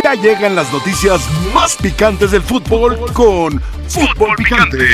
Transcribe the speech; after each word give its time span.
Ya 0.00 0.14
llegan 0.14 0.54
las 0.54 0.72
noticias 0.72 1.20
más 1.52 1.76
picantes 1.76 2.30
del 2.30 2.42
fútbol 2.42 2.98
con 3.12 3.60
Fútbol 3.88 4.36
Picante. 4.36 4.86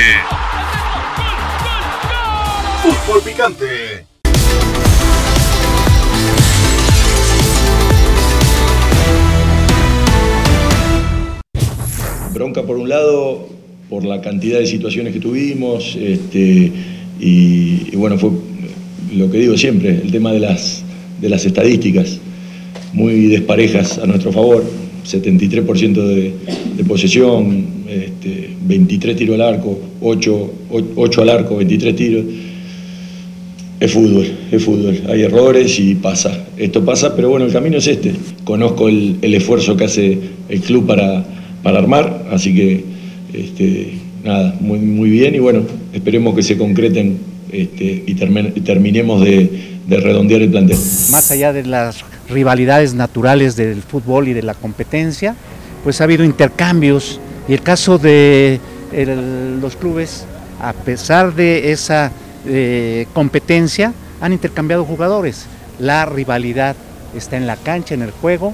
Fútbol 2.81 3.21
Picante. 3.21 4.05
Bronca 12.33 12.63
por 12.63 12.77
un 12.77 12.89
lado, 12.89 13.47
por 13.89 14.05
la 14.05 14.21
cantidad 14.21 14.59
de 14.59 14.65
situaciones 14.65 15.13
que 15.13 15.19
tuvimos, 15.19 15.95
este, 15.95 16.71
y, 17.19 17.95
bueno, 17.95 18.17
fue 18.17 18.31
lo 19.13 19.29
que 19.31 19.39
digo 19.39 19.57
siempre, 19.57 19.89
el 19.91 20.11
tema 20.11 20.31
de 20.31 20.39
las, 20.39 20.83
de 21.21 21.29
las 21.29 21.45
estadísticas, 21.45 22.19
muy 22.93 23.27
desparejas 23.27 23.97
a 23.97 24.05
nuestro 24.05 24.31
favor, 24.31 24.63
73% 25.09 25.93
de, 25.93 26.33
de 26.77 26.83
posesión, 26.83 27.65
este, 27.87 28.49
23 28.65 29.15
tiros 29.15 29.35
al 29.35 29.41
arco, 29.41 29.79
8, 30.01 30.51
8 30.95 31.21
al 31.21 31.29
arco, 31.29 31.57
23 31.57 31.95
tiros. 31.95 32.25
Es 33.79 33.93
fútbol, 33.93 34.27
es 34.51 34.63
fútbol, 34.63 35.01
hay 35.07 35.21
errores 35.21 35.79
y 35.79 35.95
pasa. 35.95 36.45
Esto 36.57 36.83
pasa, 36.83 37.15
pero 37.15 37.29
bueno, 37.29 37.45
el 37.45 37.53
camino 37.53 37.77
es 37.77 37.87
este. 37.87 38.13
Conozco 38.43 38.89
el, 38.89 39.17
el 39.21 39.33
esfuerzo 39.35 39.77
que 39.77 39.85
hace 39.85 40.17
el 40.49 40.61
club 40.61 40.85
para, 40.85 41.25
para 41.63 41.79
armar, 41.79 42.27
así 42.29 42.53
que 42.53 42.83
este, 43.33 43.93
nada, 44.23 44.55
muy, 44.59 44.79
muy 44.79 45.09
bien 45.09 45.35
y 45.35 45.39
bueno, 45.39 45.61
esperemos 45.93 46.35
que 46.35 46.43
se 46.43 46.57
concreten 46.57 47.17
este, 47.51 48.03
y, 48.05 48.13
termen, 48.15 48.53
terminemos 48.63 49.23
de, 49.23 49.49
de 49.87 49.97
redondear 49.97 50.41
el 50.41 50.49
plantel. 50.49 50.77
Más 51.09 51.31
allá 51.31 51.53
de 51.53 51.65
las 51.65 52.03
rivalidades 52.29 52.93
naturales 52.93 53.55
del 53.55 53.81
fútbol 53.81 54.27
y 54.27 54.33
de 54.33 54.43
la 54.43 54.53
competencia, 54.53 55.35
pues 55.83 56.01
ha 56.01 56.05
habido 56.05 56.23
intercambios 56.23 57.19
y 57.47 57.53
el 57.53 57.61
caso 57.61 57.97
de 57.97 58.59
los 59.61 59.75
clubes, 59.75 60.25
a 60.61 60.73
pesar 60.73 61.33
de 61.33 61.71
esa 61.71 62.11
eh, 62.45 63.07
competencia, 63.13 63.93
han 64.21 64.33
intercambiado 64.33 64.85
jugadores. 64.85 65.47
La 65.79 66.05
rivalidad 66.05 66.75
está 67.15 67.37
en 67.37 67.47
la 67.47 67.55
cancha, 67.55 67.93
en 67.93 68.01
el 68.01 68.11
juego, 68.11 68.53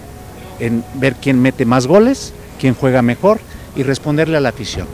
en 0.59 0.83
ver 0.95 1.15
quién 1.15 1.41
mete 1.41 1.65
más 1.65 1.87
goles, 1.87 2.33
quién 2.59 2.73
juega 2.73 3.01
mejor 3.01 3.39
y 3.75 3.83
responderle 3.83 4.37
a 4.37 4.41
la 4.41 4.49
afición. 4.49 4.87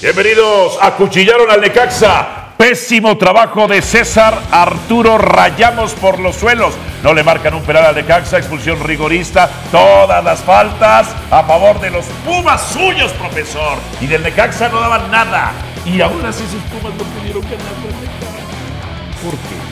Bienvenidos 0.00 0.78
a 0.80 0.96
Cuchillaron 0.96 1.50
al 1.50 1.60
Necaxa. 1.60 2.37
Pésimo 2.58 3.16
trabajo 3.16 3.68
de 3.68 3.80
César 3.80 4.36
Arturo 4.50 5.16
Rayamos 5.16 5.92
por 5.92 6.18
los 6.18 6.34
suelos. 6.34 6.74
No 7.04 7.14
le 7.14 7.22
marcan 7.22 7.54
un 7.54 7.62
penal 7.62 7.86
al 7.86 7.94
Necaxa, 7.94 8.36
expulsión 8.36 8.82
rigorista, 8.82 9.48
todas 9.70 10.24
las 10.24 10.40
faltas 10.40 11.06
a 11.30 11.44
favor 11.44 11.80
de 11.80 11.90
los 11.90 12.04
Pumas 12.26 12.60
suyos, 12.72 13.12
profesor. 13.12 13.78
Y 14.00 14.08
del 14.08 14.24
Necaxa 14.24 14.68
no 14.70 14.80
daban 14.80 15.08
nada. 15.08 15.52
Y 15.86 16.00
aún 16.00 16.26
así 16.26 16.42
sus 16.50 16.62
Pumas 16.64 16.92
no 16.98 17.04
pudieron 17.04 17.42
ganar. 17.42 17.58
¿Por 19.22 19.32
qué? 19.34 19.67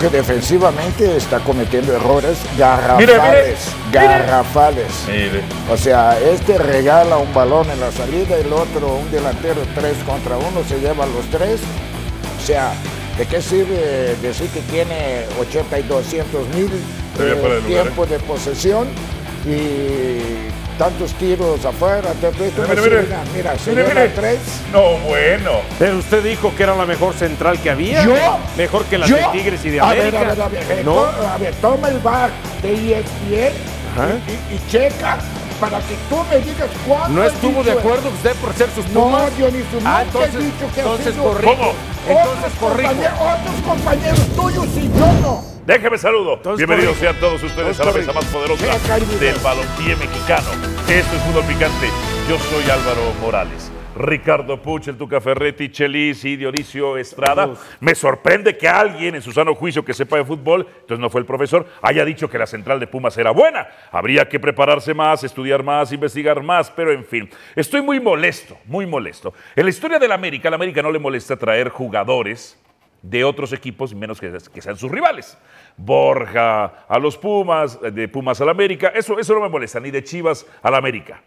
Porque 0.00 0.16
defensivamente 0.16 1.14
está 1.14 1.40
cometiendo 1.40 1.94
errores 1.94 2.38
garrafales. 2.56 3.06
Mire, 3.06 3.20
mire, 3.20 3.54
garrafales. 3.92 4.86
Mire. 5.06 5.42
O 5.70 5.76
sea, 5.76 6.18
este 6.18 6.56
regala 6.56 7.18
un 7.18 7.34
balón 7.34 7.70
en 7.70 7.80
la 7.80 7.92
salida, 7.92 8.34
el 8.38 8.50
otro, 8.50 8.94
un 8.94 9.10
delantero, 9.10 9.60
tres 9.74 9.98
contra 10.06 10.38
uno, 10.38 10.64
se 10.66 10.80
lleva 10.80 11.04
los 11.04 11.26
tres. 11.30 11.60
O 12.42 12.46
sea, 12.46 12.72
¿de 13.18 13.26
qué 13.26 13.42
sirve 13.42 14.16
decir 14.22 14.48
que 14.48 14.60
tiene 14.62 15.26
80 15.38 15.78
y 15.80 15.82
200 15.82 16.48
mil 16.48 16.70
eh, 17.18 17.60
tiempo 17.66 18.06
de 18.06 18.18
posesión 18.20 18.88
y 19.44 20.48
tantos 20.80 21.12
tiros 21.12 21.62
afuera? 21.62 22.08
Te, 22.22 22.28
te, 22.30 22.44
mire, 22.44 22.80
mire, 22.80 22.80
mire, 23.02 23.06
mira, 23.36 23.58
se 23.58 23.70
mire, 23.70 23.82
lleva 23.82 23.94
mire. 24.00 24.08
tres. 24.14 24.38
No, 24.72 24.96
bueno. 25.06 25.50
Pero 25.78 25.98
usted 25.98 26.22
dijo 26.24 26.54
que 26.56 26.62
era 26.62 26.74
la 26.74 26.86
mejor 26.86 27.12
central 27.12 27.58
que 27.60 27.68
había. 27.68 28.02
¿Yo? 28.02 28.14
Mejor 28.56 28.84
que 28.86 28.96
la 28.96 29.06
de 29.06 29.26
Tigres 29.30 29.62
y 29.66 29.70
de 29.70 29.80
a 29.80 29.90
ver, 29.90 30.00
América. 30.00 30.20
a 30.20 30.24
ver, 30.34 30.40
a 30.40 30.48
ver, 30.48 30.62
eh, 30.78 30.82
¿No? 30.82 31.00
a 31.04 31.36
ver, 31.36 31.54
toma 31.60 31.88
el 31.88 31.98
bar 31.98 32.30
de 32.62 32.72
ESPN 32.98 33.52
y, 34.26 34.54
y- 34.54 34.56
y 34.56 34.70
checa 34.70 35.18
para 35.60 35.78
que 35.80 35.94
tú 36.08 36.16
me 36.30 36.38
digas 36.38 36.70
cuándo. 36.88 37.20
¿No 37.20 37.26
estuvo 37.28 37.62
de 37.62 37.72
acuerdo 37.72 38.08
usted 38.08 38.32
por 38.36 38.54
ser 38.54 38.70
sus 38.74 38.88
No, 38.88 39.02
Pumas? 39.02 39.36
Dionisio, 39.36 39.78
Ah, 39.84 40.02
nunca 40.06 40.20
he 40.24 40.24
entonces, 40.30 40.44
dicho 40.46 40.74
que 40.74 40.80
ha 40.80 40.84
entonces 40.84 41.12
sido- 41.14 41.24
corrijo. 41.24 41.54
¿Cómo? 41.56 41.72
Entonces 42.08 42.38
otros 42.38 42.52
corrijo. 42.58 42.88
compañeros, 42.88 43.18
otros 43.20 43.56
compañeros 43.68 44.20
tuyos 44.34 44.66
y 44.76 44.88
yo 44.98 45.12
no. 45.20 45.50
Déjeme 45.70 45.98
saludo. 45.98 46.34
Entonces, 46.34 46.66
Bienvenidos 46.66 46.98
sean 46.98 47.14
todos 47.20 47.40
ustedes 47.44 47.78
a 47.78 47.84
la 47.84 47.92
mesa 47.92 48.12
más 48.12 48.24
poderosa 48.24 48.98
del 49.20 49.36
balompié 49.36 49.94
mexicano. 49.94 50.48
Esto 50.88 51.14
es 51.14 51.22
Fútbol 51.22 51.44
Picante. 51.44 51.86
Yo 52.28 52.36
soy 52.38 52.68
Álvaro 52.68 53.14
Morales. 53.20 53.70
Ricardo 53.94 54.60
Puch, 54.60 54.88
el 54.88 54.96
Tuca 54.96 55.20
Ferretti, 55.20 55.68
Chelis 55.68 56.24
y 56.24 56.34
Dionisio 56.34 56.96
Estrada. 56.96 57.50
Me 57.78 57.94
sorprende 57.94 58.58
que 58.58 58.66
alguien 58.66 59.14
en 59.14 59.22
su 59.22 59.30
sano 59.30 59.54
juicio 59.54 59.84
que 59.84 59.94
sepa 59.94 60.16
de 60.16 60.24
fútbol, 60.24 60.66
entonces 60.68 60.98
no 60.98 61.08
fue 61.08 61.20
el 61.20 61.26
profesor, 61.26 61.64
haya 61.82 62.04
dicho 62.04 62.28
que 62.28 62.38
la 62.38 62.48
central 62.48 62.80
de 62.80 62.88
Pumas 62.88 63.16
era 63.16 63.30
buena. 63.30 63.68
Habría 63.92 64.28
que 64.28 64.40
prepararse 64.40 64.92
más, 64.92 65.22
estudiar 65.22 65.62
más, 65.62 65.92
investigar 65.92 66.42
más, 66.42 66.68
pero 66.68 66.90
en 66.90 67.04
fin. 67.04 67.30
Estoy 67.54 67.80
muy 67.80 68.00
molesto, 68.00 68.58
muy 68.64 68.86
molesto. 68.86 69.34
En 69.54 69.66
la 69.66 69.70
historia 69.70 70.00
del 70.00 70.10
América, 70.10 70.48
a 70.48 70.50
la 70.50 70.56
América 70.56 70.82
no 70.82 70.90
le 70.90 70.98
molesta 70.98 71.36
traer 71.36 71.68
jugadores 71.68 72.58
de 73.02 73.24
otros 73.24 73.52
equipos, 73.52 73.94
menos 73.94 74.20
que, 74.20 74.60
sean 74.60 74.76
sus 74.76 74.90
rivales. 74.90 75.38
Borja 75.76 76.84
a 76.88 76.98
los 76.98 77.16
Pumas, 77.16 77.78
eh, 77.82 77.90
de 77.90 78.08
Pumas 78.08 78.40
al 78.40 78.48
América, 78.48 78.92
eso, 78.94 79.18
eso 79.18 79.34
no 79.34 79.40
me 79.40 79.48
molesta, 79.48 79.80
ni 79.80 79.90
de 79.90 80.04
Chivas 80.04 80.46
al 80.62 80.74
América. 80.74 81.22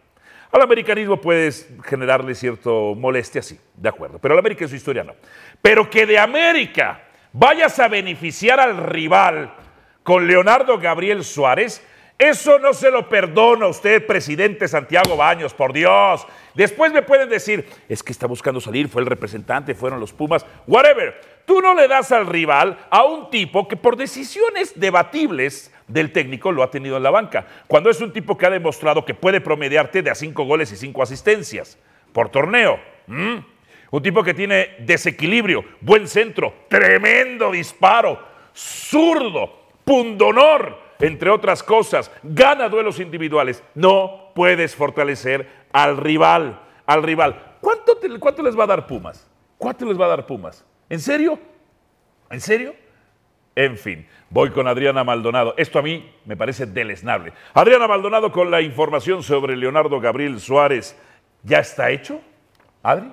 Al 0.52 0.62
americanismo 0.62 1.20
puedes 1.20 1.68
generarle 1.84 2.36
cierto 2.36 2.94
molestia, 2.96 3.42
sí, 3.42 3.60
de 3.76 3.90
acuerdo, 3.90 4.20
pero 4.20 4.34
al 4.36 4.40
América 4.40 4.66
en 4.66 4.70
su 4.70 4.76
historia 4.76 5.04
no. 5.04 5.16
Pero 5.62 5.90
que 5.90 6.06
de 6.06 6.20
América 6.20 7.02
vayas 7.32 7.80
a 7.80 7.88
beneficiar 7.88 8.60
al 8.60 8.78
rival 8.78 9.52
con 10.04 10.28
Leonardo 10.28 10.78
Gabriel 10.78 11.24
Suárez, 11.24 11.84
eso 12.20 12.60
no 12.60 12.74
se 12.74 12.92
lo 12.92 13.10
perdono 13.10 13.66
a 13.66 13.70
usted, 13.70 14.06
presidente 14.06 14.68
Santiago 14.68 15.18
Baños, 15.18 15.54
por 15.54 15.74
Dios. 15.74 16.26
Después 16.54 16.94
me 16.94 17.02
pueden 17.02 17.28
decir, 17.28 17.68
es 17.90 18.04
que 18.04 18.12
está 18.12 18.28
buscando 18.28 18.62
salir, 18.62 18.88
fue 18.88 19.02
el 19.02 19.08
representante, 19.08 19.74
fueron 19.74 20.00
los 20.00 20.14
Pumas, 20.14 20.46
whatever. 20.68 21.20
Tú 21.46 21.62
no 21.62 21.74
le 21.74 21.88
das 21.88 22.12
al 22.12 22.28
rival 22.28 22.78
a 22.90 23.04
un 23.04 23.30
tipo 23.30 23.68
que 23.68 23.76
por 23.76 23.98
decisiones 23.98 24.80
debatibles 24.80 25.74
del 25.88 26.12
técnico 26.12 26.52
lo 26.52 26.64
ha 26.64 26.72
tenido 26.72 26.98
en 26.98 27.04
la 27.04 27.12
banca. 27.12 27.46
Cuando 27.68 27.90
es 27.90 28.00
un 28.02 28.14
tipo 28.14 28.38
que 28.38 28.46
ha 28.46 28.50
demostrado 28.50 29.06
que 29.06 29.14
puede 29.14 29.42
promediarte 29.42 30.02
de 30.02 30.10
a 30.10 30.16
cinco 30.16 30.46
goles 30.46 30.72
y 30.72 30.78
cinco 30.78 31.04
asistencias 31.04 31.78
por 32.14 32.30
torneo. 32.30 32.80
Un 33.08 34.02
tipo 34.02 34.24
que 34.24 34.34
tiene 34.34 34.76
desequilibrio, 34.80 35.66
buen 35.82 36.08
centro, 36.08 36.54
tremendo 36.70 37.52
disparo, 37.52 38.20
zurdo, 38.54 39.68
pundonor, 39.84 40.80
entre 41.00 41.30
otras 41.30 41.62
cosas, 41.62 42.10
gana 42.24 42.70
duelos 42.70 43.00
individuales. 43.00 43.62
No 43.76 44.32
puedes 44.34 44.76
fortalecer 44.76 45.48
al 45.74 45.98
rival, 45.98 46.62
al 46.86 47.04
rival. 47.04 47.58
¿Cuánto, 47.60 48.00
cuánto 48.20 48.42
les 48.42 48.58
va 48.58 48.64
a 48.64 48.68
dar 48.68 48.88
Pumas? 48.88 49.30
¿Cuánto 49.58 49.86
les 49.86 50.00
va 50.00 50.06
a 50.06 50.10
dar 50.10 50.26
Pumas? 50.26 50.66
¿En 50.90 51.00
serio? 51.00 51.40
¿En 52.30 52.42
serio? 52.42 52.76
En 53.56 53.78
fin, 53.78 54.08
voy 54.30 54.50
con 54.50 54.68
Adriana 54.68 55.04
Maldonado. 55.04 55.54
Esto 55.58 55.78
a 55.78 55.84
mí 55.84 56.12
me 56.26 56.36
parece 56.36 56.66
deleznable. 56.66 57.34
Adriana 57.54 57.88
Maldonado 57.88 58.32
con 58.32 58.50
la 58.50 58.62
información 58.62 59.22
sobre 59.22 59.56
Leonardo 59.56 60.00
Gabriel 60.00 60.40
Suárez. 60.40 60.98
¿Ya 61.44 61.60
está 61.60 61.92
hecho? 61.92 62.20
¿Adri? 62.82 63.12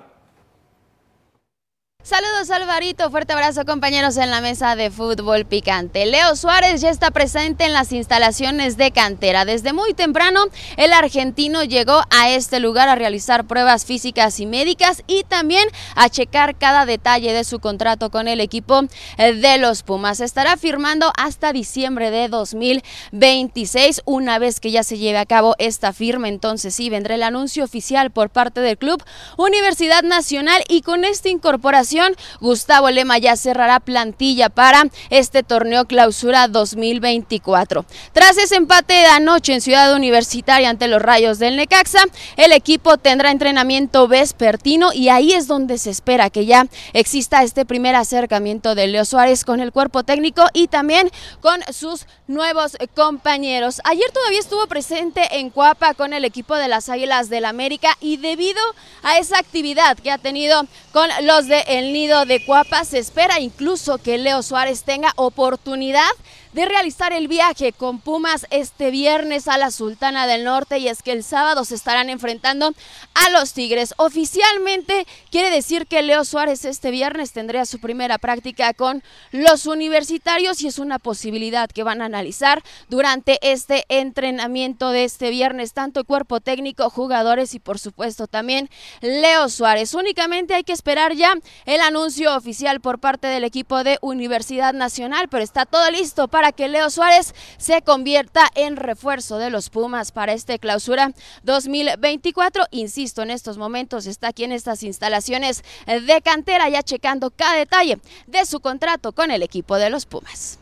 Saludos 2.03 2.49
Alvarito, 2.49 3.11
fuerte 3.11 3.33
abrazo 3.33 3.63
compañeros 3.63 4.17
en 4.17 4.31
la 4.31 4.41
mesa 4.41 4.75
de 4.75 4.89
fútbol 4.89 5.45
picante. 5.45 6.07
Leo 6.07 6.35
Suárez 6.35 6.81
ya 6.81 6.89
está 6.89 7.11
presente 7.11 7.65
en 7.65 7.73
las 7.73 7.91
instalaciones 7.91 8.75
de 8.75 8.89
cantera. 8.89 9.45
Desde 9.45 9.71
muy 9.71 9.93
temprano 9.93 10.45
el 10.77 10.93
argentino 10.93 11.63
llegó 11.63 12.01
a 12.09 12.31
este 12.31 12.59
lugar 12.59 12.89
a 12.89 12.95
realizar 12.95 13.45
pruebas 13.45 13.85
físicas 13.85 14.39
y 14.39 14.47
médicas 14.47 15.03
y 15.05 15.25
también 15.25 15.63
a 15.95 16.09
checar 16.09 16.57
cada 16.57 16.87
detalle 16.87 17.33
de 17.33 17.43
su 17.43 17.59
contrato 17.59 18.09
con 18.09 18.27
el 18.27 18.39
equipo 18.41 18.81
eh, 19.19 19.33
de 19.33 19.59
los 19.59 19.83
Pumas. 19.83 20.21
Estará 20.21 20.57
firmando 20.57 21.13
hasta 21.17 21.53
diciembre 21.53 22.09
de 22.09 22.29
2026. 22.29 24.01
Una 24.05 24.39
vez 24.39 24.59
que 24.59 24.71
ya 24.71 24.81
se 24.81 24.97
lleve 24.97 25.19
a 25.19 25.27
cabo 25.27 25.55
esta 25.59 25.93
firma, 25.93 26.29
entonces 26.29 26.73
sí 26.73 26.89
vendrá 26.89 27.13
el 27.13 27.21
anuncio 27.21 27.63
oficial 27.63 28.09
por 28.09 28.31
parte 28.31 28.59
del 28.59 28.79
club 28.79 29.03
Universidad 29.37 30.01
Nacional 30.01 30.63
y 30.67 30.81
con 30.81 31.05
esta 31.05 31.29
incorporación 31.29 31.90
Gustavo 32.39 32.89
Lema 32.89 33.17
ya 33.17 33.35
cerrará 33.35 33.79
plantilla 33.79 34.49
para 34.49 34.83
este 35.09 35.43
torneo 35.43 35.85
clausura 35.85 36.47
2024. 36.47 37.85
Tras 38.13 38.37
ese 38.37 38.55
empate 38.55 38.93
de 38.93 39.05
anoche 39.07 39.53
en 39.53 39.61
Ciudad 39.61 39.93
Universitaria 39.93 40.69
ante 40.69 40.87
los 40.87 41.01
Rayos 41.01 41.39
del 41.39 41.57
Necaxa, 41.57 42.03
el 42.37 42.51
equipo 42.51 42.97
tendrá 42.97 43.31
entrenamiento 43.31 44.07
vespertino 44.07 44.93
y 44.93 45.09
ahí 45.09 45.33
es 45.33 45.47
donde 45.47 45.77
se 45.77 45.89
espera 45.89 46.29
que 46.29 46.45
ya 46.45 46.67
exista 46.93 47.43
este 47.43 47.65
primer 47.65 47.95
acercamiento 47.95 48.75
de 48.75 48.87
Leo 48.87 49.05
Suárez 49.05 49.43
con 49.43 49.59
el 49.59 49.71
cuerpo 49.71 50.03
técnico 50.03 50.45
y 50.53 50.67
también 50.67 51.09
con 51.41 51.61
sus 51.73 52.05
nuevos 52.27 52.77
compañeros. 52.95 53.81
Ayer 53.83 54.09
todavía 54.11 54.39
estuvo 54.39 54.67
presente 54.67 55.21
en 55.37 55.49
Cuapa 55.49 55.93
con 55.93 56.13
el 56.13 56.25
equipo 56.25 56.55
de 56.55 56.67
las 56.67 56.89
Águilas 56.89 57.29
del 57.29 57.45
América 57.45 57.97
y 57.99 58.17
debido 58.17 58.61
a 59.03 59.17
esa 59.17 59.37
actividad 59.37 59.97
que 59.97 60.11
ha 60.11 60.17
tenido 60.17 60.65
con 60.91 61.09
los 61.23 61.47
de 61.47 61.63
El 61.81 61.93
Nido 61.93 62.25
de 62.25 62.45
Cuapa, 62.45 62.85
se 62.85 62.99
espera 62.99 63.39
incluso 63.39 63.97
que 63.97 64.19
Leo 64.19 64.43
Suárez 64.43 64.83
tenga 64.83 65.13
oportunidad 65.15 66.11
de 66.53 66.65
realizar 66.65 67.13
el 67.13 67.27
viaje 67.27 67.71
con 67.71 67.99
Pumas 67.99 68.45
este 68.49 68.91
viernes 68.91 69.47
a 69.47 69.57
la 69.57 69.71
Sultana 69.71 70.27
del 70.27 70.43
Norte 70.43 70.79
y 70.79 70.87
es 70.87 71.01
que 71.01 71.13
el 71.13 71.23
sábado 71.23 71.63
se 71.63 71.75
estarán 71.75 72.09
enfrentando 72.09 72.73
a 73.13 73.29
los 73.29 73.53
Tigres. 73.53 73.93
Oficialmente 73.97 75.07
quiere 75.29 75.49
decir 75.49 75.87
que 75.87 76.01
Leo 76.01 76.25
Suárez 76.25 76.65
este 76.65 76.91
viernes 76.91 77.31
tendría 77.31 77.65
su 77.65 77.79
primera 77.79 78.17
práctica 78.17 78.73
con 78.73 79.03
los 79.31 79.65
universitarios 79.65 80.61
y 80.61 80.67
es 80.67 80.79
una 80.79 80.99
posibilidad 80.99 81.69
que 81.69 81.83
van 81.83 82.01
a 82.01 82.05
analizar 82.05 82.63
durante 82.89 83.39
este 83.41 83.85
entrenamiento 83.87 84.89
de 84.89 85.05
este 85.05 85.29
viernes, 85.29 85.73
tanto 85.73 86.01
el 86.01 86.05
cuerpo 86.05 86.41
técnico, 86.41 86.89
jugadores 86.89 87.53
y 87.53 87.59
por 87.59 87.79
supuesto 87.79 88.27
también 88.27 88.69
Leo 89.01 89.47
Suárez. 89.47 89.93
Únicamente 89.93 90.53
hay 90.53 90.63
que 90.63 90.73
esperar 90.73 91.13
ya 91.13 91.33
el 91.65 91.81
anuncio 91.81 92.35
oficial 92.35 92.81
por 92.81 92.99
parte 92.99 93.27
del 93.27 93.43
equipo 93.43 93.83
de 93.83 93.97
Universidad 94.01 94.73
Nacional, 94.73 95.29
pero 95.29 95.43
está 95.43 95.65
todo 95.65 95.89
listo 95.91 96.27
para 96.27 96.40
para 96.41 96.53
que 96.53 96.67
Leo 96.67 96.89
Suárez 96.89 97.35
se 97.57 97.83
convierta 97.83 98.47
en 98.55 98.75
refuerzo 98.75 99.37
de 99.37 99.51
los 99.51 99.69
Pumas 99.69 100.11
para 100.11 100.33
este 100.33 100.57
clausura 100.57 101.11
2024. 101.43 102.63
Insisto, 102.71 103.21
en 103.21 103.29
estos 103.29 103.59
momentos 103.59 104.07
está 104.07 104.29
aquí 104.29 104.43
en 104.43 104.51
estas 104.51 104.81
instalaciones 104.81 105.63
de 105.85 106.21
cantera 106.23 106.67
ya 106.67 106.81
checando 106.81 107.29
cada 107.29 107.53
detalle 107.53 107.99
de 108.25 108.43
su 108.47 108.59
contrato 108.59 109.11
con 109.11 109.29
el 109.29 109.43
equipo 109.43 109.75
de 109.75 109.91
los 109.91 110.07
Pumas. 110.07 110.57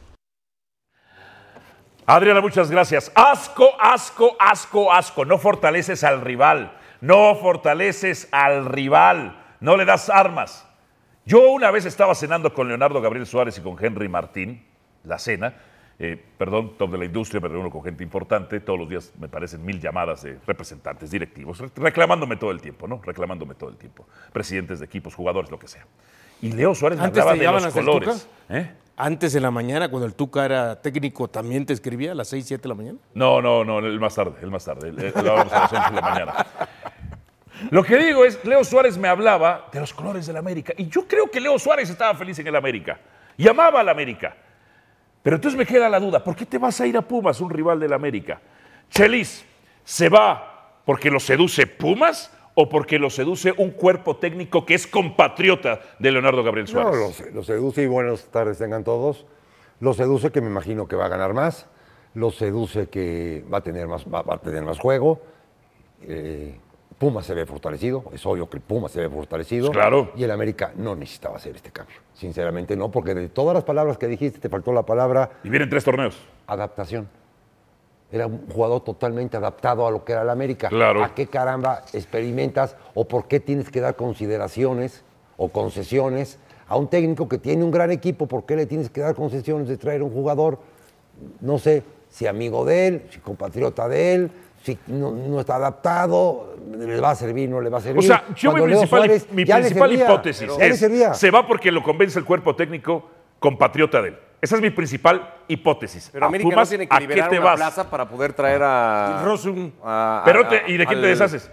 Adriana, 2.05 2.41
muchas 2.41 2.69
gracias. 2.69 3.09
Asco, 3.15 3.69
asco, 3.79 4.35
asco, 4.37 4.91
asco. 4.91 5.23
No 5.23 5.37
fortaleces 5.37 6.03
al 6.03 6.19
rival. 6.19 6.77
No 6.99 7.35
fortaleces 7.35 8.27
al 8.33 8.65
rival. 8.65 9.41
No 9.61 9.77
le 9.77 9.85
das 9.85 10.09
armas. 10.09 10.67
Yo 11.23 11.51
una 11.51 11.71
vez 11.71 11.85
estaba 11.85 12.15
cenando 12.15 12.53
con 12.53 12.67
Leonardo 12.67 12.99
Gabriel 12.99 13.25
Suárez 13.25 13.57
y 13.57 13.61
con 13.61 13.77
Henry 13.81 14.09
Martín, 14.09 14.65
la 15.03 15.19
cena, 15.19 15.53
eh, 16.01 16.17
perdón, 16.37 16.77
top 16.77 16.91
de 16.91 16.97
la 16.97 17.05
industria, 17.05 17.41
me 17.41 17.49
reúno 17.49 17.69
con 17.69 17.83
gente 17.83 18.03
importante, 18.03 18.61
todos 18.61 18.79
los 18.79 18.89
días 18.89 19.11
me 19.19 19.27
parecen 19.27 19.65
mil 19.65 19.81
llamadas 19.81 20.23
de 20.23 20.39
representantes, 20.47 21.11
directivos, 21.11 21.61
reclamándome 21.75 22.37
todo 22.37 22.51
el 22.51 22.61
tiempo, 22.61 22.87
¿no? 22.87 23.01
Reclamándome 23.03 23.55
todo 23.55 23.69
el 23.69 23.75
tiempo. 23.75 24.07
Presidentes 24.31 24.79
de 24.79 24.85
equipos, 24.85 25.13
jugadores, 25.13 25.51
lo 25.51 25.59
que 25.59 25.67
sea. 25.67 25.85
Y 26.41 26.53
Leo 26.53 26.73
Suárez 26.73 26.99
me 26.99 27.05
hablaba 27.05 27.33
de 27.33 27.65
los 27.65 27.73
colores. 27.73 28.29
¿eh? 28.47 28.71
Antes 28.95 29.33
de 29.33 29.41
la 29.41 29.51
mañana, 29.51 29.89
cuando 29.89 30.05
el 30.05 30.13
Tuca 30.13 30.45
era 30.45 30.81
técnico, 30.81 31.27
¿también 31.27 31.65
te 31.65 31.73
escribía 31.73 32.13
a 32.13 32.15
las 32.15 32.29
6, 32.29 32.45
7 32.47 32.63
de 32.63 32.69
la 32.69 32.75
mañana? 32.75 32.99
No, 33.13 33.41
no, 33.41 33.65
no, 33.65 33.79
el 33.79 33.99
más 33.99 34.15
tarde, 34.15 34.35
el 34.41 34.51
más 34.51 34.63
tarde. 34.63 34.89
El, 34.89 34.99
a 34.99 35.21
las 35.21 35.53
11 35.53 35.75
de 35.75 35.95
la 35.95 36.01
mañana. 36.01 36.47
Lo 37.71 37.83
que 37.83 37.97
digo 37.97 38.23
es, 38.23 38.43
Leo 38.45 38.63
Suárez 38.63 38.97
me 38.97 39.09
hablaba 39.09 39.67
de 39.73 39.81
los 39.81 39.93
colores 39.93 40.25
del 40.27 40.37
América. 40.37 40.73
Y 40.77 40.87
yo 40.87 41.05
creo 41.05 41.29
que 41.29 41.41
Leo 41.41 41.59
Suárez 41.59 41.89
estaba 41.89 42.17
feliz 42.17 42.39
en 42.39 42.47
el 42.47 42.55
América. 42.55 42.99
Y 43.35 43.49
amaba 43.49 43.81
al 43.81 43.89
América. 43.89 44.35
Pero 45.21 45.35
entonces 45.35 45.57
me 45.57 45.65
queda 45.65 45.89
la 45.89 45.99
duda, 45.99 46.23
¿por 46.23 46.35
qué 46.35 46.45
te 46.45 46.57
vas 46.57 46.79
a 46.79 46.87
ir 46.87 46.97
a 46.97 47.01
Pumas, 47.01 47.41
un 47.41 47.49
rival 47.49 47.79
del 47.79 47.93
América? 47.93 48.39
Chelis, 48.89 49.45
¿se 49.83 50.09
va 50.09 50.81
porque 50.85 51.11
lo 51.11 51.19
seduce 51.19 51.67
Pumas 51.67 52.31
o 52.55 52.67
porque 52.67 52.99
lo 52.99 53.09
seduce 53.09 53.53
un 53.57 53.71
cuerpo 53.71 54.17
técnico 54.17 54.65
que 54.65 54.73
es 54.73 54.87
compatriota 54.87 55.79
de 55.99 56.11
Leonardo 56.11 56.43
Gabriel 56.43 56.67
Suárez? 56.67 57.21
No, 57.31 57.31
lo, 57.35 57.43
seduce 57.43 57.83
y 57.83 57.87
buenas 57.87 58.25
tardes 58.25 58.57
tengan 58.57 58.83
todos. 58.83 59.25
Lo 59.79 59.93
seduce 59.93 60.31
que 60.31 60.41
me 60.41 60.47
imagino 60.47 60.87
que 60.87 60.95
va 60.95 61.05
a 61.05 61.09
ganar 61.09 61.33
más. 61.33 61.67
Lo 62.15 62.31
seduce 62.31 62.87
que 62.87 63.45
va 63.51 63.59
a 63.59 63.61
tener 63.61 63.87
más, 63.87 64.05
va, 64.05 64.23
a 64.27 64.37
tener 64.39 64.63
más 64.63 64.79
juego. 64.79 65.21
Eh, 66.01 66.57
Puma 66.99 67.23
se 67.23 67.33
ve 67.33 67.45
fortalecido, 67.45 68.03
es 68.13 68.25
obvio 68.25 68.49
que 68.49 68.57
el 68.57 68.61
Puma 68.61 68.89
se 68.89 68.99
ve 68.99 69.09
fortalecido. 69.09 69.71
Claro. 69.71 70.11
Y 70.17 70.23
el 70.25 70.31
América 70.31 70.73
no 70.75 70.97
necesitaba 70.97 71.37
hacer 71.37 71.55
este 71.55 71.71
cambio. 71.71 71.95
Sinceramente 72.13 72.75
no, 72.75 72.91
porque 72.91 73.15
de 73.15 73.29
todas 73.29 73.53
las 73.53 73.63
palabras 73.63 73.97
que 73.97 74.07
dijiste 74.07 74.39
te 74.39 74.49
faltó 74.49 74.73
la 74.73 74.83
palabra. 74.83 75.31
Y 75.45 75.49
vienen 75.49 75.69
tres 75.69 75.85
torneos. 75.85 76.17
Adaptación. 76.45 77.07
Era 78.11 78.27
un 78.27 78.45
jugador 78.47 78.83
totalmente 78.83 79.37
adaptado 79.37 79.87
a 79.87 79.91
lo 79.91 80.03
que 80.03 80.11
era 80.11 80.23
el 80.23 80.29
América. 80.29 80.67
Claro. 80.67 81.01
¿A 81.01 81.15
qué 81.15 81.27
caramba 81.27 81.83
experimentas 81.93 82.75
o 82.93 83.07
por 83.07 83.27
qué 83.27 83.39
tienes 83.39 83.69
que 83.69 83.79
dar 83.79 83.95
consideraciones 83.95 85.03
o 85.37 85.47
concesiones 85.47 86.37
a 86.67 86.75
un 86.75 86.89
técnico 86.89 87.29
que 87.29 87.37
tiene 87.37 87.63
un 87.63 87.71
gran 87.71 87.91
equipo? 87.91 88.27
¿Por 88.27 88.45
qué 88.45 88.57
le 88.57 88.65
tienes 88.65 88.89
que 88.89 88.99
dar 88.99 89.15
concesiones 89.15 89.69
de 89.69 89.77
traer 89.77 90.03
un 90.03 90.11
jugador, 90.11 90.59
no 91.39 91.59
sé, 91.59 91.83
si 92.09 92.27
amigo 92.27 92.65
de 92.65 92.87
él, 92.87 93.03
si 93.09 93.19
compatriota 93.19 93.87
de 93.87 94.15
él, 94.15 94.31
si 94.63 94.77
no, 94.87 95.39
está 95.39 95.55
adaptado, 95.55 96.55
le 96.77 96.99
va 96.99 97.11
a 97.11 97.15
servir, 97.15 97.49
no 97.49 97.61
le 97.61 97.69
va 97.69 97.77
a 97.77 97.81
servir. 97.81 97.99
O 97.99 98.01
sea, 98.01 98.25
yo 98.35 98.53
mi 98.53 98.61
principal, 98.61 99.21
mi 99.31 99.45
principal 99.45 99.93
hipótesis 99.93 100.49
es, 100.59 101.17
se 101.17 101.31
va 101.31 101.47
porque 101.47 101.71
lo 101.71 101.83
convence 101.83 102.19
el 102.19 102.25
cuerpo 102.25 102.55
técnico 102.55 103.09
compatriota 103.39 104.01
de 104.01 104.09
él. 104.09 104.17
Esa 104.41 104.55
es 104.55 104.61
mi 104.61 104.69
principal 104.69 105.35
hipótesis. 105.47 106.09
Pero 106.11 106.25
América 106.25 106.55
no 106.55 106.65
tiene 106.65 106.87
que 106.87 106.99
liberar 106.99 107.29
una 107.31 107.55
plaza 107.55 107.89
para 107.89 108.07
poder 108.07 108.33
traer 108.33 108.61
a... 108.63 109.21
Rosum. 109.23 109.71
Pero 110.23 110.47
¿Y 110.67 110.77
de 110.77 110.85
quién 110.85 111.01
te 111.01 111.07
deshaces? 111.07 111.51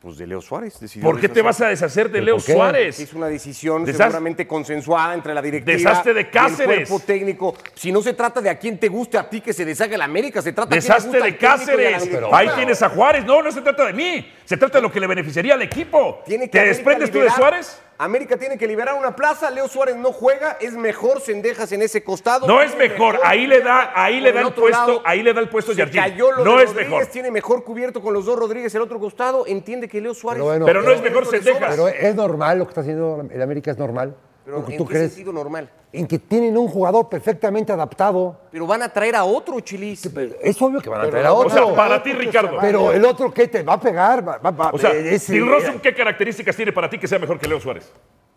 Pues 0.00 0.16
de 0.16 0.26
Leo 0.26 0.40
Suárez. 0.40 0.78
¿Por 1.02 1.20
qué 1.20 1.28
te 1.28 1.42
vas 1.42 1.60
a 1.60 1.68
deshacer 1.68 2.10
de 2.10 2.22
Leo 2.22 2.40
Suárez? 2.40 2.98
Es 2.98 3.12
una 3.12 3.26
decisión 3.26 3.86
seguramente 3.86 4.46
consensuada 4.46 5.12
entre 5.12 5.34
la 5.34 5.42
directiva 5.42 5.76
Deshazte 5.76 6.14
de 6.14 6.30
Cáceres. 6.30 6.58
y 6.58 6.80
el 6.80 6.88
cuerpo 6.88 7.04
técnico. 7.04 7.54
Si 7.74 7.92
no 7.92 8.00
se 8.00 8.14
trata 8.14 8.40
de 8.40 8.48
a 8.48 8.58
quién 8.58 8.78
te 8.78 8.88
guste 8.88 9.18
a 9.18 9.28
ti 9.28 9.42
que 9.42 9.52
se 9.52 9.66
deshaga 9.66 9.96
el 9.96 10.00
América, 10.00 10.40
se 10.40 10.54
trata 10.54 10.74
Deshazte 10.74 11.18
de 11.18 11.22
de 11.22 11.36
Cáceres. 11.36 12.08
Ahí 12.32 12.48
tienes 12.56 12.80
a 12.80 12.88
Juárez. 12.88 13.26
No, 13.26 13.42
no 13.42 13.52
se 13.52 13.60
trata 13.60 13.84
de 13.84 13.92
mí. 13.92 14.26
Se 14.46 14.56
trata 14.56 14.78
de 14.78 14.82
lo 14.82 14.90
que 14.90 15.00
le 15.00 15.06
beneficiaría 15.06 15.52
al 15.52 15.60
equipo. 15.60 16.22
¿Te 16.24 16.64
desprendes 16.64 17.10
tú 17.10 17.20
de 17.20 17.28
Suárez? 17.28 17.78
América 18.00 18.38
tiene 18.38 18.56
que 18.56 18.66
liberar 18.66 18.94
una 18.94 19.14
plaza, 19.14 19.50
Leo 19.50 19.68
Suárez 19.68 19.94
no 19.94 20.10
juega, 20.10 20.56
es 20.58 20.72
mejor 20.72 21.20
Sendejas 21.20 21.70
en 21.72 21.82
ese 21.82 22.02
costado. 22.02 22.46
No 22.46 22.62
es 22.62 22.74
mejor, 22.74 23.20
ahí 23.22 23.46
le 23.46 23.60
da, 23.60 23.92
ahí 23.94 24.20
le 24.20 24.32
da 24.32 24.40
el 24.40 24.54
puesto, 24.54 25.02
ahí 25.04 25.22
le 25.22 25.34
da 25.34 25.40
el 25.42 25.50
puesto 25.50 25.72
Jardín. 25.76 26.00
No 26.42 26.60
es 26.60 26.72
mejor. 26.74 27.04
Tiene 27.08 27.30
mejor 27.30 27.62
cubierto 27.62 28.00
con 28.00 28.14
los 28.14 28.24
dos 28.24 28.38
Rodríguez 28.38 28.74
el 28.74 28.80
otro 28.80 28.98
costado, 28.98 29.46
entiende 29.46 29.86
que 29.86 30.00
Leo 30.00 30.14
Suárez. 30.14 30.42
Pero, 30.64 30.80
no 30.80 30.90
es 30.90 31.02
mejor 31.02 31.26
Sendejas. 31.26 31.68
Pero 31.68 31.88
es 31.88 32.14
normal 32.14 32.58
lo 32.58 32.64
que 32.64 32.70
está 32.70 32.80
haciendo 32.80 33.22
el 33.30 33.42
América 33.42 33.70
es 33.70 33.76
normal. 33.76 34.16
Pero 34.66 34.82
¿En 34.82 34.86
qué 34.86 35.08
sentido 35.08 35.32
normal? 35.32 35.70
En 35.92 36.06
que 36.06 36.18
tienen 36.18 36.56
un 36.56 36.68
jugador 36.68 37.08
perfectamente 37.08 37.72
adaptado. 37.72 38.40
Pero 38.50 38.66
van 38.66 38.82
a 38.82 38.88
traer 38.88 39.16
a 39.16 39.24
otro, 39.24 39.60
Chilis. 39.60 40.08
Es 40.42 40.60
obvio 40.60 40.80
que 40.80 40.88
van 40.88 41.02
a 41.02 41.10
traer 41.10 41.26
a 41.26 41.32
otro. 41.32 41.48
O 41.48 41.68
sea, 41.68 41.76
para 41.76 42.02
ti, 42.02 42.12
Ricardo. 42.12 42.56
Pero 42.60 42.92
el 42.92 43.04
otro, 43.04 43.32
¿qué 43.32 43.48
te 43.48 43.62
va 43.62 43.74
a 43.74 43.80
pegar? 43.80 44.40
o 44.72 44.78
sea, 44.78 44.92
Rosum, 44.92 45.78
¿qué 45.80 45.94
características 45.94 46.56
tiene 46.56 46.72
para 46.72 46.88
ti 46.88 46.98
que 46.98 47.08
sea 47.08 47.18
mejor 47.18 47.38
que 47.38 47.48
Leo 47.48 47.60
Suárez? 47.60 47.92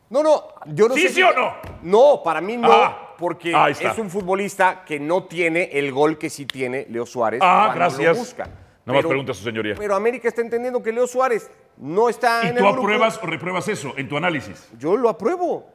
No, 0.10 0.22
no, 0.22 0.44
yo 0.68 0.88
no 0.88 0.94
¿Sí, 0.94 1.08
sé. 1.08 1.10
¿Sí 1.10 1.24
o 1.24 1.34
no? 1.34 1.54
No, 1.82 2.22
para 2.24 2.40
mí 2.40 2.56
no, 2.56 2.72
ah, 2.72 3.16
porque 3.18 3.52
es 3.72 3.98
un 3.98 4.12
futbolista 4.12 4.84
que 4.86 5.00
no 5.00 5.24
tiene 5.24 5.70
el 5.74 5.92
gol 5.92 6.20
que 6.20 6.30
sí 6.30 6.46
tiene 6.46 6.86
Leo 6.90 7.06
Suárez. 7.06 7.40
Ah, 7.42 7.72
gracias. 7.74 8.16
Lo 8.16 8.22
busca. 8.22 8.48
No 8.86 8.94
más 8.94 9.06
pregunta, 9.06 9.34
su 9.34 9.44
señoría. 9.44 9.76
Pero 9.78 9.96
América 9.96 10.28
está 10.28 10.42
entendiendo 10.42 10.84
que 10.84 10.92
Leo 10.92 11.08
Suárez 11.08 11.50
no 11.78 12.10
está 12.10 12.42
¿Y 12.44 12.48
en 12.50 12.58
tú 12.58 12.68
apruebas 12.68 13.20
o 13.22 13.26
repruebas 13.26 13.68
eso 13.70 13.94
en 13.98 14.10
tu 14.10 14.18
análisis? 14.18 14.70
Yo 14.78 14.98
lo 14.98 15.10
apruebo. 15.10 15.66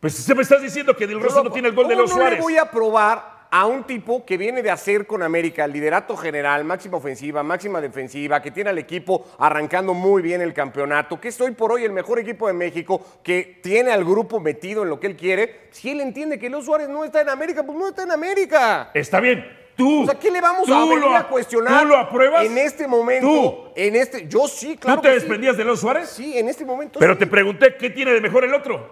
Pues 0.00 0.14
se 0.14 0.34
me 0.34 0.42
estás 0.42 0.62
diciendo 0.62 0.94
que 0.94 1.06
Del 1.06 1.20
Rosso 1.20 1.42
no 1.42 1.50
tiene 1.50 1.68
el 1.68 1.74
gol 1.74 1.88
de 1.88 1.96
Leo 1.96 2.06
Suárez. 2.06 2.30
No 2.30 2.36
le 2.36 2.42
voy 2.42 2.56
a 2.58 2.70
probar 2.70 3.36
a 3.50 3.66
un 3.66 3.84
tipo 3.84 4.24
que 4.24 4.36
viene 4.36 4.62
de 4.62 4.70
hacer 4.70 5.06
con 5.06 5.22
América 5.22 5.64
el 5.64 5.72
liderato 5.72 6.16
general, 6.16 6.64
máxima 6.64 6.98
ofensiva, 6.98 7.42
máxima 7.42 7.80
defensiva, 7.80 8.42
que 8.42 8.50
tiene 8.50 8.70
al 8.70 8.78
equipo 8.78 9.26
arrancando 9.38 9.94
muy 9.94 10.22
bien 10.22 10.42
el 10.42 10.52
campeonato, 10.52 11.20
que 11.20 11.28
es 11.28 11.40
hoy 11.40 11.52
por 11.52 11.72
hoy 11.72 11.84
el 11.84 11.92
mejor 11.92 12.18
equipo 12.18 12.46
de 12.46 12.52
México, 12.52 13.04
que 13.22 13.60
tiene 13.62 13.92
al 13.92 14.04
grupo 14.04 14.40
metido 14.40 14.82
en 14.82 14.90
lo 14.90 15.00
que 15.00 15.06
él 15.06 15.16
quiere. 15.16 15.68
Si 15.70 15.90
él 15.90 16.00
entiende 16.00 16.38
que 16.38 16.50
Leo 16.50 16.62
Suárez 16.62 16.88
no 16.88 17.04
está 17.04 17.20
en 17.20 17.28
América, 17.28 17.62
pues 17.64 17.78
no 17.78 17.88
está 17.88 18.02
en 18.02 18.10
América. 18.10 18.90
Está 18.92 19.20
bien. 19.20 19.46
Tú, 19.76 20.02
o 20.02 20.06
sea, 20.06 20.18
¿qué 20.18 20.30
le 20.30 20.40
vamos 20.40 20.68
a 20.70 20.80
venir 20.86 21.04
a 21.14 21.28
cuestionar? 21.28 21.82
¿Tú 21.82 21.88
lo 21.88 21.96
apruebas? 21.98 22.46
En 22.46 22.56
este 22.56 22.88
momento. 22.88 23.26
¿Tú? 23.26 23.72
En 23.76 23.94
este, 23.94 24.26
yo 24.26 24.48
sí, 24.48 24.76
claro. 24.76 25.00
¿Tú 25.00 25.08
te 25.08 25.14
desprendías 25.14 25.56
de 25.56 25.64
Leo 25.64 25.76
Suárez? 25.76 26.08
Sí, 26.08 26.38
en 26.38 26.48
este 26.48 26.64
momento 26.64 26.98
Pero 26.98 27.16
te 27.18 27.26
pregunté, 27.26 27.76
¿qué 27.76 27.90
tiene 27.90 28.12
de 28.12 28.22
mejor 28.22 28.44
el 28.44 28.54
otro? 28.54 28.90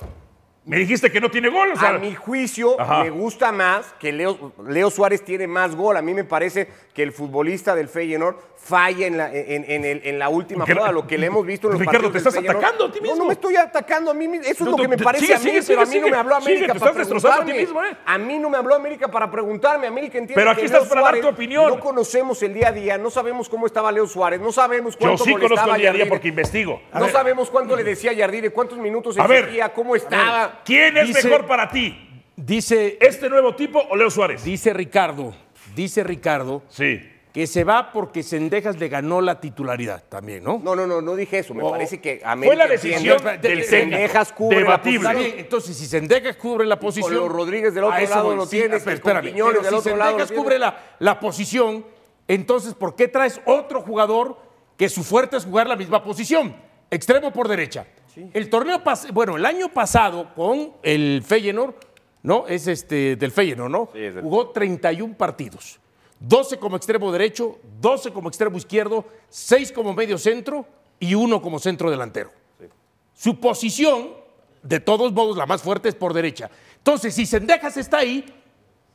Me 0.67 0.79
dijiste 0.79 1.13
que 1.13 1.21
no 1.21 1.31
tiene 1.31 1.51
gol. 1.51 1.73
O 1.73 1.77
sea, 1.79 1.91
a 1.91 1.99
mi 1.99 2.15
juicio, 2.15 2.81
Ajá. 2.81 3.05
me 3.05 3.11
gusta 3.11 3.53
más 3.53 3.93
que 3.99 4.13
Leo, 4.13 4.53
Leo 4.67 4.91
Suárez 4.91 5.23
tiene 5.23 5.47
más 5.47 5.77
gol. 5.77 5.95
A 5.99 6.01
mí 6.03 6.15
me 6.15 6.25
parece 6.25 6.69
que 6.95 7.03
el 7.03 7.13
futbolista 7.13 7.75
del 7.75 7.89
Feyenoord 7.89 8.37
falla 8.57 9.07
en 9.07 9.19
la, 9.19 9.31
en, 9.31 9.71
en 9.71 9.85
el- 9.85 10.01
en 10.07 10.19
la 10.19 10.31
última 10.31 10.65
jugada, 10.65 10.91
lo 10.91 11.07
que 11.07 11.19
le 11.19 11.27
hemos 11.27 11.45
visto 11.45 11.67
en 11.67 11.73
los 11.73 11.81
Ricardo, 11.81 12.05
partidos 12.11 12.25
te 12.25 12.31
del 12.31 12.45
estás 12.47 12.57
atacando 12.57 12.87
a 12.87 12.93
ti 12.93 12.99
No, 12.99 13.03
mismo. 13.03 13.19
no 13.19 13.25
me 13.27 13.33
estoy 13.35 13.57
atacando 13.57 14.11
a 14.11 14.15
mí 14.15 14.27
mismo. 14.27 14.45
Eso 14.47 14.53
es 14.53 14.61
No, 14.63 14.71
lo 14.71 14.77
que 14.79 14.89
me 14.89 14.97
te- 14.97 15.05
parece 15.05 15.27
sigue, 15.27 15.35
a 15.35 15.39
mí, 15.39 15.45
sigue, 15.45 15.63
pero 15.67 15.83
a 15.83 15.85
mí 15.85 15.99
no 16.01 16.09
me 16.09 16.17
habló 16.17 16.35
América 16.37 16.73
te 16.73 16.79
para 16.79 16.91
estás 16.93 16.97
destrozando 16.97 17.43
a 17.43 17.45
ti 17.45 17.53
preguntarme. 17.53 17.83
mismo, 17.91 17.99
¿eh? 18.01 18.03
A 18.07 18.17
mí 18.17 18.39
no 18.39 18.49
me 18.49 18.57
habló 18.57 18.75
América 18.75 19.09
para 19.09 19.31
preguntarme. 19.31 19.87
América 19.87 20.17
entiende 20.17 20.41
Pero 20.41 20.51
aquí 20.51 20.61
que 20.61 20.67
estás 20.67 20.81
Leo 20.85 20.89
para 20.89 21.03
dar 21.03 21.21
tu 21.21 21.29
opinión. 21.29 21.67
No 21.69 21.79
conocemos 21.79 22.43
el 22.43 22.55
día 22.55 22.69
a 22.69 22.73
día, 22.73 22.97
no 22.97 23.11
sabemos 23.11 23.51
cómo 23.51 23.67
estaba 23.67 23.93
Leo 23.93 24.07
Suárez, 24.07 24.41
no 24.41 24.51
sabemos 24.51 24.95
yo 24.95 25.01
cuánto 25.01 25.25
sí 25.25 25.33
conozco 25.35 25.75
el 25.75 25.81
día 25.83 25.91
a 25.91 25.93
día 25.93 26.09
porque 26.09 26.29
investigo. 26.29 26.81
No 26.95 27.07
sabemos 27.11 27.51
cuánto 27.51 27.77
le 27.77 27.85
decía 27.85 28.13
a 28.13 28.17
Jardine, 28.17 28.49
cuántos 28.49 28.79
minutos 28.79 29.19
exigía, 29.19 29.69
cómo 29.75 29.95
estaba. 29.95 30.54
¿Quién 30.65 30.97
es 30.97 31.09
Dice- 31.09 31.29
mejor 31.29 31.47
para 31.47 31.69
ti? 31.69 32.23
Dice, 32.37 32.99
¿Este 33.01 33.29
nuevo 33.31 33.55
tipo 33.55 33.79
o 33.91 33.97
Leo 33.97 34.11
Suárez? 34.11 34.43
dice 34.45 34.73
Ricardo, 34.73 35.35
dice 35.77 36.03
Ricardo 36.03 36.63
Sí. 36.69 37.01
que 37.33 37.47
se 37.47 37.63
va 37.65 37.93
porque 37.93 38.23
Sendejas 38.25 38.77
le 38.79 38.89
ganó 38.89 39.21
la 39.21 39.41
titularidad 39.41 40.03
también, 40.09 40.43
¿no? 40.43 40.61
No, 40.63 40.75
no, 40.75 40.85
no, 40.87 41.01
no 41.01 41.15
dije 41.17 41.39
eso. 41.39 41.55
Me 41.55 41.63
Oh. 41.63 41.71
parece 41.71 42.01
que 42.01 42.21
América 42.25 42.47
Fue 42.55 42.57
la 42.57 42.71
decisión 42.71 43.19
entiende 43.21 43.39
del. 43.49 43.65
Sendejas 43.65 44.33
cubre 44.33 44.59
Debatible. 44.59 45.03
la 45.09 45.13
posición. 45.15 45.39
entonces 45.39 45.77
si 45.77 45.87
Sendejas 45.87 46.37
cubre 46.37 46.67
la 46.67 46.79
posición. 46.81 47.15
los 47.15 47.29
Rodríguez 47.31 47.73
del 47.75 47.85
otro 47.85 47.97
a 47.97 48.01
lado 48.03 48.25
voy. 48.25 48.37
lo 48.37 48.47
Sí, 48.47 48.59
tienes, 48.59 48.83
pero 48.83 49.01
con 49.01 49.11
espérame, 49.17 49.33
Quiñones 49.33 49.53
pero 49.59 49.63
del 49.63 49.71
si 49.71 49.77
otro 49.89 49.97
lado 49.97 50.13
lo 50.19 50.19
Sendejas 50.27 50.43
cubre 50.45 50.59
la, 50.59 50.79
la 50.99 51.21
posición, 51.21 51.85
entonces 52.27 52.75
¿por 52.75 52.97
qué 52.97 53.07
traes 53.09 53.41
otro 53.45 53.81
jugador 53.83 54.39
que 54.77 54.89
su 54.89 55.05
fuerte 55.05 55.37
es 55.37 55.45
jugar 55.45 55.69
la 55.69 55.77
misma 55.77 56.03
posición? 56.03 56.57
Extremo 56.91 57.33
por 57.33 57.49
derecha. 57.49 57.87
El 58.33 58.49
torneo 58.51 58.83
pas- 58.83 59.13
bueno, 59.13 59.37
el 59.37 59.45
año 59.47 59.69
pasado 59.69 60.33
con 60.35 60.73
el 60.83 61.23
Feyenoord, 61.27 61.75
¿no? 62.23 62.47
Es 62.47 62.67
este 62.67 63.17
del 63.17 63.31
Feyenoord, 63.33 63.71
¿no? 63.71 63.89
Sí, 63.93 63.99
del- 63.99 64.21
Jugó 64.23 64.51
31 64.51 65.15
partidos. 65.17 65.79
12 66.21 66.59
como 66.59 66.77
extremo 66.77 67.11
derecho, 67.13 67.59
12 67.81 68.13
como 68.13 68.29
extremo 68.29 68.57
izquierdo, 68.57 69.05
6 69.29 69.73
como 69.73 69.93
medio 69.93 70.17
centro 70.17 70.65
y 71.01 71.15
uno 71.15 71.43
como 71.43 71.59
centro 71.59 71.91
delantero. 71.91 72.31
Su 73.15 73.39
posición, 73.41 74.11
de 74.63 74.81
todos 74.81 75.13
modos, 75.13 75.37
la 75.37 75.47
más 75.47 75.63
fuerte 75.63 75.89
es 75.89 75.95
por 75.95 76.15
derecha. 76.15 76.51
Entonces, 76.79 77.15
si 77.15 77.27
Sendejas 77.27 77.77
está 77.77 77.99
ahí, 77.99 78.25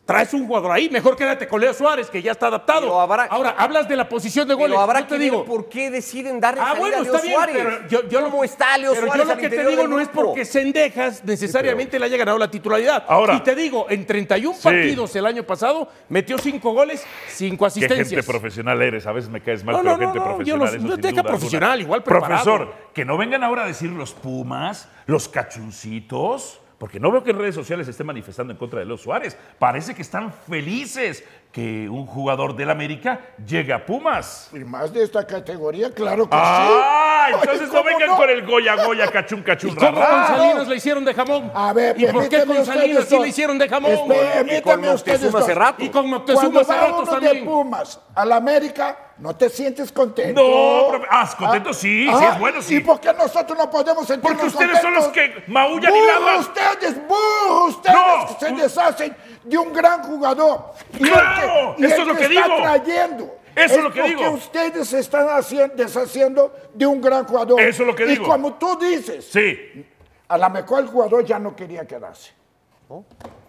traes 0.10 0.34
un 0.34 0.48
jugador 0.48 0.72
ahí, 0.72 0.90
mejor 0.90 1.16
quédate 1.16 1.48
con 1.48 1.62
Leo 1.62 1.72
Suárez, 1.72 2.10
que 2.10 2.20
ya 2.20 2.32
está 2.32 2.48
adaptado. 2.48 3.00
Habrá- 3.00 3.26
Ahora, 3.30 3.52
hablas 3.56 3.88
de 3.88 3.96
la 3.96 4.10
posición 4.10 4.48
de 4.48 4.56
goles. 4.56 4.70
Pero 4.72 4.82
habrá 4.82 5.02
que 5.04 5.06
te 5.10 5.14
ver 5.14 5.22
digo, 5.22 5.46
por 5.46 5.70
qué 5.70 5.92
deciden 5.92 6.40
darle 6.40 6.62
Ah, 6.62 6.70
salida 6.70 6.80
bueno, 6.80 6.98
a 6.98 7.02
Leo 7.02 7.14
está 7.14 7.22
bien, 7.22 7.34
Suárez. 7.36 7.56
pero 7.56 7.88
yo, 7.90 8.10
yo 8.10 8.24
¿Cómo 8.24 8.44
está 8.44 8.76
Leo 8.80 8.94
pero 8.94 9.06
Suárez 9.06 9.28
yo 9.28 9.36
lo 9.36 9.40
que 9.40 9.50
te 9.50 9.66
digo 9.68 9.88
no 9.88 10.00
es 10.00 10.08
porque 10.08 10.46
Sendejas 10.46 11.24
necesariamente 11.24 12.00
le 12.00 12.06
haya 12.08 12.18
ganado 12.18 12.40
la 12.40 12.50
titularidad. 12.50 13.04
Ahora- 13.08 13.36
y 13.36 13.42
te 13.42 13.54
digo, 13.54 13.86
en 13.88 14.08
31 14.08 14.56
Sí. 14.56 14.64
partidos 14.64 15.16
el 15.16 15.28
año 15.28 15.44
pasado, 15.44 15.88
metió 16.10 16.40
5 16.40 16.74
goles, 16.74 17.06
5 17.28 17.66
Qué 17.66 17.68
asistencias. 17.68 18.10
gente 18.10 18.24
profesional 18.24 18.82
eres. 18.82 19.06
A 19.06 19.12
veces 19.12 19.30
me 19.30 19.42
caes 19.42 19.64
mal, 19.64 19.76
No, 19.76 19.82
pero 19.84 19.92
no, 19.92 20.00
gente 20.00 20.18
yo 20.18 20.24
profesional. 20.26 20.60
los- 20.66 20.70
eso 20.74 20.84
no, 20.88 20.94
sin 20.94 21.02
deja 21.02 21.12
duda 21.12 21.20
alguna. 21.22 21.38
profesional, 21.38 21.82
igual 21.82 22.02
preparado. 22.04 22.44
Profesor, 22.44 22.74
que 22.96 23.06
no 23.06 23.16
vengan 23.16 23.44
ahora 23.44 23.66
a 23.66 23.68
decir 23.68 23.92
los 23.92 24.14
Pumas, 24.14 24.90
los 25.06 25.30
cachuncitos, 25.30 26.60
porque 26.80 27.00
no 27.00 27.12
veo 27.12 27.24
que 27.24 27.32
en 27.32 27.38
redes 27.38 27.54
sociales 27.54 27.86
se 27.86 27.92
esté 27.92 28.04
manifestando 28.04 28.54
en 28.54 28.58
contra 28.58 28.80
de 28.80 28.86
Leo 28.86 28.98
Suárez. 28.98 29.38
Parece 29.60 29.94
que 29.94 30.02
están 30.02 30.34
felices 30.34 31.24
que 31.52 31.90
un 31.90 32.06
jugador 32.06 32.56
del 32.56 32.70
América 32.70 33.22
llegue 33.44 33.74
a 33.74 33.84
Pumas. 33.84 34.50
Y 34.54 34.60
más 34.60 34.94
de 34.94 35.04
esta 35.04 35.26
categoría, 35.26 35.92
claro 35.92 36.30
que 36.30 36.36
Ah, 36.40 37.26
sí. 37.30 37.36
entonces 37.42 37.68
no 37.70 37.74
¿Cómo 37.74 37.84
vengan 37.86 38.16
con 38.18 38.30
el 38.30 38.46
Goya 38.46 38.76
Goya, 38.86 39.08
cachun 39.08 39.42
cachun. 39.42 39.72
¿Y 39.72 39.76
cómo 39.76 40.00
con 40.00 40.28
Salinas 40.28 40.68
le 40.68 40.76
hicieron 40.76 41.04
de 41.06 41.14
jamón? 41.16 41.52
A 41.56 41.74
ver, 41.74 42.00
¿Y 42.00 42.06
por 42.08 42.30
qué 42.30 42.46
con 42.46 42.64
Salinas 42.64 43.06
sí 43.06 43.18
le 43.18 43.28
hicieron 43.30 43.58
de 43.58 43.68
jamón? 43.68 43.92
Espe- 43.92 44.58
Y 44.58 44.62
con 44.62 44.82
Moctezuma 44.82 45.40
hace 45.40 45.54
rato. 45.56 45.84
Y 45.84 45.90
con 45.90 46.08
Moctezuma 46.08 46.62
hace 46.62 46.74
rato 46.74 46.94
uno 47.02 47.06
de 47.06 47.12
también. 47.28 47.46
Pumas 47.46 48.00
al 48.14 48.32
América, 48.32 48.98
¿no 49.18 49.36
te 49.36 49.50
sientes 49.50 49.92
contento? 49.92 50.42
No, 50.42 50.94
profe- 50.94 51.08
ah, 51.10 51.30
contento 51.36 51.74
sí, 51.74 52.08
sí 52.08 52.26
es 52.26 52.40
bueno, 52.40 52.62
sí. 52.62 52.76
¿Y 52.76 52.80
por 52.82 53.00
qué 53.00 53.12
nosotros 53.14 53.58
no 53.58 53.70
podemos 53.72 54.06
sentirnos 54.06 54.40
Porque 54.40 54.56
ustedes 54.56 54.82
son 54.82 54.94
los 54.94 55.08
que 55.08 55.44
maullan 55.48 55.96
y 55.96 56.00
¡Burro 56.00 56.20
ladran. 56.20 56.40
ustedes, 56.42 57.08
burro 57.08 57.66
ustedes 57.70 57.96
No. 57.98 58.38
que 58.38 58.46
se 58.46 58.52
deshacen 58.54 59.18
de 59.44 59.58
un 59.58 59.74
gran 59.74 60.04
jugador. 60.04 60.74
Y 61.00 61.08
el 61.08 61.14
¡Claro! 61.44 61.76
que- 61.76 61.82
y 61.82 61.86
Eso 61.86 62.02
es 62.02 62.08
lo 62.08 62.16
que 62.16 62.24
está 62.26 62.44
digo. 62.44 62.56
trayendo. 62.58 63.36
Eso 63.56 63.76
es 63.76 63.84
lo 63.84 63.92
que 63.92 64.02
porque 64.02 64.16
digo. 64.16 64.32
ustedes 64.32 64.88
se 64.88 65.00
están 65.00 65.28
haciendo, 65.30 65.76
deshaciendo 65.76 66.54
de 66.74 66.86
un 66.86 67.02
gran 67.02 67.26
jugador. 67.26 67.60
Eso 67.60 67.84
es 67.84 67.88
lo 67.88 67.96
que 67.96 68.04
y 68.06 68.08
digo. 68.10 68.26
como 68.28 68.54
tú 68.54 68.78
dices, 68.80 69.26
Sí. 69.26 69.86
a 70.28 70.38
lo 70.38 70.50
mejor 70.50 70.82
el 70.84 70.88
jugador 70.88 71.26
ya 71.26 71.40
no 71.40 71.56
quería 71.56 71.86
quedarse. 71.86 72.32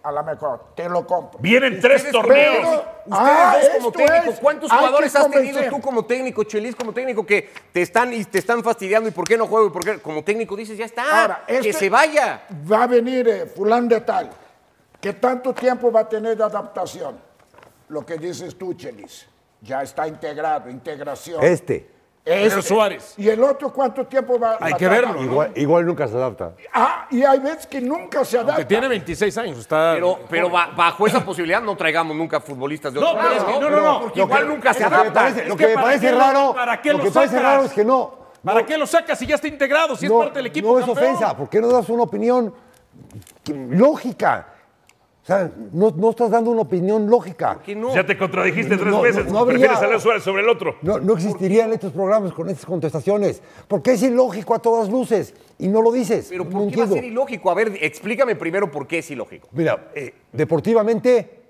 A 0.02 0.12
lo 0.12 0.22
mejor, 0.22 0.72
te 0.74 0.86
lo 0.88 1.06
compro. 1.06 1.38
Vienen 1.40 1.80
tres 1.80 1.96
Ustedes- 2.04 2.12
torneos. 2.12 2.56
pero- 2.60 3.00
Ustedes 3.06 3.10
Ah, 3.12 3.56
dos 3.60 3.70
como 3.78 3.92
técnico. 3.92 4.40
¿cuántos 4.40 4.70
que 4.70 4.76
jugadores 4.76 5.16
has 5.16 5.30
tenido 5.30 5.62
tú 5.70 5.80
como 5.80 6.04
técnico, 6.04 6.44
Chelis 6.44 6.74
como 6.76 6.92
técnico, 6.92 7.24
que 7.24 7.50
te 7.72 7.80
están 7.82 8.12
y 8.12 8.24
te 8.24 8.38
están 8.38 8.62
fastidiando 8.62 9.08
y 9.08 9.12
por 9.12 9.26
qué 9.26 9.36
no 9.38 9.46
juego 9.46 9.66
y 9.68 9.70
por 9.70 9.82
qué? 9.84 9.98
Como 10.00 10.22
técnico 10.24 10.56
dices, 10.56 10.76
ya 10.76 10.84
está, 10.84 11.22
Ahora, 11.22 11.44
que 11.46 11.56
este- 11.58 11.72
se 11.72 11.88
vaya. 11.90 12.42
Va 12.70 12.82
a 12.82 12.86
venir 12.86 13.28
eh, 13.28 13.46
fulán 13.46 13.88
de 13.88 14.00
tal. 14.02 14.28
¿Qué 15.00 15.14
tanto 15.14 15.54
tiempo 15.54 15.90
va 15.90 16.00
a 16.00 16.08
tener 16.08 16.36
de 16.36 16.44
adaptación? 16.44 17.18
Lo 17.90 18.06
que 18.06 18.16
dices 18.16 18.56
tú, 18.56 18.72
Chelis. 18.74 19.26
Ya 19.62 19.82
está 19.82 20.08
integrado, 20.08 20.70
integración. 20.70 21.42
Este. 21.44 21.90
Este. 22.24 22.62
Suárez. 22.62 23.14
¿Y 23.16 23.28
el 23.28 23.42
otro 23.42 23.72
cuánto 23.72 24.06
tiempo 24.06 24.38
va 24.38 24.56
Hay 24.60 24.72
a 24.74 24.76
que 24.76 24.86
tardar? 24.86 25.06
verlo, 25.06 25.20
¿no? 25.22 25.24
Igual, 25.32 25.52
igual 25.56 25.86
nunca 25.86 26.06
se 26.06 26.14
adapta. 26.16 26.52
Ah, 26.72 27.06
y 27.10 27.22
hay 27.24 27.38
veces 27.40 27.66
que 27.66 27.80
nunca 27.80 28.24
se 28.24 28.38
adapta. 28.38 28.56
Que 28.56 28.64
tiene 28.66 28.88
26 28.88 29.36
años, 29.38 29.58
está... 29.58 29.92
Pero, 29.94 30.20
pero 30.28 30.48
ba- 30.50 30.70
bajo 30.76 31.06
esa 31.06 31.24
posibilidad 31.24 31.60
no 31.62 31.76
traigamos 31.76 32.14
nunca 32.16 32.40
futbolistas 32.40 32.92
de 32.94 33.00
No, 33.00 33.08
otro 33.08 33.20
pero 33.22 33.34
lado, 33.34 33.48
es 33.48 33.54
que- 33.54 33.60
no, 33.60 33.70
no, 33.70 33.80
no. 33.82 34.00
Porque 34.02 34.20
igual 34.20 34.42
que- 34.42 34.48
nunca 34.48 34.72
se 34.72 34.78
que 34.80 34.84
adapta. 34.84 35.12
parece, 35.12 35.44
lo 35.46 35.56
que 35.56 35.62
que 35.64 35.68
me 35.70 35.74
¿para 35.74 35.86
parece 35.86 36.12
raro, 36.12 36.54
para 36.54 36.80
qué 36.82 36.92
lo 36.92 36.98
lo 36.98 37.04
que 37.04 37.10
parece 37.10 37.34
sacas? 37.36 37.50
raro 37.52 37.64
es 37.64 37.72
que 37.72 37.84
no. 37.84 38.14
¿Para 38.44 38.60
no- 38.60 38.66
qué 38.66 38.78
lo 38.78 38.86
sacas 38.86 39.18
si 39.18 39.26
ya 39.26 39.34
está 39.34 39.48
integrado, 39.48 39.96
si 39.96 40.06
es 40.06 40.12
no, 40.12 40.18
parte 40.20 40.38
del 40.38 40.46
equipo 40.46 40.68
no 40.72 40.78
es 40.78 40.86
campeón? 40.86 41.06
ofensa, 41.14 41.36
¿por 41.36 41.48
qué 41.48 41.60
no 41.60 41.68
das 41.68 41.88
una 41.88 42.02
opinión 42.04 42.54
que- 43.42 43.54
lógica? 43.54 44.46
Sea, 45.30 45.48
no, 45.72 45.92
no 45.96 46.10
estás 46.10 46.28
dando 46.28 46.50
una 46.50 46.62
opinión 46.62 47.08
lógica. 47.08 47.60
¿Qué 47.64 47.76
no? 47.76 47.94
Ya 47.94 48.04
te 48.04 48.18
contradijiste 48.18 48.76
tres 48.76 48.86
No, 48.88 48.96
no, 48.96 49.02
veces. 49.02 49.30
no 49.30 49.38
habría- 49.38 49.76
Suárez 50.00 50.24
sobre 50.24 50.42
el 50.42 50.48
otro. 50.48 50.74
No, 50.82 50.98
no 50.98 51.12
existirían 51.14 51.72
estos 51.72 51.92
programas 51.92 52.32
con 52.32 52.48
estas 52.48 52.66
contestaciones. 52.66 53.40
Porque 53.68 53.92
es 53.92 54.02
ilógico 54.02 54.56
a 54.56 54.58
todas 54.58 54.88
luces 54.88 55.32
y 55.56 55.68
no 55.68 55.82
lo 55.82 55.92
dices. 55.92 56.26
Pero 56.30 56.42
no 56.42 56.50
¿por 56.50 56.58
qué 56.62 56.64
va 56.64 56.64
a 56.64 56.68
entiendo. 56.86 56.94
ser 56.96 57.04
ilógico? 57.04 57.48
A 57.48 57.54
ver, 57.54 57.78
explícame 57.80 58.34
primero 58.34 58.72
por 58.72 58.88
qué 58.88 58.98
es 58.98 59.10
ilógico. 59.12 59.46
Mira, 59.52 59.90
eh, 59.94 60.12
deportivamente, 60.32 61.42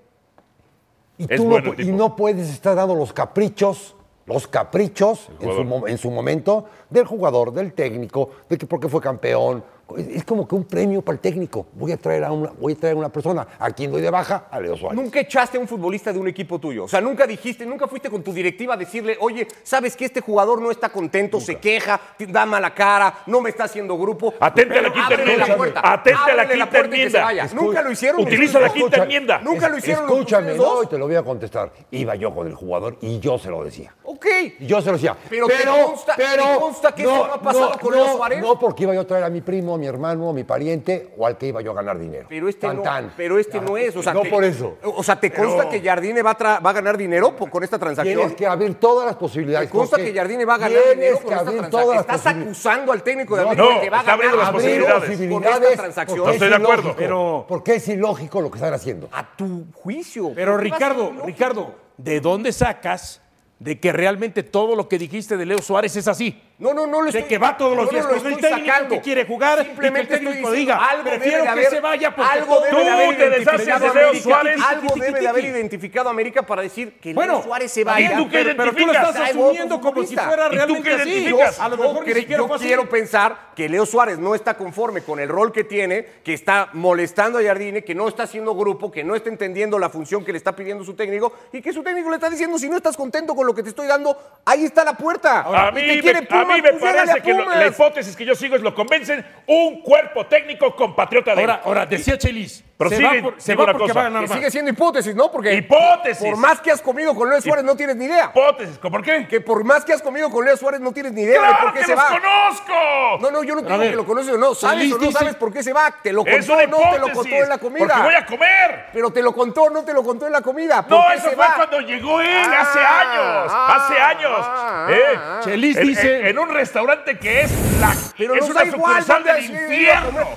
y, 1.17 1.25
tú 1.25 1.45
bueno 1.45 1.73
y 1.75 1.85
no 1.91 2.15
puedes 2.15 2.51
estar 2.51 2.75
dando 2.75 2.93
los 2.93 3.11
caprichos, 3.13 3.95
los 4.27 4.47
caprichos 4.47 5.27
en 5.39 5.49
su, 5.55 5.87
en 5.87 5.97
su 5.97 6.11
momento 6.11 6.65
del 6.87 7.05
jugador, 7.05 7.51
del 7.51 7.73
técnico, 7.73 8.29
de 8.47 8.59
que 8.59 8.67
porque 8.67 8.87
fue 8.87 9.01
campeón. 9.01 9.63
Es, 9.97 10.23
como 10.25 10.47
que 10.47 10.55
un 10.55 10.65
premio 10.65 11.01
para 11.01 11.15
el 11.15 11.19
técnico. 11.19 11.67
Voy 11.73 11.91
a 11.91 11.97
traer 11.97 12.23
a 12.23 12.31
una, 12.31 12.51
voy 12.59 12.73
a 12.73 12.75
traer 12.75 12.95
a 12.95 12.99
una 12.99 13.09
persona 13.09 13.47
a 13.59 13.71
quien 13.71 13.91
doy 13.91 14.01
de 14.01 14.09
baja, 14.09 14.47
a 14.49 14.59
Leo 14.59 14.75
Suárez. 14.77 14.99
Nunca 15.01 15.19
echaste 15.19 15.57
a 15.57 15.61
un 15.61 15.67
futbolista 15.67 16.11
de 16.13 16.19
un 16.19 16.27
equipo 16.27 16.59
tuyo. 16.59 16.85
O 16.85 16.87
sea, 16.87 17.01
nunca 17.01 17.25
dijiste, 17.27 17.65
nunca 17.65 17.87
fuiste 17.87 18.09
con 18.09 18.23
tu 18.23 18.33
directiva 18.33 18.73
a 18.73 18.77
decirle, 18.77 19.17
oye, 19.19 19.47
¿sabes 19.63 19.95
que 19.95 20.05
este 20.05 20.21
jugador 20.21 20.61
no 20.61 20.71
está 20.71 20.89
contento, 20.89 21.39
se 21.39 21.57
queja, 21.59 21.99
te 22.17 22.25
da 22.27 22.45
mala 22.45 22.73
cara, 22.73 23.19
no 23.27 23.41
me 23.41 23.49
está 23.49 23.65
haciendo 23.65 23.97
grupo? 23.97 24.33
Atente 24.39 24.79
a 24.79 24.81
la 24.81 24.91
Pero 24.91 25.07
quinta 25.07 25.21
enmienda. 25.21 25.47
la 25.47 25.57
puerta, 25.57 25.81
Atente 25.93 26.31
a 26.31 26.35
la 26.35 26.47
quinta 26.49 26.79
enmienda. 26.79 27.47
Nunca 27.53 27.81
lo 27.81 27.91
hicieron. 27.91 28.21
Utiliza 28.21 28.59
la 28.59 28.69
quinta 28.71 29.03
enmienda. 29.03 29.39
Nunca 29.39 29.69
lo 29.69 29.77
hicieron 29.77 30.05
Escúchame, 30.05 30.55
no, 30.55 30.83
y 30.83 30.87
te 30.87 30.97
lo 30.97 31.07
voy 31.07 31.15
a 31.15 31.23
contestar. 31.23 31.71
Iba 31.91 32.15
yo 32.15 32.33
con 32.33 32.47
el 32.47 32.55
jugador 32.55 32.97
y 33.01 33.19
yo 33.19 33.37
se 33.37 33.49
lo 33.49 33.63
decía. 33.63 33.93
Ok. 34.03 34.25
Y 34.59 34.65
yo 34.67 34.81
se 34.81 34.87
lo 34.87 34.93
decía. 34.93 35.15
Pero 35.29 35.47
te 35.47 35.53
consta- 35.65 36.15
te 36.15 36.23
consta 36.59 36.95
que 36.95 37.03
eso 37.03 37.27
no 37.27 37.33
ha 37.33 37.41
pasado 37.41 37.71
con 37.79 37.93
Leo 37.93 38.15
Suárez. 38.15 38.41
No, 38.41 38.59
porque 38.59 38.83
iba 38.83 38.93
yo 38.93 39.01
a 39.01 39.07
traer 39.07 39.23
a 39.23 39.29
mi 39.29 39.41
primo, 39.41 39.75
a 39.75 39.77
mi 39.81 39.87
hermano, 39.87 40.29
a 40.29 40.33
mi 40.33 40.45
pariente 40.45 41.09
o 41.17 41.25
al 41.27 41.37
que 41.37 41.47
iba 41.47 41.61
yo 41.61 41.71
a 41.71 41.73
ganar 41.73 41.99
dinero. 41.99 42.27
Pero 42.29 42.47
este, 42.47 42.61
Tan, 42.67 42.77
no, 42.77 42.81
tan. 42.83 43.11
pero 43.17 43.37
este 43.37 43.59
no 43.59 43.75
es. 43.75 43.93
O 43.95 44.01
sea, 44.01 44.13
no 44.13 44.21
te- 44.21 44.29
por 44.29 44.43
eso. 44.45 44.77
O 44.83 45.03
sea, 45.03 45.19
¿te 45.19 45.31
consta 45.31 45.67
que 45.67 45.81
Jardine 45.81 46.21
va 46.21 46.31
a, 46.31 46.37
tra- 46.37 46.65
va 46.65 46.69
a 46.69 46.73
ganar 46.73 46.95
dinero 46.97 47.35
con 47.35 47.63
esta 47.63 47.77
transacción? 47.77 48.15
Tienes 48.17 48.35
que 48.37 48.45
abrir 48.47 48.75
todas 48.75 49.05
las 49.05 49.15
posibilidades. 49.15 49.69
¿Te 49.69 49.77
consta 49.77 49.97
que 49.97 50.13
Jardine 50.13 50.45
va 50.45 50.55
a 50.55 50.57
ganar 50.59 50.79
dinero 50.93 51.17
que 51.17 51.23
con 51.25 51.33
esta 51.33 51.43
transacción? 51.51 51.97
Estás 51.97 52.21
posibilidades. 52.21 52.45
acusando 52.47 52.91
al 52.93 53.03
técnico 53.03 53.35
de 53.35 53.43
No, 53.43 53.49
América 53.49 53.73
no, 53.75 53.81
que 53.81 53.89
va 53.89 53.99
a 53.99 54.03
ganar 54.03 54.35
las 54.35 54.47
Abrir 54.47 54.61
posibilidades. 54.61 54.93
con 55.01 55.09
posibilidades 55.11 55.61
esta 55.71 55.81
transacción. 55.83 56.17
porque 56.19 56.31
Estoy 56.35 56.47
es 56.47 56.49
de 56.51 56.55
acuerdo. 56.63 56.81
ilógico, 56.83 56.97
Pero- 56.97 57.45
Porque 57.49 57.75
es 57.75 57.87
ilógico 57.89 58.41
lo 58.41 58.51
que 58.51 58.57
están 58.57 58.73
haciendo. 58.73 59.09
A 59.11 59.35
tu 59.35 59.65
juicio. 59.73 60.31
Pero 60.35 60.53
¿Por 60.53 60.63
qué 60.63 60.69
va 60.69 60.75
a 60.75 60.79
ser 60.79 60.89
Ricardo? 60.95 61.25
Ricardo, 61.25 61.75
¿de 61.97 62.21
dónde 62.21 62.51
sacas 62.51 63.21
de 63.59 63.79
que 63.79 63.91
realmente 63.91 64.43
todo 64.43 64.75
lo 64.75 64.87
que 64.87 64.97
dijiste 64.97 65.37
de 65.37 65.45
Leo 65.45 65.59
Suárez 65.59 65.95
es 65.95 66.07
así? 66.07 66.41
No, 66.61 66.73
no, 66.75 66.85
no 66.85 67.01
lo 67.01 67.11
de 67.11 67.19
estoy- 67.19 67.23
que 67.27 67.37
va 67.39 67.57
todos 67.57 67.75
los 67.75 67.87
yo 67.87 67.91
no 67.91 67.97
días 67.97 68.05
lo 68.23 68.29
el 68.29 68.37
técnico 68.37 68.65
sacando. 68.67 68.89
que 68.95 69.01
quiere 69.01 69.25
jugar 69.25 69.53
y 69.53 69.55
que 69.55 69.61
el 69.61 69.67
Simplemente 69.71 70.13
técnico 70.13 70.31
diciendo, 70.31 70.51
diga, 70.51 70.75
algo 70.77 71.03
prefiero 71.09 71.25
debe 71.25 71.37
de 71.39 71.43
que 71.43 71.49
haber- 71.49 71.69
se 71.71 71.79
vaya 71.81 72.15
porque 72.15 72.31
algo 72.31 72.59
de 72.61 72.69
Tú 72.69 72.77
te 73.17 73.29
deshaces 73.31 73.65
de 73.65 73.71
a 73.73 73.79
Leo 73.79 73.89
América. 73.89 74.23
Suárez. 74.23 74.61
Algo 74.67 74.95
debe 74.95 75.19
de 75.19 75.27
haber 75.27 75.45
identificado 75.45 76.07
a 76.07 76.11
América 76.11 76.43
para 76.43 76.61
decir 76.61 76.93
que 77.01 77.13
Bueno, 77.15 77.33
Leo 77.33 77.43
Suárez 77.43 77.71
se 77.71 77.81
¿y 77.81 77.83
vaya. 77.83 78.15
tú 78.15 78.29
Pero- 78.31 78.73
tú 78.75 78.85
lo 78.85 78.93
estás 78.93 79.15
asumiendo 79.15 79.81
como 79.81 80.03
si 80.03 80.15
fuera 80.15 80.47
¿Y 80.51 80.55
realmente 80.55 80.93
así. 80.93 81.09
identificas? 81.09 81.59
A 81.59 81.67
lo 81.67 81.77
Yo 81.77 81.83
mejor 81.83 82.05
yo 82.05 82.55
así. 82.55 82.65
quiero 82.67 82.87
pensar 82.89 83.37
que 83.55 83.67
Leo 83.67 83.85
Suárez 83.87 84.19
no 84.19 84.35
está 84.35 84.55
conforme 84.55 85.01
con 85.01 85.19
el 85.19 85.29
rol 85.29 85.51
que 85.51 85.63
tiene, 85.63 86.05
que 86.23 86.33
está 86.35 86.69
molestando 86.73 87.39
a 87.39 87.43
Jardine, 87.43 87.83
que 87.83 87.95
no 87.95 88.07
está 88.07 88.23
haciendo 88.23 88.55
grupo, 88.55 88.91
que 88.91 89.03
no 89.03 89.15
está 89.15 89.29
entendiendo 89.29 89.79
la 89.79 89.89
función 89.89 90.23
que 90.23 90.31
le 90.31 90.37
está 90.37 90.55
pidiendo 90.55 90.83
su 90.83 90.93
técnico 90.93 91.33
y 91.51 91.59
que 91.61 91.73
su 91.73 91.81
técnico 91.81 92.09
le 92.11 92.17
está 92.17 92.29
diciendo 92.29 92.59
si 92.59 92.69
no 92.69 92.77
estás 92.77 92.95
contento 92.95 93.35
con 93.35 93.47
lo 93.47 93.55
que 93.55 93.63
te 93.63 93.69
estoy 93.69 93.87
dando, 93.87 94.15
ahí 94.45 94.63
está 94.63 94.83
la 94.83 94.93
puerta. 94.93 95.41
A 95.41 95.69
Y 95.71 95.73
mí, 95.73 95.81
te 95.81 95.87
me, 95.95 96.01
quiere 96.01 96.21
mí 96.55 96.61
me 96.61 96.69
pues 96.73 96.81
parece 96.81 97.11
a 97.11 97.21
que 97.21 97.33
lo- 97.33 97.45
la 97.49 97.67
hipótesis 97.67 98.15
que 98.15 98.25
yo 98.25 98.35
sigo 98.35 98.55
es 98.55 98.61
lo 98.61 98.73
convencen 98.73 99.25
un 99.47 99.81
cuerpo 99.81 100.25
técnico 100.25 100.75
compatriota 100.75 101.33
de 101.35 101.41
Ahora, 101.41 101.61
ahora, 101.63 101.85
decía 101.85 102.17
Chelis, 102.17 102.63
se 102.89 103.03
va, 103.03 103.11
por- 103.21 103.35
se 103.41 103.55
va 103.55 103.63
una 103.63 103.71
porque 103.73 103.87
cosa. 103.87 103.93
va 103.93 104.01
a 104.01 104.03
ganar 104.05 104.21
Que 104.23 104.27
más. 104.29 104.37
sigue 104.37 104.51
siendo 104.51 104.71
hipótesis, 104.71 105.15
¿no? 105.15 105.31
Porque 105.31 105.53
Hipótesis. 105.53 106.25
por 106.27 106.37
más 106.37 106.59
que 106.61 106.71
has 106.71 106.81
comido 106.81 107.13
con 107.15 107.29
Leo 107.29 107.41
Suárez 107.41 107.63
no 107.63 107.75
tienes 107.75 107.95
ni 107.95 108.05
idea. 108.05 108.25
hipótesis. 108.33 108.77
¿Por 108.77 109.01
qué? 109.03 109.27
Que 109.27 109.41
por 109.41 109.63
más 109.63 109.85
que 109.85 109.93
has 109.93 110.01
comido 110.01 110.29
con 110.29 110.45
Leo 110.45 110.57
Suárez 110.57 110.79
no 110.81 110.91
tienes 110.91 111.11
ni 111.13 111.21
idea 111.21 111.41
de 111.41 111.47
¡Claro 111.47 111.63
por 111.63 111.73
qué 111.73 111.79
que 111.79 111.85
se 111.85 111.95
los 111.95 112.03
va. 112.03 112.07
conozco! 112.09 113.19
No, 113.21 113.31
no, 113.31 113.43
yo 113.43 113.55
no 113.55 113.61
digo 113.61 113.79
que 113.79 113.95
lo 113.95 114.05
conoces 114.05 114.33
o 114.33 114.37
no. 114.37 114.53
¿Sabes 114.55 114.91
o 114.91 114.97
no 114.97 115.05
dice- 115.05 115.11
sabes 115.19 115.35
por 115.35 115.51
qué 115.53 115.63
se 115.63 115.73
va? 115.73 115.91
¿Te 116.01 116.11
lo 116.13 116.25
Es 116.25 116.45
contó 116.47 116.53
una 116.53 116.63
o 116.63 116.67
no 116.67 116.91
te 116.91 116.99
lo 116.99 117.11
contó 117.13 117.35
en 117.35 117.49
la 117.49 117.57
comida? 117.57 117.87
Porque 117.87 118.01
voy 118.03 118.15
a 118.15 118.25
comer. 118.25 118.85
Pero 118.93 119.11
te 119.11 119.21
lo 119.21 119.33
contó 119.33 119.63
o 119.63 119.69
no 119.69 119.83
te 119.83 119.93
lo 119.93 120.03
contó 120.03 120.27
en 120.27 120.33
la 120.33 120.41
comida. 120.41 120.81
¿Por 120.83 120.97
No, 120.97 121.03
qué 121.09 121.15
eso 121.15 121.29
se 121.29 121.35
fue 121.35 121.45
va? 121.45 121.53
cuando 121.55 121.79
llegó 121.81 122.21
él, 122.21 122.53
hace 122.53 122.79
Ah, 122.79 122.99
años, 123.01 123.51
ah, 123.53 123.75
hace 123.85 123.99
años. 123.99 124.31
ah, 124.37 124.87
¿eh? 124.89 124.95
ah, 125.15 125.19
ah. 125.37 125.41
Chelis 125.43 125.77
En- 125.77 125.87
dice- 125.87 126.19
en, 126.21 126.25
en 126.27 126.39
un 126.39 126.49
restaurante 126.49 127.17
que 127.17 127.41
es 127.41 127.51
la 127.79 127.93
Pero 128.17 128.35
es 128.35 128.49
una 128.49 128.65
sucursal 128.65 129.23
del 129.23 129.45
infierno. 129.45 130.27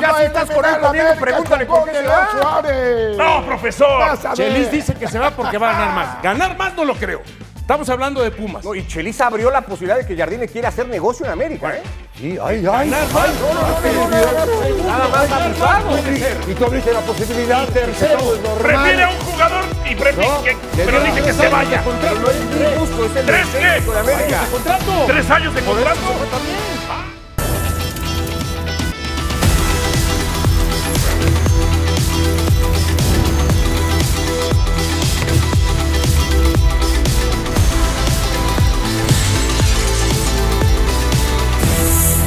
Ya 0.00 0.14
si 0.14 0.22
estás 0.24 0.50
con 0.50 0.64
él 0.64 0.78
conmigo, 0.80 1.08
pregúntale 1.20 1.66
de 1.86 1.92
se 1.92 2.06
va. 2.06 2.28
Suárez. 2.30 3.16
No, 3.16 3.46
profesor. 3.46 4.18
Chelis 4.34 4.70
dice 4.70 4.94
que 4.94 5.08
se 5.08 5.18
va 5.18 5.30
porque 5.30 5.58
va 5.58 5.70
a 5.70 5.72
ganar 5.72 5.94
más. 5.94 6.22
Ganar 6.22 6.56
más 6.56 6.74
no 6.74 6.84
lo 6.84 6.94
creo. 6.94 7.22
Estamos 7.56 7.88
hablando 7.88 8.20
de 8.20 8.32
Pumas. 8.32 8.64
No, 8.64 8.74
y 8.74 8.84
Chelis 8.84 9.20
abrió 9.20 9.48
la 9.48 9.60
posibilidad 9.60 9.96
de 9.96 10.04
que 10.04 10.16
Jardine 10.16 10.48
quiera 10.48 10.70
hacer 10.70 10.88
negocio 10.88 11.24
en 11.24 11.30
América, 11.30 11.72
¿eh? 11.76 11.82
Sí, 12.18 12.36
ay, 12.42 12.66
ay. 12.68 12.90
Nada 12.90 13.06
más 15.08 15.30
abusado. 15.30 15.98
Y 16.48 16.54
tú 16.54 16.64
abriste 16.64 16.92
la 16.92 17.00
posibilidad. 17.00 17.68
Normal. 17.68 18.58
Prefiere 18.60 19.04
a 19.04 19.08
un 19.10 19.18
jugador 19.18 19.64
y 19.88 19.94
prefiere 19.94 20.30
que, 20.42 20.56
pero 20.84 21.00
dice 21.00 21.22
que 21.22 21.32
se 21.32 21.48
vaya. 21.48 21.82
Pero 22.02 22.14
no 22.18 22.30
es 22.30 22.40
mi 22.40 22.78
gusto, 22.80 23.04
es 23.04 23.16
el 23.16 23.26
¿Tres 23.26 23.46
técnico 23.52 23.92
de. 23.92 24.36
¡Contrato! 24.50 25.04
¿Tres 25.06 25.30
años 25.30 25.54
de 25.54 25.60
contrato? 25.62 26.00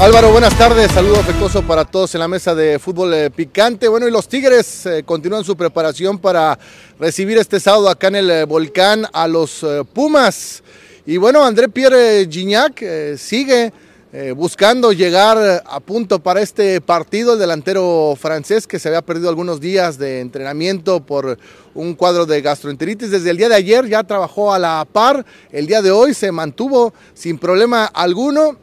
Álvaro, 0.03 0.34
buenas 0.34 0.58
tardes. 0.58 0.92
Saludo 0.92 1.22
afectuoso 1.22 1.62
para 1.62 1.86
todos 1.86 2.13
en 2.13 2.20
la 2.20 2.27
mesa 2.27 2.53
de 2.53 2.77
fútbol 2.77 3.13
eh, 3.13 3.30
picante. 3.30 3.88
Bueno, 3.88 4.06
y 4.06 4.12
los 4.12 4.27
Tigres 4.27 4.86
eh, 4.86 5.03
continúan 5.03 5.46
su 5.46 5.56
preparación 5.56 6.20
para 6.20 6.60
recibir 7.00 7.38
este 7.38 7.58
sábado 7.58 7.88
acá 7.88 8.10
en 8.10 8.18
el 8.18 8.30
eh, 8.30 8.44
volcán 8.44 9.08
a 9.13 9.30
los 9.30 9.65
Pumas. 9.94 10.62
Y 11.06 11.15
bueno, 11.15 11.46
André 11.46 11.70
Pierre 11.70 12.27
Gignac 12.30 12.84
sigue 13.15 13.72
eh, 14.15 14.32
buscando 14.32 14.91
llegar 14.91 15.39
eh, 15.41 15.60
a 15.65 15.79
punto 15.79 16.20
para 16.20 16.39
este 16.39 16.79
partido. 16.82 17.34
El 17.34 17.39
delantero 17.39 18.15
francés 18.15 18.67
que 18.67 18.77
se 18.77 18.88
había 18.88 19.01
perdido 19.01 19.27
algunos 19.27 19.60
días 19.60 19.98
de 19.98 20.20
entrenamiento 20.20 21.03
por 21.03 21.39
un 21.74 21.96
cuadro 21.96 22.27
de 22.27 22.39
gastroenteritis. 22.39 23.10
Desde 23.10 23.32
el 23.32 23.38
día 23.38 23.50
de 23.50 23.55
ayer 23.55 23.88
ya 23.88 24.03
trabajó 24.03 24.53
a 24.53 24.60
la 24.60 24.86
par. 24.86 25.25
El 25.51 25.65
día 25.65 25.82
de 25.82 25.89
hoy 25.89 26.13
se 26.13 26.32
mantuvo 26.32 26.93
sin 27.15 27.39
problema 27.39 27.86
alguno. 27.86 28.58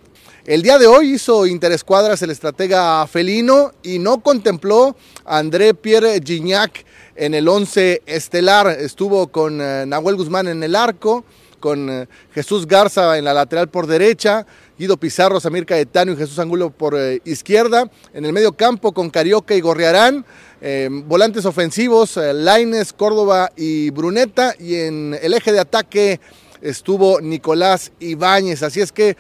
El 0.47 0.63
día 0.63 0.79
de 0.79 0.87
hoy 0.87 1.15
hizo 1.15 1.45
interescuadras 1.47 2.23
el 2.23 2.31
estratega 2.31 3.05
felino 3.09 3.73
y 3.83 3.99
no 3.99 4.23
contempló 4.23 4.95
a 5.25 5.39
André 5.39 5.75
Pierre 5.75 6.21
Gignac 6.25 6.85
en 7.17 7.35
el 7.35 7.49
11 7.49 8.03
estelar. 8.07 8.69
Estuvo 8.69 9.27
con 9.27 9.61
eh, 9.61 9.85
Nahuel 9.85 10.15
Guzmán 10.15 10.47
en 10.47 10.63
el 10.63 10.77
arco, 10.77 11.25
con 11.59 12.09
Jesús 12.33 12.69
Garza 12.69 13.19
en 13.19 13.25
la 13.25 13.35
lateral 13.35 13.69
por 13.69 13.89
derecha, 13.89 14.47
Guido 14.81 14.97
Pizarro, 14.97 15.39
Samir 15.41 15.67
Caetano 15.67 16.13
y 16.13 16.17
Jesús 16.17 16.39
Angulo 16.39 16.71
por 16.71 16.99
eh, 16.99 17.21
izquierda. 17.27 17.91
En 18.15 18.25
el 18.25 18.33
medio 18.33 18.55
campo 18.55 18.93
con 18.93 19.11
Carioca 19.11 19.55
y 19.55 19.61
Gorriarán. 19.61 20.25
eh, 20.63 20.89
volantes 20.91 21.45
ofensivos, 21.45 22.17
eh, 22.17 22.33
Laines, 22.33 22.95
Córdoba 22.95 23.53
y 23.57 23.91
Bruneta. 23.91 24.55
Y 24.59 24.77
en 24.77 25.19
el 25.21 25.35
eje 25.35 25.53
de 25.53 25.61
ataque 25.61 26.19
estuvo 26.63 27.21
Nicolás 27.21 27.93
Ibáñez. 28.01 28.63
Así 28.63 28.81
es 28.81 28.91
que 28.91 29.19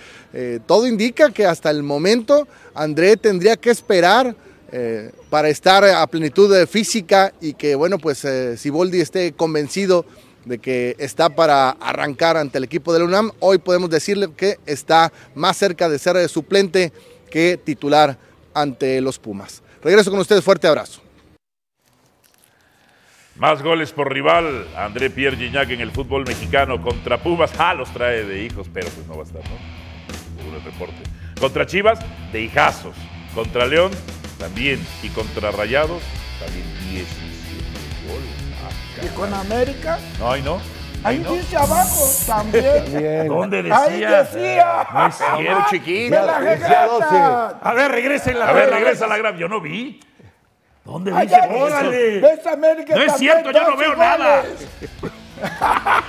todo 0.67 0.87
indica 0.87 1.31
que 1.31 1.45
hasta 1.45 1.71
el 1.71 1.83
momento 1.83 2.49
André 2.75 3.19
tendría 3.19 3.59
que 3.59 3.69
esperar 3.69 4.35
para 5.29 5.49
estar 5.49 5.85
a 5.85 6.07
plenitud 6.07 6.55
eh, 6.57 6.67
física 6.67 7.35
y 7.41 7.55
que, 7.55 7.75
bueno, 7.75 7.99
pues 7.99 8.27
Siboldi 8.57 9.01
esté 9.01 9.33
convencido 9.33 10.07
de 10.45 10.59
que 10.59 10.97
está 10.99 11.31
para 11.31 11.71
arrancar 11.71 12.37
ante 12.37 12.59
el 12.59 12.65
equipo 12.65 12.93
de 12.93 13.01
la 13.01 13.05
UNAM. 13.05 13.31
Hoy 13.41 13.59
podemos 13.59 13.91
decirle 13.91 14.29
que 14.37 14.59
está 14.67 15.13
más 15.35 15.57
cerca 15.57 15.89
de 15.89 15.99
ser 15.99 16.29
suplente 16.29 16.93
que 17.31 17.57
titular 17.57 18.19
ante 18.55 19.01
los 19.01 19.19
Pumas. 19.19 19.63
Regreso 19.83 20.11
con 20.11 20.21
ustedes, 20.21 20.45
fuerte 20.45 20.67
abrazo. 20.67 21.01
Más 23.37 23.63
goles 23.63 23.91
por 23.93 24.13
rival. 24.13 24.67
André 24.77 25.09
Pierre 25.09 25.37
Gignac 25.37 25.71
en 25.71 25.81
el 25.81 25.91
fútbol 25.91 26.27
mexicano 26.27 26.83
contra 26.83 27.23
Pumas. 27.23 27.51
Ah, 27.57 27.73
los 27.73 27.91
trae 27.91 28.25
de 28.25 28.45
hijos, 28.45 28.67
pero 28.73 28.89
pues 28.91 29.07
no 29.07 29.17
va 29.17 29.23
a 29.23 29.27
estar, 29.27 29.43
¿no? 29.43 29.57
Según 30.37 30.55
el 30.57 30.63
reporte. 30.63 31.03
Contra 31.41 31.65
Chivas, 31.65 32.01
de 32.33 32.43
hijazos. 32.43 32.95
Contra 33.35 33.67
León, 33.67 33.93
también. 34.39 34.79
Y 35.03 35.09
contra 35.09 35.53
Rayados, 35.53 36.03
también 36.39 36.67
17 36.91 37.09
goles. 38.07 38.40
Y 39.03 39.07
con 39.09 39.33
América, 39.33 39.99
No, 40.19 40.33
ahí 40.33 40.43
no. 40.43 40.57
ahí 40.57 41.17
Ahí 41.17 41.19
no. 41.21 41.33
dice 41.33 41.57
abajo 41.57 42.05
también. 42.27 42.85
Bien. 42.97 43.29
¿Dónde 43.29 43.59
Ahí 43.73 43.93
decía? 44.01 44.23
decía. 44.23 44.87
No 44.93 45.07
es 45.07 45.15
cierto. 45.15 45.65
chiquito. 45.71 46.17
De 46.17 46.23
la 46.27 46.41
Decía 46.41 46.87
12. 46.87 47.05
regresa. 47.07 47.49
A 47.63 47.73
ver, 47.75 47.91
regresen 47.93 48.39
la 48.39 48.49
A 48.49 48.53
ver, 48.53 48.71
regresa 48.71 49.05
a 49.07 49.09
la 49.09 49.17
gran. 49.19 49.37
Yo 49.39 49.49
no 49.49 49.61
vi. 49.61 50.01
¿Dónde 50.85 51.13
Ay, 51.15 51.27
dice? 51.27 51.41
órale. 51.55 52.21
¿Ves 52.21 52.47
América 52.47 52.95
No 52.97 53.03
es 53.03 53.13
cierto, 53.17 53.51
yo 53.51 53.61
no 53.63 53.71
12 53.71 53.79
veo 53.79 53.97
nada. 53.97 54.43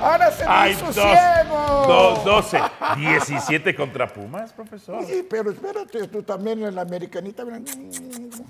Ahora 0.00 0.30
se 0.32 0.44
me 0.44 0.50
Ay, 0.52 0.72
hizo 0.72 0.86
dos, 0.86 0.94
ciego. 0.94 1.84
dos, 1.86 2.24
12. 2.24 2.60
17 2.96 3.74
contra 3.74 4.08
Pumas, 4.08 4.52
profesor. 4.52 5.04
Sí, 5.06 5.24
pero 5.28 5.50
espérate, 5.52 6.08
tú 6.08 6.22
también 6.24 6.62
en 6.64 6.74
la 6.74 6.82
americanita. 6.82 7.44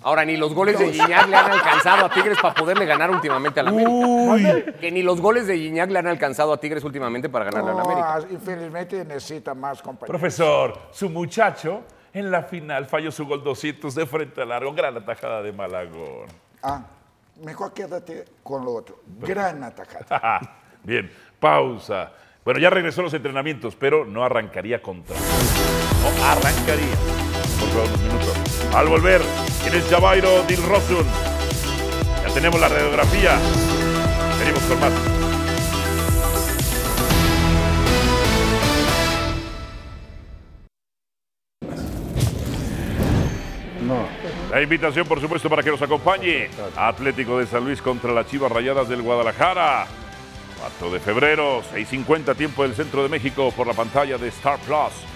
Ahora, 0.03 0.25
ni 0.25 0.37
los 0.37 0.55
goles 0.55 0.79
de 0.79 0.93
Gignac 0.93 1.29
le 1.29 1.37
han 1.37 1.51
alcanzado 1.51 2.07
a 2.07 2.11
Tigres 2.11 2.39
para 2.41 2.55
poderle 2.55 2.87
ganar 2.87 3.11
últimamente 3.11 3.61
a 3.61 3.63
la 3.63 3.71
América. 3.71 4.73
Que 4.81 4.91
ni 4.91 5.03
los 5.03 5.21
goles 5.21 5.47
de 5.47 5.59
Gignac 5.59 5.91
le 5.91 5.99
han 5.99 6.07
alcanzado 6.07 6.53
a 6.53 6.61
Tigres 6.61 6.83
últimamente 6.85 7.29
para 7.29 7.45
ganarle 7.47 7.71
a 7.71 7.75
la 7.75 7.83
América. 7.83 8.19
No, 8.21 8.35
infelizmente 8.35 9.05
necesita 9.05 9.55
más 9.55 9.83
compañeros. 9.83 10.09
Profesor, 10.21 10.79
su 10.91 11.11
muchacho 11.11 11.83
en 12.13 12.31
la 12.31 12.43
final 12.43 12.87
falló 12.87 13.11
su 13.11 13.27
gol 13.27 13.43
200 13.43 13.95
de 13.95 14.07
frente 14.07 14.43
al 14.43 14.49
largo. 14.49 14.73
Gran 14.73 14.97
atajada 14.97 15.43
de 15.43 15.53
Malagón. 15.53 16.27
Ah, 16.63 16.83
mejor 17.43 17.73
quédate 17.73 18.25
con 18.43 18.65
lo 18.65 18.75
otro. 18.75 19.01
Gran 19.21 19.63
atajada. 19.65 20.41
Bien, 20.83 21.11
pausa. 21.39 22.13
Bueno, 22.45 22.59
ya 22.59 22.71
regresó 22.71 23.03
a 23.03 23.05
los 23.05 23.15
entrenamientos, 23.15 23.77
pero 23.77 24.05
no 24.05 24.25
arrancaría 24.25 24.83
contra. 24.83 25.17
No 25.17 26.25
arrancaría. 26.27 26.97
Por 27.61 27.69
favor, 27.69 27.89
unos 27.89 28.01
minutos. 28.01 28.75
Al 28.75 28.89
volver, 28.89 29.21
¿quién 29.63 29.75
es 29.75 29.89
Javairo 29.89 30.43
Dilrosun? 30.45 31.07
Ya 32.27 32.35
tenemos 32.35 32.61
la 32.61 32.69
radiografía. 32.69 33.39
Venimos 34.39 34.63
con 34.65 34.81
más. 34.81 34.93
La 44.51 44.61
invitación, 44.61 45.07
por 45.07 45.19
supuesto, 45.19 45.49
para 45.49 45.63
que 45.63 45.71
nos 45.71 45.81
acompañe. 45.81 46.51
Atlético 46.77 47.39
de 47.39 47.47
San 47.47 47.65
Luis 47.65 47.81
contra 47.81 48.13
las 48.13 48.27
Chivas 48.27 48.53
Rayadas 48.53 48.87
del 48.87 49.01
Guadalajara. 49.01 49.87
4 50.61 50.91
de 50.91 51.01
febrero, 51.01 51.63
6.50 51.75 52.37
tiempo 52.37 52.63
del 52.63 52.75
centro 52.75 53.03
de 53.03 53.09
México 53.09 53.51
por 53.57 53.67
la 53.67 53.73
pantalla 53.73 54.19
de 54.19 54.29
Star 54.29 54.59
Plus. 54.61 55.12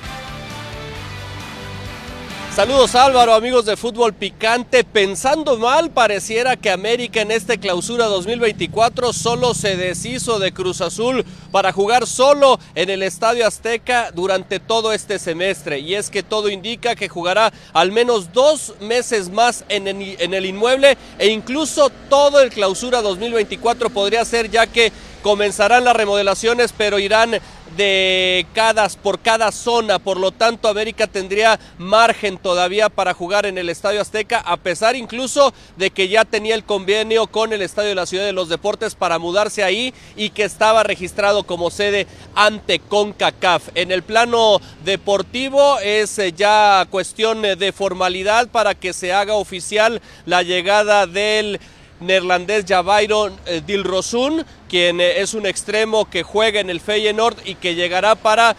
Saludos 2.56 2.94
Álvaro, 2.94 3.34
amigos 3.34 3.66
de 3.66 3.76
Fútbol 3.76 4.14
Picante. 4.14 4.82
Pensando 4.82 5.58
mal, 5.58 5.90
pareciera 5.90 6.56
que 6.56 6.70
América 6.70 7.20
en 7.20 7.30
este 7.30 7.58
clausura 7.58 8.06
2024 8.06 9.12
solo 9.12 9.52
se 9.52 9.76
deshizo 9.76 10.38
de 10.38 10.52
Cruz 10.52 10.80
Azul 10.80 11.22
para 11.52 11.70
jugar 11.70 12.06
solo 12.06 12.58
en 12.74 12.88
el 12.88 13.02
Estadio 13.02 13.46
Azteca 13.46 14.10
durante 14.10 14.58
todo 14.58 14.94
este 14.94 15.18
semestre. 15.18 15.80
Y 15.80 15.96
es 15.96 16.08
que 16.08 16.22
todo 16.22 16.48
indica 16.48 16.94
que 16.94 17.10
jugará 17.10 17.52
al 17.74 17.92
menos 17.92 18.32
dos 18.32 18.72
meses 18.80 19.28
más 19.28 19.66
en 19.68 19.86
el, 19.86 20.16
en 20.18 20.32
el 20.32 20.46
inmueble 20.46 20.96
e 21.18 21.26
incluso 21.26 21.90
todo 22.08 22.40
el 22.40 22.48
clausura 22.48 23.02
2024 23.02 23.90
podría 23.90 24.24
ser 24.24 24.50
ya 24.50 24.66
que 24.66 24.94
comenzarán 25.22 25.84
las 25.84 25.96
remodelaciones, 25.96 26.72
pero 26.76 26.98
irán 26.98 27.40
de 27.76 28.46
cada, 28.54 28.88
por 28.88 29.20
cada 29.20 29.52
zona, 29.52 29.98
por 29.98 30.18
lo 30.18 30.30
tanto 30.30 30.68
América 30.68 31.06
tendría 31.06 31.58
margen 31.78 32.38
todavía 32.38 32.88
para 32.88 33.12
jugar 33.12 33.44
en 33.46 33.58
el 33.58 33.68
Estadio 33.68 34.00
Azteca, 34.00 34.38
a 34.38 34.56
pesar 34.56 34.96
incluso 34.96 35.52
de 35.76 35.90
que 35.90 36.08
ya 36.08 36.24
tenía 36.24 36.54
el 36.54 36.64
convenio 36.64 37.26
con 37.26 37.52
el 37.52 37.62
Estadio 37.62 37.90
de 37.90 37.94
la 37.94 38.06
Ciudad 38.06 38.24
de 38.24 38.32
los 38.32 38.48
Deportes 38.48 38.94
para 38.94 39.18
mudarse 39.18 39.62
ahí 39.62 39.92
y 40.16 40.30
que 40.30 40.44
estaba 40.44 40.82
registrado 40.82 41.44
como 41.44 41.70
sede 41.70 42.06
ante 42.34 42.78
CONCACAF. 42.78 43.68
En 43.74 43.92
el 43.92 44.02
plano 44.02 44.60
deportivo 44.84 45.78
es 45.80 46.18
eh, 46.18 46.32
ya 46.32 46.86
cuestión 46.90 47.44
eh, 47.44 47.56
de 47.56 47.72
formalidad 47.72 48.48
para 48.48 48.74
que 48.74 48.92
se 48.92 49.12
haga 49.12 49.34
oficial 49.34 50.00
la 50.24 50.42
llegada 50.42 51.06
del 51.06 51.60
neerlandés 52.00 52.64
Javairon 52.66 53.34
eh, 53.46 53.62
Dilrosun, 53.66 54.44
quien 54.68 55.00
eh, 55.00 55.20
es 55.20 55.34
un 55.34 55.46
extremo 55.46 56.08
que 56.08 56.22
juega 56.22 56.60
en 56.60 56.70
el 56.70 56.80
Feyenoord 56.80 57.36
y 57.44 57.54
que 57.54 57.74
llegará 57.74 58.14
para 58.14 58.56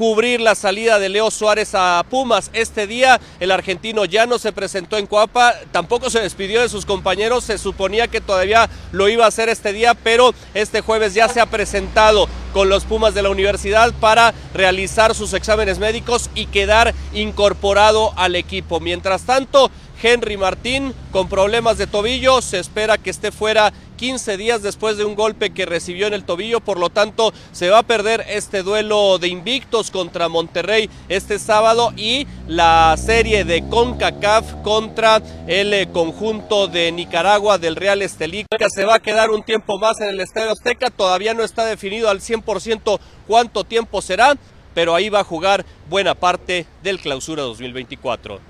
cubrir 0.00 0.40
la 0.40 0.54
salida 0.54 0.98
de 0.98 1.10
Leo 1.10 1.30
Suárez 1.30 1.74
a 1.74 2.02
Pumas. 2.08 2.50
Este 2.54 2.86
día 2.86 3.20
el 3.38 3.50
argentino 3.50 4.06
ya 4.06 4.24
no 4.24 4.38
se 4.38 4.50
presentó 4.50 4.96
en 4.96 5.06
Coapa, 5.06 5.52
tampoco 5.72 6.08
se 6.08 6.20
despidió 6.20 6.62
de 6.62 6.70
sus 6.70 6.86
compañeros, 6.86 7.44
se 7.44 7.58
suponía 7.58 8.08
que 8.08 8.22
todavía 8.22 8.70
lo 8.92 9.10
iba 9.10 9.26
a 9.26 9.28
hacer 9.28 9.50
este 9.50 9.74
día, 9.74 9.92
pero 9.92 10.32
este 10.54 10.80
jueves 10.80 11.12
ya 11.12 11.28
se 11.28 11.38
ha 11.38 11.44
presentado 11.44 12.30
con 12.54 12.70
los 12.70 12.86
Pumas 12.86 13.12
de 13.12 13.22
la 13.22 13.28
universidad 13.28 13.92
para 14.00 14.32
realizar 14.54 15.14
sus 15.14 15.34
exámenes 15.34 15.78
médicos 15.78 16.30
y 16.34 16.46
quedar 16.46 16.94
incorporado 17.12 18.14
al 18.16 18.36
equipo. 18.36 18.80
Mientras 18.80 19.22
tanto, 19.26 19.70
Henry 20.02 20.36
Martín 20.36 20.94
con 21.12 21.28
problemas 21.28 21.78
de 21.78 21.86
tobillo, 21.86 22.40
se 22.42 22.58
espera 22.58 22.98
que 22.98 23.10
esté 23.10 23.32
fuera 23.32 23.72
15 23.96 24.38
días 24.38 24.62
después 24.62 24.96
de 24.96 25.04
un 25.04 25.14
golpe 25.14 25.50
que 25.50 25.66
recibió 25.66 26.06
en 26.06 26.14
el 26.14 26.24
tobillo, 26.24 26.60
por 26.60 26.78
lo 26.78 26.88
tanto 26.88 27.34
se 27.52 27.68
va 27.68 27.80
a 27.80 27.82
perder 27.82 28.24
este 28.28 28.62
duelo 28.62 29.18
de 29.18 29.28
invictos 29.28 29.90
contra 29.90 30.30
Monterrey 30.30 30.88
este 31.10 31.38
sábado 31.38 31.92
y 31.96 32.26
la 32.48 32.96
serie 32.96 33.44
de 33.44 33.68
CONCACAF 33.68 34.62
contra 34.62 35.20
el 35.46 35.74
eh, 35.74 35.88
conjunto 35.92 36.66
de 36.66 36.92
Nicaragua 36.92 37.58
del 37.58 37.76
Real 37.76 38.00
Estelí, 38.00 38.46
que 38.58 38.70
se 38.70 38.86
va 38.86 38.94
a 38.94 39.00
quedar 39.00 39.30
un 39.30 39.42
tiempo 39.42 39.78
más 39.78 40.00
en 40.00 40.08
el 40.08 40.20
Estadio 40.20 40.52
Azteca, 40.52 40.88
todavía 40.90 41.34
no 41.34 41.42
está 41.42 41.66
definido 41.66 42.08
al 42.08 42.20
100% 42.20 42.98
cuánto 43.26 43.64
tiempo 43.64 44.00
será, 44.00 44.34
pero 44.72 44.94
ahí 44.94 45.10
va 45.10 45.20
a 45.20 45.24
jugar 45.24 45.66
buena 45.90 46.14
parte 46.14 46.66
del 46.82 47.00
clausura 47.00 47.42
2024. 47.42 48.49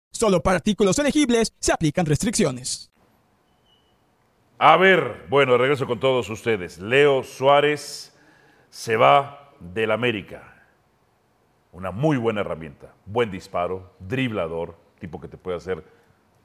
Solo 0.11 0.41
para 0.43 0.57
artículos 0.57 0.99
elegibles 0.99 1.53
se 1.59 1.71
aplican 1.71 2.05
restricciones. 2.05 2.91
A 4.59 4.77
ver, 4.77 5.25
bueno, 5.29 5.57
regreso 5.57 5.87
con 5.87 5.99
todos 5.99 6.29
ustedes. 6.29 6.77
Leo 6.79 7.23
Suárez 7.23 8.15
se 8.69 8.95
va 8.97 9.53
del 9.59 9.89
América. 9.91 10.67
Una 11.71 11.91
muy 11.91 12.17
buena 12.17 12.41
herramienta. 12.41 12.93
Buen 13.05 13.31
disparo, 13.31 13.93
driblador, 13.99 14.75
tipo 14.99 15.19
que 15.19 15.27
te 15.27 15.37
puede 15.37 15.57
hacer 15.57 15.83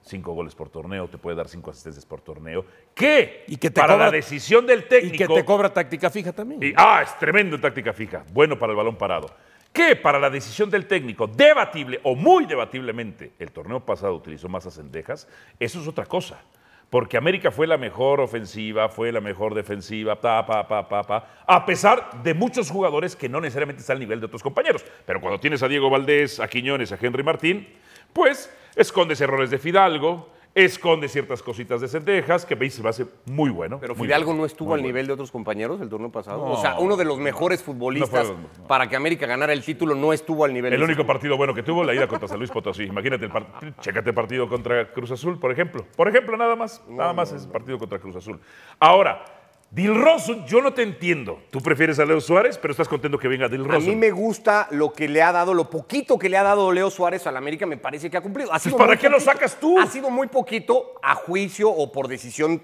cinco 0.00 0.32
goles 0.32 0.54
por 0.54 0.70
torneo, 0.70 1.08
te 1.08 1.18
puede 1.18 1.36
dar 1.36 1.48
cinco 1.48 1.70
asistencias 1.72 2.06
por 2.06 2.20
torneo. 2.20 2.64
¿Qué? 2.94 3.44
Y 3.48 3.56
que 3.56 3.70
te 3.70 3.80
para 3.80 3.94
cobra- 3.94 4.06
la 4.06 4.12
decisión 4.12 4.64
del 4.64 4.86
técnico. 4.86 5.14
Y 5.16 5.18
que 5.18 5.26
te 5.26 5.44
cobra 5.44 5.74
táctica 5.74 6.08
fija 6.10 6.32
también. 6.32 6.62
Y- 6.62 6.72
ah, 6.76 7.00
es 7.02 7.18
tremendo 7.18 7.56
en 7.56 7.60
táctica 7.62 7.92
fija. 7.92 8.24
Bueno 8.32 8.56
para 8.58 8.70
el 8.72 8.76
balón 8.76 8.96
parado. 8.96 9.28
Que 9.76 9.94
para 9.94 10.18
la 10.18 10.30
decisión 10.30 10.70
del 10.70 10.86
técnico, 10.86 11.26
debatible 11.26 12.00
o 12.02 12.14
muy 12.14 12.46
debatiblemente, 12.46 13.34
el 13.38 13.52
torneo 13.52 13.84
pasado 13.84 14.14
utilizó 14.14 14.48
más 14.48 14.64
acendejas, 14.64 15.28
eso 15.60 15.82
es 15.82 15.86
otra 15.86 16.06
cosa. 16.06 16.40
Porque 16.88 17.18
América 17.18 17.50
fue 17.50 17.66
la 17.66 17.76
mejor 17.76 18.22
ofensiva, 18.22 18.88
fue 18.88 19.12
la 19.12 19.20
mejor 19.20 19.54
defensiva, 19.54 20.18
pa, 20.18 20.46
pa, 20.46 20.66
pa, 20.66 20.88
pa, 20.88 21.02
pa, 21.02 21.28
a 21.46 21.66
pesar 21.66 22.22
de 22.22 22.32
muchos 22.32 22.70
jugadores 22.70 23.14
que 23.14 23.28
no 23.28 23.38
necesariamente 23.38 23.82
están 23.82 23.96
al 23.96 24.00
nivel 24.00 24.18
de 24.18 24.24
otros 24.24 24.42
compañeros. 24.42 24.82
Pero 25.04 25.20
cuando 25.20 25.38
tienes 25.38 25.62
a 25.62 25.68
Diego 25.68 25.90
Valdés, 25.90 26.40
a 26.40 26.48
Quiñones, 26.48 26.92
a 26.92 26.98
Henry 26.98 27.22
Martín, 27.22 27.68
pues 28.14 28.50
escondes 28.76 29.20
errores 29.20 29.50
de 29.50 29.58
Fidalgo, 29.58 30.30
esconde 30.56 31.06
ciertas 31.08 31.42
cositas 31.42 31.82
de 31.82 31.88
cendejas, 31.88 32.46
que 32.46 32.54
veis 32.54 32.72
se 32.72 32.82
va 32.82 32.88
a 32.88 32.90
hacer 32.90 33.06
muy 33.26 33.50
bueno. 33.50 33.78
Pero 33.78 33.94
muy 33.94 34.06
Fidalgo 34.06 34.28
bueno, 34.28 34.40
no 34.40 34.46
estuvo 34.46 34.72
al 34.72 34.80
bueno. 34.80 34.86
nivel 34.88 35.06
de 35.06 35.12
otros 35.12 35.30
compañeros 35.30 35.78
del 35.78 35.90
turno 35.90 36.10
pasado. 36.10 36.38
No, 36.38 36.52
o 36.52 36.60
sea, 36.60 36.78
uno 36.78 36.96
de 36.96 37.04
los 37.04 37.18
mejores 37.18 37.60
no 37.60 37.66
futbolistas 37.66 38.30
no. 38.30 38.66
para 38.66 38.88
que 38.88 38.96
América 38.96 39.26
ganara 39.26 39.52
el 39.52 39.62
título 39.62 39.94
no 39.94 40.14
estuvo 40.14 40.46
al 40.46 40.54
nivel 40.54 40.72
El 40.72 40.82
único 40.82 41.06
partido 41.06 41.36
bueno 41.36 41.52
que 41.52 41.62
tuvo, 41.62 41.84
la 41.84 41.94
ida 41.94 42.08
contra 42.08 42.26
San 42.26 42.38
Luis 42.38 42.50
Potosí. 42.50 42.84
Imagínate, 42.84 43.26
el 43.26 43.74
chécate 43.80 44.08
el 44.08 44.14
partido 44.14 44.48
contra 44.48 44.90
Cruz 44.92 45.10
Azul, 45.10 45.38
por 45.38 45.52
ejemplo. 45.52 45.84
Por 45.94 46.08
ejemplo, 46.08 46.38
nada 46.38 46.56
más. 46.56 46.82
Nada 46.88 47.12
más 47.12 47.32
es 47.32 47.44
el 47.44 47.50
partido 47.50 47.78
contra 47.78 47.98
Cruz 47.98 48.16
Azul. 48.16 48.40
Ahora, 48.80 49.35
Dilrosun, 49.70 50.46
yo 50.46 50.62
no 50.62 50.72
te 50.72 50.82
entiendo. 50.82 51.40
Tú 51.50 51.60
prefieres 51.60 51.98
a 51.98 52.04
Leo 52.04 52.20
Suárez, 52.20 52.56
pero 52.56 52.70
estás 52.72 52.88
contento 52.88 53.18
que 53.18 53.28
venga 53.28 53.46
A 53.46 53.48
Dilrosun. 53.48 53.84
mí 53.90 53.96
me 53.96 54.10
gusta 54.10 54.68
lo 54.70 54.92
que 54.92 55.08
le 55.08 55.22
ha 55.22 55.32
dado, 55.32 55.52
lo 55.54 55.68
poquito 55.68 56.18
que 56.18 56.28
le 56.28 56.36
ha 56.36 56.42
dado 56.42 56.70
Leo 56.72 56.88
Suárez 56.90 57.26
al 57.26 57.36
América, 57.36 57.66
me 57.66 57.76
parece 57.76 58.08
que 58.08 58.16
ha 58.16 58.20
cumplido. 58.20 58.52
Ha 58.52 58.58
sido 58.58 58.76
¿para 58.76 58.96
qué 58.96 59.08
lo 59.08 59.20
sacas 59.20 59.58
tú? 59.60 59.78
Ha 59.78 59.86
sido 59.86 60.08
muy 60.08 60.28
poquito 60.28 60.94
a 61.02 61.14
juicio 61.14 61.68
o 61.68 61.90
por 61.92 62.08
decisión 62.08 62.62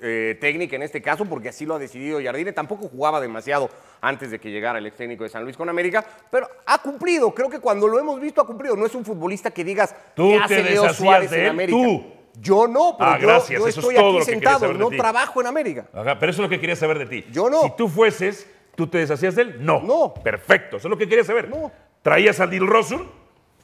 eh, 0.00 0.38
técnica 0.40 0.76
en 0.76 0.82
este 0.82 1.02
caso, 1.02 1.24
porque 1.24 1.48
así 1.48 1.66
lo 1.66 1.74
ha 1.74 1.78
decidido 1.78 2.20
Jardine. 2.22 2.52
Tampoco 2.52 2.88
jugaba 2.88 3.20
demasiado 3.20 3.68
antes 4.00 4.30
de 4.30 4.38
que 4.38 4.50
llegara 4.50 4.78
el 4.78 4.86
ex 4.86 4.96
técnico 4.96 5.24
de 5.24 5.30
San 5.30 5.42
Luis 5.42 5.56
con 5.56 5.68
América, 5.68 6.06
pero 6.30 6.48
ha 6.66 6.78
cumplido. 6.78 7.34
Creo 7.34 7.50
que 7.50 7.58
cuando 7.58 7.88
lo 7.88 7.98
hemos 7.98 8.20
visto 8.20 8.40
ha 8.40 8.46
cumplido. 8.46 8.76
No 8.76 8.86
es 8.86 8.94
un 8.94 9.04
futbolista 9.04 9.50
que 9.50 9.64
digas 9.64 9.94
Tú 10.14 10.30
¿qué 10.30 10.36
hace 10.38 10.62
Leo 10.62 10.94
Suárez 10.94 11.30
de 11.32 11.42
en 11.42 11.46
América. 11.48 11.76
tú. 11.78 12.19
Yo 12.38 12.66
no, 12.68 12.96
pero 12.98 13.10
Ah, 13.10 13.18
yo, 13.18 13.26
gracias, 13.26 13.58
yo 13.60 13.66
eso 13.66 13.80
es 13.80 13.84
estoy 13.86 13.94
todo 13.96 14.16
aquí 14.18 14.24
sentado, 14.26 14.72
no 14.72 14.88
trabajo 14.90 15.40
en 15.40 15.46
América. 15.46 15.86
Ajá, 15.92 16.18
pero 16.18 16.30
eso 16.30 16.42
es 16.42 16.46
lo 16.46 16.48
que 16.48 16.60
quería 16.60 16.76
saber 16.76 16.98
de 16.98 17.06
ti. 17.06 17.24
Yo 17.32 17.50
no. 17.50 17.62
Si 17.62 17.70
tú 17.76 17.88
fueses, 17.88 18.48
¿tú 18.76 18.86
te 18.86 18.98
deshacías 18.98 19.34
de 19.34 19.42
él? 19.42 19.56
No. 19.60 19.80
No. 19.82 20.14
Perfecto, 20.14 20.76
eso 20.78 20.88
es 20.88 20.90
lo 20.90 20.96
que 20.98 21.08
quería 21.08 21.24
saber. 21.24 21.48
No. 21.48 21.70
¿Traías 22.02 22.40
a 22.40 22.46
Dilrosun? 22.46 23.08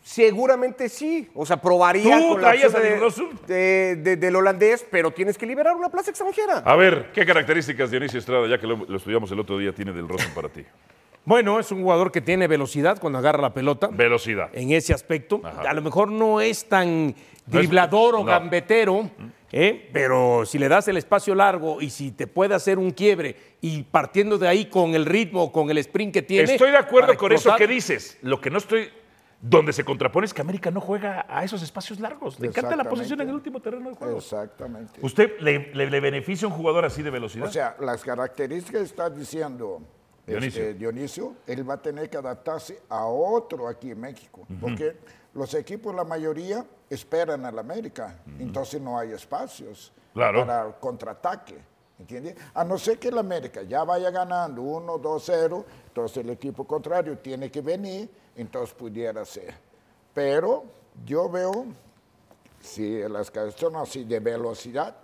Seguramente 0.03 0.89
sí. 0.89 1.29
O 1.35 1.45
sea, 1.45 1.57
probaría 1.57 2.19
¿Tú 2.21 2.29
con 2.35 2.43
la 2.43 2.49
traías 2.51 2.75
a 2.75 2.79
de- 2.81 2.95
Dilrosun? 2.95 3.41
de- 3.47 3.97
de- 3.97 4.17
del 4.17 4.37
holandés, 4.37 4.87
pero 4.91 5.11
tienes 5.11 5.37
que 5.37 5.47
liberar 5.47 5.75
una 5.75 5.89
plaza 5.89 6.11
extranjera. 6.11 6.59
A 6.59 6.77
ver, 6.77 7.11
¿qué 7.13 7.27
características 7.27 7.91
Dionisio 7.91 8.19
Estrada, 8.21 8.47
ya 8.47 8.59
que 8.59 8.67
lo, 8.69 8.77
lo 8.87 8.97
estudiamos 8.99 9.31
el 9.33 9.41
otro 9.41 9.59
día, 9.59 9.73
tiene 9.75 9.93
Dilrosun 9.93 10.33
para 10.33 10.49
ti? 10.49 10.65
Bueno, 11.27 11.59
es 11.61 11.71
un 11.73 11.83
jugador 11.83 12.11
que 12.13 12.21
tiene 12.23 12.47
velocidad 12.47 12.99
cuando 12.99 13.19
agarra 13.19 13.43
la 13.43 13.53
pelota. 13.53 13.89
Velocidad. 13.89 14.49
En 14.53 14.71
ese 14.71 14.95
aspecto. 14.95 15.41
Ajá. 15.45 15.63
A 15.69 15.75
lo 15.75 15.83
mejor 15.83 16.11
no 16.11 16.41
es 16.41 16.67
tan 16.69 17.15
driblador 17.47 18.15
o 18.15 18.19
no. 18.21 18.25
gambetero, 18.25 19.11
¿eh? 19.53 19.91
pero 19.93 20.45
si 20.47 20.59
le 20.59 20.69
das 20.69 20.87
el 20.89 20.97
espacio 20.97 21.35
largo 21.35 21.81
y 21.83 21.91
si 21.91 22.13
te 22.13 22.27
puede 22.27 22.55
hacer 22.55 22.79
un 22.79 22.93
quiebre 22.93 23.37
y 23.61 23.83
partiendo 23.83 24.39
de 24.39 24.49
ahí 24.49 24.67
con 24.67 24.95
el 24.95 25.05
ritmo, 25.05 25.51
con 25.53 25.69
el 25.71 25.79
sprint 25.79 26.15
que 26.15 26.23
tiene. 26.23 26.53
Estoy 26.53 26.71
de 26.71 26.77
acuerdo 26.79 27.17
con 27.17 27.33
eso 27.33 27.55
que 27.57 27.67
dices. 27.67 28.19
Lo 28.23 28.41
que 28.41 28.49
no 28.51 28.59
estoy. 28.59 28.89
Donde 29.39 29.73
se 29.75 29.85
contrapone 29.85 30.25
es 30.25 30.33
que 30.33 30.41
América 30.41 30.71
no 30.71 30.81
juega 30.81 31.27
a 31.29 31.45
esos 31.45 31.63
espacios 31.63 32.01
largos. 32.01 32.41
Le 32.41 32.49
encanta 32.49 32.75
la 32.75 32.85
posición 32.85 33.21
en 33.21 33.29
el 33.29 33.35
último 33.35 33.61
terreno 33.61 33.91
de 33.91 33.95
juego. 33.97 34.17
Exactamente. 34.17 34.99
¿Usted 35.03 35.39
le, 35.41 35.71
le- 35.75 35.91
le 35.91 36.01
beneficia 36.01 36.47
a 36.47 36.51
un 36.51 36.57
jugador 36.57 36.87
así 36.87 37.03
de 37.03 37.11
velocidad? 37.11 37.47
O 37.47 37.53
sea, 37.53 37.77
las 37.81 38.03
características 38.03 38.81
que 38.81 38.87
está 38.87 39.11
diciendo 39.11 39.83
Dionisio. 40.27 40.63
este, 40.63 40.75
Dionisio, 40.75 41.35
él 41.47 41.69
va 41.69 41.75
a 41.75 41.83
tener 41.83 42.11
que 42.11 42.17
adaptarse 42.17 42.81
a 42.89 43.07
otro 43.07 43.69
aquí 43.69 43.91
en 43.93 44.01
México, 44.01 44.47
porque 44.61 44.97
los 45.35 45.53
equipos, 45.55 45.95
la 45.95 46.05
mayoría, 46.05 46.65
esperan 46.91 47.45
al 47.45 47.59
América, 47.59 48.19
entonces 48.39 48.81
no 48.81 48.99
hay 48.99 49.13
espacios 49.13 49.93
Claro. 50.13 50.47
para 50.47 50.73
contraataque. 50.81 51.59
¿Entiendes? 51.99 52.35
A 52.53 52.63
no 52.63 52.77
ser 52.77 52.99
que 52.99 53.09
el 53.09 53.17
América 53.17 53.63
ya 53.63 53.83
vaya 53.83 54.11
ganando 54.11 54.61
1, 54.61 54.99
2, 54.99 55.23
0, 55.25 55.65
entonces 55.89 56.19
el 56.19 56.29
equipo 56.29 56.65
contrario 56.67 57.17
tiene 57.19 57.51
que 57.51 57.63
venir, 57.63 58.11
entonces 58.37 58.75
pudiera 58.75 59.25
ser. 59.25 59.55
Pero 60.13 60.65
yo 61.07 61.31
veo, 61.31 61.65
si 62.61 62.99
las 63.09 63.33
son 63.57 63.77
así 63.77 64.05
de 64.05 64.21
velocidad, 64.21 64.95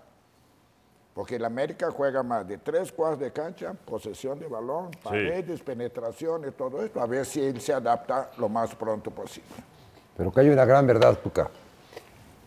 porque 1.15 1.37
el 1.37 1.45
América 1.45 1.91
juega 1.91 2.23
más 2.23 2.47
de 2.49 2.59
tres 2.59 2.91
cuartos 2.91 3.21
de 3.21 3.33
cancha, 3.33 3.75
posesión 3.85 4.39
de 4.39 4.47
balón, 4.49 4.91
paredes, 5.03 5.61
penetraciones, 5.61 6.55
todo 6.57 6.83
esto, 6.85 7.01
a 7.01 7.07
ver 7.07 7.27
si 7.27 7.43
él 7.43 7.61
se 7.61 7.73
adapta 7.75 8.31
lo 8.39 8.49
más 8.49 8.75
pronto 8.75 9.11
posible. 9.11 9.49
Pero 10.17 10.33
que 10.33 10.41
hay 10.41 10.49
una 10.49 10.65
gran 10.65 10.87
verdad, 10.87 11.19
Tuca. 11.23 11.49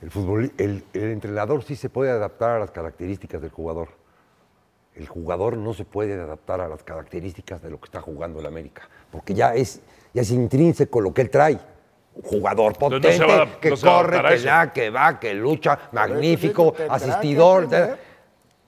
El, 0.01 0.11
futboli- 0.11 0.51
el, 0.57 0.83
el 0.93 1.11
entrenador 1.11 1.63
sí 1.63 1.75
se 1.75 1.89
puede 1.89 2.11
adaptar 2.11 2.51
a 2.57 2.59
las 2.59 2.71
características 2.71 3.41
del 3.41 3.51
jugador. 3.51 3.89
El 4.95 5.07
jugador 5.07 5.57
no 5.57 5.73
se 5.73 5.83
puede 5.83 6.13
adaptar 6.19 6.61
a 6.61 6.67
las 6.67 6.81
características 6.83 7.61
de 7.61 7.69
lo 7.69 7.79
que 7.79 7.85
está 7.85 8.01
jugando 8.01 8.39
el 8.39 8.45
América, 8.45 8.83
porque 9.11 9.33
ya 9.33 9.53
es, 9.53 9.81
ya 10.13 10.21
es 10.21 10.31
intrínseco 10.31 11.01
lo 11.01 11.13
que 11.13 11.21
él 11.21 11.29
trae. 11.29 11.59
Un 12.15 12.21
jugador 12.21 12.77
potente, 12.77 13.09
no 13.09 13.13
se 13.13 13.25
va 13.25 13.43
a- 13.43 13.59
que 13.59 13.69
no 13.71 13.77
corre, 13.77 14.17
que 14.29 14.39
da, 14.45 14.71
que 14.73 14.89
va, 14.89 15.19
que 15.19 15.33
lucha, 15.33 15.77
magnífico, 15.91 16.73
asistidor. 16.89 17.67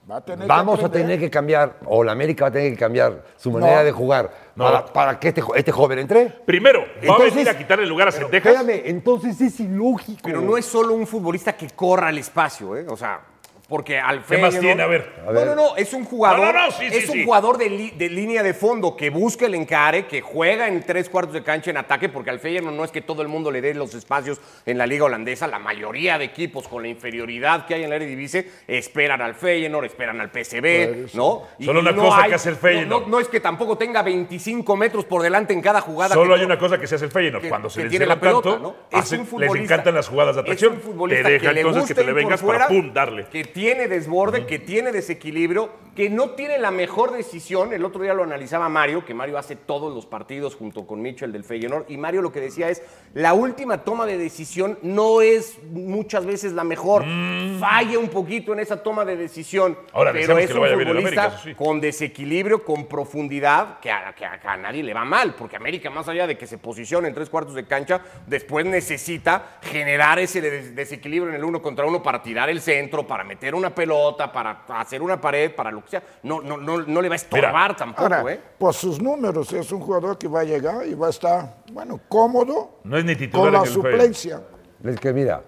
Aprender. 0.08 0.12
Va 0.12 0.18
a 0.18 0.22
tener 0.22 0.40
que 0.42 0.48
Vamos 0.48 0.84
a 0.84 0.90
tener 0.92 1.20
que 1.20 1.30
cambiar, 1.30 1.76
o 1.86 2.04
la 2.04 2.12
América 2.14 2.46
va 2.46 2.50
a 2.50 2.52
tener 2.52 2.72
que 2.72 2.78
cambiar 2.78 3.24
su 3.36 3.52
manera 3.52 3.78
No. 3.80 3.84
de 3.84 3.92
jugar 3.92 4.32
No. 4.56 4.64
para, 4.66 4.86
para 4.86 5.20
que 5.20 5.28
este, 5.30 5.44
este 5.56 5.72
joven 5.72 6.00
entre. 6.00 6.30
Primero, 6.46 6.82
va 6.82 6.86
a 6.86 7.00
Entonces- 7.02 7.34
venir 7.36 7.50
a 7.50 7.58
quitarle 7.58 7.84
el 7.84 7.90
lugar 7.90 8.08
a 8.08 8.12
Pero 8.12 8.26
Cendejas. 8.28 8.54
Espérame, 8.56 8.82
entonces 8.86 9.40
es 9.42 9.60
ilógico. 9.60 10.22
Pero 10.24 10.42
no 10.42 10.58
es 10.58 10.66
solo 10.66 10.94
un 10.94 11.06
futbolista 11.06 11.54
que 11.58 11.70
corra 11.72 12.10
el 12.10 12.18
espacio, 12.20 12.76
¿eh? 12.78 12.86
O 12.90 12.96
sea, 12.98 13.20
porque 13.68 14.00
al 14.00 14.24
¿Qué 14.24 14.38
más 14.38 14.58
tiene? 14.60 14.82
A 14.82 14.88
ver. 14.88 15.12
A 15.28 15.32
No, 15.32 15.44
no, 15.46 15.56
no, 15.56 15.76
es 15.76 15.92
un 15.94 16.06
jugador, 16.06 16.40
No, 16.40 16.54
no, 16.54 16.66
no, 16.68 16.72
sí, 16.72 16.90
sí, 16.90 16.98
es 16.98 17.10
un 17.10 17.16
sí. 17.16 17.26
jugador 17.26 17.58
de, 17.58 17.70
li- 17.70 17.92
de 17.92 18.10
línea 18.10 18.42
de 18.44 18.54
fondo 18.54 18.96
que 18.96 19.10
busca 19.10 19.46
el 19.46 19.56
encare, 19.56 20.08
que 20.08 20.22
juega 20.22 20.68
en 20.68 20.84
tres 20.84 21.10
cuartos 21.10 21.34
de 21.34 21.44
cancha 21.44 21.70
en 21.72 21.78
ataque, 21.78 22.08
porque 22.10 22.30
al 22.30 22.40
Feyenoord 22.40 22.74
no 22.76 22.84
es 22.86 22.92
que 22.92 23.02
todo 23.02 23.22
el 23.22 23.28
mundo 23.28 23.52
le 23.52 23.60
dé 23.62 23.74
los 23.74 23.94
espacios 23.94 24.40
en 24.66 24.78
la 24.78 24.88
liga 24.88 25.06
holandesa, 25.06 25.48
la 25.48 25.60
mayoría 25.60 26.18
de 26.18 26.26
equipos 26.26 26.68
con 26.68 26.82
la 26.82 26.88
inferioridad 26.88 27.66
que 27.66 27.74
hay 27.76 27.84
en 27.84 27.90
la 27.90 27.98
Eredivisie 27.98 28.48
esperan 28.68 29.22
al 29.22 29.36
Feyenoord, 29.36 29.86
esperan 29.86 30.22
al 30.22 30.30
PSV, 30.32 31.14
¿no? 31.16 31.44
Solo 31.60 31.80
una 31.82 31.92
no 31.92 32.04
cosa 32.04 32.28
que 32.28 32.36
hace 32.36 32.50
el 32.50 32.56
no- 32.56 32.62
Feyenoord. 32.62 33.02
No, 33.04 33.08
no 33.10 33.20
es 33.20 33.28
que 33.28 33.40
tampoco 33.40 33.78
tenga 33.78 34.02
25 34.02 34.76
metros 34.78 35.06
por 35.06 35.22
delante 35.22 35.54
en 35.54 35.62
cada 35.62 35.82
jugada. 35.82 36.14
Solo 36.14 36.34
que 36.36 36.40
hay 36.40 36.46
una 36.46 36.58
cosa 36.58 36.80
que 36.80 36.88
se 36.88 36.96
hace 36.96 37.06
el 37.06 37.12
Feyenoord. 37.12 37.42
que- 37.42 37.50
Cuando 37.50 37.70
se 37.70 37.84
les 37.84 38.00
la 38.08 38.20
pelota, 38.20 38.52
tanto, 38.52 38.64
¿no? 38.64 38.76
Es 38.98 39.04
hacen- 39.06 39.28
un 39.32 39.42
les 39.42 39.54
encantan 39.56 39.94
las 39.96 40.08
jugadas 40.08 40.36
de 40.36 40.42
es 40.42 40.46
atracción. 40.46 40.74
un 40.74 40.80
Te 40.80 40.84
futbolista 40.86 41.30
deja 41.30 41.48
que 41.48 41.54
le 41.54 41.60
entonces 41.62 41.86
que 41.86 41.96
te 41.96 42.04
le 42.04 42.14
vengas 42.14 42.40
fuera, 42.42 42.60
para 42.68 42.70
pum, 42.70 42.94
darle. 42.94 43.26
Que 43.26 43.44
tiene 43.58 43.88
desborde, 43.88 44.46
que 44.46 44.60
tiene 44.60 44.92
desequilibrio, 44.92 45.72
que 45.96 46.12
no 46.12 46.30
tiene 46.36 46.60
la 46.60 46.70
mejor 46.70 47.12
decisión. 47.12 47.74
El 47.74 47.84
otro 47.86 48.04
día 48.04 48.14
lo 48.14 48.22
analizaba 48.22 48.70
Mario, 48.70 49.04
que 49.04 49.16
Mario 49.16 49.36
hace 49.40 49.56
todos 49.56 49.96
los 49.96 50.06
partidos 50.06 50.54
junto 50.56 50.86
con 50.86 51.02
Mitchell 51.02 51.32
del 51.32 51.44
Feyenoord. 51.44 51.86
Y 51.90 51.98
Mario 51.98 52.22
lo 52.22 52.32
que 52.32 52.40
decía 52.40 52.70
es, 52.70 52.84
la 53.16 53.34
última 53.34 53.84
toma 53.84 54.06
de 54.06 54.16
decisión 54.20 54.78
no 54.84 55.22
es 55.24 55.58
muchas 55.72 56.24
veces 56.28 56.54
la 56.54 56.64
mejor. 56.64 57.04
Falla 57.60 57.98
un 57.98 58.10
poquito 58.10 58.54
en 58.54 58.60
esa 58.60 58.84
toma 58.84 59.06
de 59.06 59.16
decisión. 59.18 59.72
Mm. 59.72 59.76
Ahora, 59.94 60.12
pero 60.14 60.38
es 60.38 60.52
que 60.52 60.54
un 60.60 60.68
futbolista 60.70 61.24
América, 61.24 61.42
sí. 61.44 61.56
con 61.56 61.82
desequilibrio, 61.82 62.64
con 62.64 62.86
profundidad, 62.86 63.80
que 63.80 63.90
a, 63.90 64.14
que 64.14 64.24
a- 64.24 64.40
que 64.40 64.48
a 64.48 64.56
nadie 64.58 64.84
le 64.84 64.94
va 64.94 65.04
mal, 65.04 65.34
porque 65.34 65.56
América, 65.56 65.90
más 65.90 66.08
allá 66.08 66.28
de 66.28 66.38
que 66.38 66.46
se 66.46 66.60
posicione 66.60 67.08
en 67.08 67.16
tres 67.16 67.28
cuartos 67.28 67.56
de 67.56 67.66
cancha, 67.66 68.02
después 68.28 68.68
necesita 68.68 69.58
generar 69.64 70.20
ese 70.20 70.42
des- 70.42 70.76
desequilibrio 70.76 71.30
en 71.30 71.36
el 71.38 71.44
uno 71.44 71.60
contra 71.60 71.88
uno 71.88 72.04
para 72.04 72.22
tirar 72.22 72.52
el 72.52 72.62
centro, 72.62 73.08
para 73.08 73.24
meter 73.24 73.47
una 73.56 73.74
pelota, 73.74 74.32
para 74.32 74.64
hacer 74.70 75.02
una 75.02 75.20
pared, 75.20 75.54
para 75.54 75.72
lo 75.72 75.84
que 75.84 75.92
sea. 75.92 76.04
No, 76.24 76.42
no, 76.42 76.58
no, 76.58 76.82
no 76.82 77.02
le 77.02 77.10
va 77.10 77.16
a 77.16 77.18
estorbar 77.18 77.76
tampoco, 77.76 78.04
Ahora, 78.04 78.34
¿eh? 78.34 78.40
por 78.58 78.74
sus 78.74 79.02
números, 79.02 79.52
es 79.54 79.72
un 79.72 79.82
jugador 79.82 80.18
que 80.18 80.28
va 80.28 80.42
a 80.42 80.44
llegar 80.44 80.86
y 80.86 80.94
va 80.94 81.08
a 81.08 81.10
estar, 81.10 81.58
bueno, 81.72 82.00
cómodo 82.08 82.80
No 82.84 82.98
es 82.98 83.06
ni 83.06 83.16
titular 83.16 83.52
con 83.52 83.54
la 83.54 83.66
suplencia. 83.66 84.42
Es 84.84 85.00
que 85.00 85.14
mira, 85.14 85.42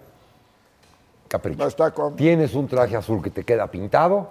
capricho. 1.27 1.93
Con... 1.93 2.15
Tienes 2.15 2.53
un 2.53 2.67
traje 2.67 2.95
azul 2.95 3.21
que 3.21 3.29
te 3.29 3.43
queda 3.43 3.67
pintado 3.67 4.29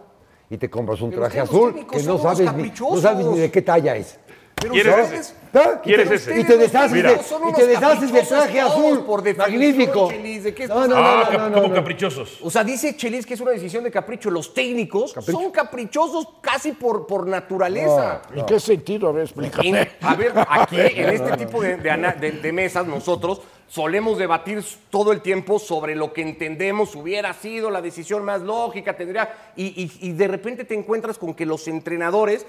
y 0.50 0.58
te 0.58 0.68
compras 0.68 1.00
un 1.00 1.10
Pero 1.10 1.22
traje 1.22 1.40
azul 1.40 1.86
que 1.86 2.02
no 2.02 2.18
sabes, 2.18 2.52
ni, 2.54 2.70
no 2.70 2.96
sabes 2.96 3.26
ni 3.26 3.38
de 3.38 3.50
qué 3.50 3.62
talla 3.62 3.96
es. 3.96 4.18
Pero 4.54 4.72
¿Quieres 4.72 4.94
ustedes-? 4.94 5.34
¿Ah? 5.54 5.80
¿Quieres 5.82 6.10
ese? 6.10 6.40
Y 6.40 6.44
te 6.44 6.56
deshaces, 6.56 6.92
Mira. 6.92 7.12
de, 7.14 7.22
Son 7.22 7.42
y 7.42 7.44
unos 7.46 7.56
te 7.58 7.66
deshaces 7.66 8.00
del 8.12 8.22
caprichosos 8.22 8.28
traje 8.44 8.60
todos, 8.60 8.72
azul. 8.72 9.04
por 9.06 9.22
definición, 9.22 9.60
Magnífico. 9.60 10.08
Chelis, 10.10 10.44
¿de 10.44 10.54
qué 10.54 10.66
No, 10.68 10.74
estás 10.84 10.88
no, 10.88 10.96
Ah, 10.96 11.22
no, 11.24 11.30
cap- 11.30 11.40
no, 11.40 11.48
no, 11.48 11.54
como 11.56 11.68
no. 11.68 11.74
caprichosos. 11.74 12.38
O 12.42 12.50
sea, 12.50 12.64
dice 12.64 12.96
Chelis 12.96 13.24
que 13.26 13.34
es 13.34 13.40
una 13.40 13.50
decisión 13.52 13.84
de 13.84 13.90
capricho. 13.90 14.30
Los 14.30 14.52
técnicos 14.54 15.14
son 15.24 15.50
caprichosos 15.50 16.26
casi 16.40 16.72
por, 16.72 17.06
por 17.06 17.26
naturaleza. 17.26 18.22
¿En 18.34 18.46
qué 18.46 18.60
sentido? 18.60 19.08
A 19.08 19.12
ver, 19.12 19.24
explícame. 19.24 19.68
En- 19.80 19.88
a 20.00 20.14
ver, 20.14 20.32
aquí 20.48 20.76
en 20.80 21.08
este 21.10 21.36
tipo 21.36 21.60
de, 21.62 21.76
de 21.76 21.90
ana- 21.90 22.12
de- 22.12 22.32
de 22.32 22.52
mesas 22.52 22.86
nosotros 22.86 23.40
solemos 23.66 24.16
debatir 24.16 24.64
todo 24.88 25.12
el 25.12 25.20
tiempo 25.20 25.58
sobre 25.58 25.94
lo 25.94 26.14
que 26.14 26.22
entendemos 26.22 26.94
hubiera 26.96 27.34
sido 27.34 27.70
la 27.70 27.82
decisión 27.82 28.24
más 28.24 28.40
lógica, 28.40 28.96
tendría... 28.96 29.52
Y, 29.56 29.66
y- 30.00 30.08
y 30.08 30.12
de 30.12 30.26
repente 30.26 30.64
te 30.64 30.74
encuentras 30.74 31.18
con 31.18 31.34
que 31.34 31.44
los 31.44 31.68
entrenadores, 31.68 32.46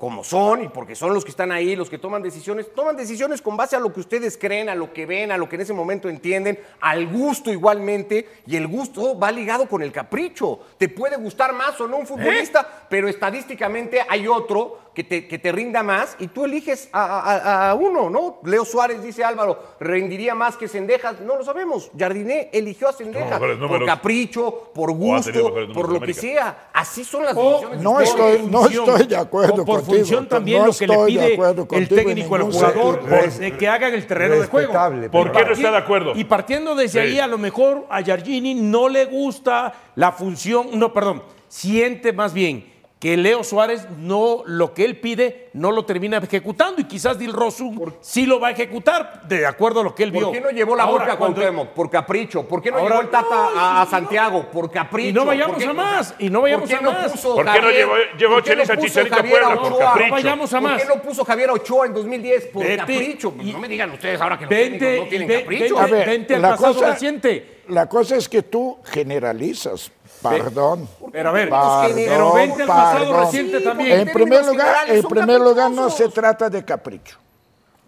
como 0.00 0.24
son, 0.24 0.64
y 0.64 0.68
porque 0.70 0.96
son 0.96 1.12
los 1.12 1.26
que 1.26 1.30
están 1.30 1.52
ahí, 1.52 1.76
los 1.76 1.90
que 1.90 1.98
toman 1.98 2.22
decisiones, 2.22 2.72
toman 2.74 2.96
decisiones 2.96 3.42
con 3.42 3.58
base 3.58 3.76
a 3.76 3.78
lo 3.78 3.92
que 3.92 4.00
ustedes 4.00 4.38
creen, 4.38 4.70
a 4.70 4.74
lo 4.74 4.94
que 4.94 5.04
ven, 5.04 5.30
a 5.30 5.36
lo 5.36 5.46
que 5.46 5.56
en 5.56 5.60
ese 5.60 5.74
momento 5.74 6.08
entienden, 6.08 6.58
al 6.80 7.06
gusto 7.06 7.52
igualmente, 7.52 8.26
y 8.46 8.56
el 8.56 8.66
gusto 8.66 9.18
va 9.18 9.30
ligado 9.30 9.68
con 9.68 9.82
el 9.82 9.92
capricho. 9.92 10.58
Te 10.78 10.88
puede 10.88 11.18
gustar 11.18 11.52
más 11.52 11.78
o 11.82 11.86
no 11.86 11.98
un 11.98 12.06
futbolista, 12.06 12.86
pero 12.88 13.08
estadísticamente 13.08 14.00
hay 14.08 14.26
otro 14.26 14.89
que 14.94 15.04
te, 15.04 15.28
que 15.28 15.38
te 15.38 15.52
rinda 15.52 15.82
más 15.82 16.16
y 16.18 16.26
tú 16.26 16.44
eliges 16.44 16.88
a, 16.92 17.20
a- 17.20 17.70
a 17.70 17.74
uno, 17.74 18.10
¿no? 18.10 18.40
Leo 18.44 18.64
Suárez, 18.64 19.02
dice 19.02 19.22
Álvaro, 19.22 19.62
rendiría 19.78 20.34
más 20.34 20.56
que 20.56 20.66
Sendejas. 20.66 21.20
No 21.20 21.36
lo 21.36 21.44
sabemos. 21.44 21.90
Jardiné 21.96 22.50
eligió 22.52 22.88
a 22.88 22.92
Sendejas 22.92 23.38
por 23.38 23.86
capricho, 23.86 24.70
por 24.74 24.90
gusto, 24.92 25.54
por 25.72 25.92
lo 25.92 26.00
que 26.00 26.12
sea. 26.12 26.70
Así 26.72 27.04
son 27.04 27.24
las 27.24 27.36
decisiones. 27.36 27.80
No 27.80 28.00
estoy, 28.00 28.42
no 28.46 28.66
estoy 28.66 29.06
de 29.06 29.16
acuerdo 29.16 29.62
o 29.62 29.64
por 29.64 29.76
contigo. 29.80 29.96
función 29.98 30.28
también 30.28 30.60
no 30.60 30.66
lo 30.66 30.72
que 30.72 30.86
le 30.86 30.96
pide 31.06 31.38
el 31.72 31.88
técnico 31.88 32.34
al 32.34 32.42
jugador 32.42 33.00
por- 33.00 33.58
que 33.58 33.68
hagan 33.68 33.94
el 33.94 34.06
terreno 34.06 34.40
de 34.40 34.46
juego. 34.46 34.72
¿Por 35.10 35.32
qué 35.32 35.44
no 35.44 35.52
está 35.52 35.70
de 35.70 35.76
acuerdo? 35.76 36.12
Y 36.16 36.24
partiendo 36.24 36.74
desde 36.74 36.90
Sí. 36.90 36.98
ahí, 36.98 37.18
a 37.20 37.26
lo 37.26 37.38
mejor 37.38 37.86
a 37.88 38.00
Giardini 38.02 38.54
no 38.54 38.88
le 38.88 39.04
gusta 39.04 39.72
la 39.94 40.12
función, 40.12 40.70
no, 40.78 40.92
perdón, 40.92 41.22
siente 41.48 42.12
más 42.12 42.32
bien 42.32 42.69
que 43.00 43.16
Leo 43.16 43.42
Suárez 43.42 43.86
no, 43.96 44.42
lo 44.44 44.74
que 44.74 44.84
él 44.84 45.00
pide, 45.00 45.48
no 45.54 45.72
lo 45.72 45.86
termina 45.86 46.18
ejecutando 46.18 46.82
y 46.82 46.84
quizás 46.84 47.18
Dil 47.18 47.32
Rosu 47.32 47.90
sí 48.02 48.26
lo 48.26 48.38
va 48.38 48.48
a 48.48 48.50
ejecutar 48.50 49.22
de 49.26 49.46
acuerdo 49.46 49.80
a 49.80 49.84
lo 49.84 49.94
que 49.94 50.02
él 50.02 50.12
vio. 50.12 50.26
¿Por 50.26 50.32
qué 50.34 50.40
no 50.42 50.50
llevó 50.50 50.76
la 50.76 50.82
Ahora, 50.82 51.04
boca 51.04 51.12
a 51.14 51.16
cuando- 51.16 51.36
Cuauhtémoc? 51.40 51.68
Por 51.70 51.88
capricho. 51.88 52.46
¿Por 52.46 52.60
qué 52.60 52.70
no 52.70 52.76
Ahora- 52.76 52.90
llevó 52.96 53.00
el 53.00 53.08
Tata 53.08 53.34
No, 53.54 53.80
a, 53.80 53.86
Santiago? 53.90 54.50
Por 54.52 54.70
capricho. 54.70 55.08
Y 55.08 55.12
no 55.14 55.24
vayamos 55.24 55.54
¿Por 55.56 55.62
qué- 55.64 55.70
a 55.70 55.72
más, 55.72 56.14
y 56.18 56.28
no 56.28 56.42
vayamos 56.42 56.60
¿por 56.60 56.68
qué 56.68 56.76
a 56.76 56.80
no 56.82 56.92
más. 56.92 57.12
puso 57.12 57.34
¿Por 57.36 57.50
qué 57.50 57.60
no 57.62 57.70
llevó- 57.70 57.94
llevó 58.18 58.34
¿por 58.34 58.42
qué 58.44 58.50
Chelis 58.50 58.68
no 58.68 58.74
a 58.74 58.76
Chicharito 58.76 59.16
Javier 59.16 59.40
Puebla? 59.40 59.56
Por 59.62 59.78
capricho. 59.78 60.06
No 60.06 60.12
vayamos 60.12 60.52
a 60.52 60.60
¿Por 60.60 60.70
más. 60.70 60.82
qué 60.82 60.88
no 60.88 61.02
puso 61.02 61.24
Javier 61.24 61.50
Ochoa 61.52 61.86
en 61.86 61.94
2010? 61.94 62.46
Por 62.48 62.62
Vete, 62.64 62.76
capricho. 62.76 63.30
Pues 63.32 63.46
y- 63.48 63.52
no 63.54 63.58
me 63.60 63.68
digan 63.68 63.90
ustedes 63.92 64.20
ahora 64.20 64.36
que 64.36 64.44
los 64.44 64.50
Vente 64.50 64.98
no 65.00 65.06
tienen 65.08 65.26
capricho. 65.40 65.74
vente- 65.76 65.80
A 65.80 65.86
ver, 65.96 66.06
vente 66.06 66.34
al 66.34 66.42
pasado 66.42 66.74
cosa- 66.74 66.90
reciente. 66.92 67.60
La 67.68 67.88
cosa 67.88 68.16
es 68.16 68.28
que 68.28 68.42
tú 68.42 68.76
generalizas. 68.84 69.90
Perdón. 70.22 70.88
Pero 71.12 71.28
a 71.28 71.32
ver, 71.32 71.48
Perdón, 71.48 71.92
pero 71.94 72.32
vente 72.34 72.62
al 72.62 72.68
pasado 72.68 72.98
perdón. 73.06 73.20
reciente 73.24 73.58
Sí, 73.58 73.64
también. 73.64 74.00
En 74.00 74.12
primer 74.12 74.46
lugar, 74.46 74.76
en 74.90 75.02
primer 75.04 75.40
lugar 75.40 75.70
no 75.70 75.90
se 75.90 76.08
trata 76.08 76.48
de 76.50 76.64
capricho. 76.64 77.18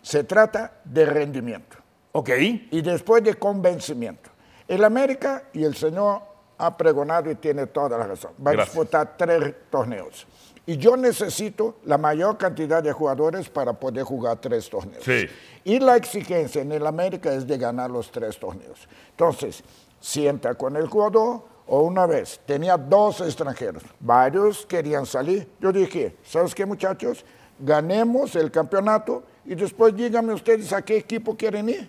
Se 0.00 0.24
trata 0.24 0.72
de 0.84 1.06
rendimiento. 1.06 1.76
Ok. 2.12 2.28
y 2.70 2.82
después 2.82 3.22
de 3.24 3.34
convencimiento. 3.34 4.28
El 4.68 4.84
América, 4.84 5.44
y 5.52 5.64
el 5.64 5.74
señor 5.74 6.20
ha 6.58 6.76
pregonado 6.76 7.30
y 7.30 7.34
tiene 7.36 7.66
toda 7.66 7.96
la 7.98 8.06
razón, 8.06 8.32
va 8.44 8.50
a 8.50 8.54
Gracias. 8.54 8.74
disputar 8.76 9.14
tres 9.16 9.54
torneos. 9.70 10.26
Y 10.64 10.76
yo 10.76 10.96
necesito 10.96 11.76
la 11.86 11.98
mayor 11.98 12.38
cantidad 12.38 12.82
de 12.82 12.92
jugadores 12.92 13.48
para 13.48 13.72
poder 13.72 14.04
jugar 14.04 14.36
tres 14.40 14.68
torneos. 14.70 15.02
Sí. 15.04 15.26
Y 15.64 15.80
la 15.80 15.96
exigencia 15.96 16.62
en 16.62 16.70
el 16.72 16.86
América 16.86 17.32
es 17.32 17.46
de 17.46 17.58
ganar 17.58 17.90
los 17.90 18.10
tres 18.12 18.38
torneos. 18.38 18.86
Entonces, 19.10 19.64
sienta 20.02 20.54
con 20.54 20.76
el 20.76 20.88
jugador 20.88 21.44
o 21.66 21.82
una 21.82 22.06
vez 22.06 22.40
tenía 22.44 22.76
dos 22.76 23.20
extranjeros, 23.20 23.82
varios 24.00 24.66
querían 24.66 25.06
salir. 25.06 25.48
Yo 25.60 25.72
dije, 25.72 26.16
¿sabes 26.22 26.54
qué 26.54 26.66
muchachos? 26.66 27.24
Ganemos 27.58 28.34
el 28.34 28.50
campeonato 28.50 29.22
y 29.46 29.54
después 29.54 29.96
díganme 29.96 30.34
ustedes 30.34 30.72
a 30.72 30.82
qué 30.82 30.96
equipo 30.98 31.36
quieren 31.36 31.68
ir. 31.68 31.88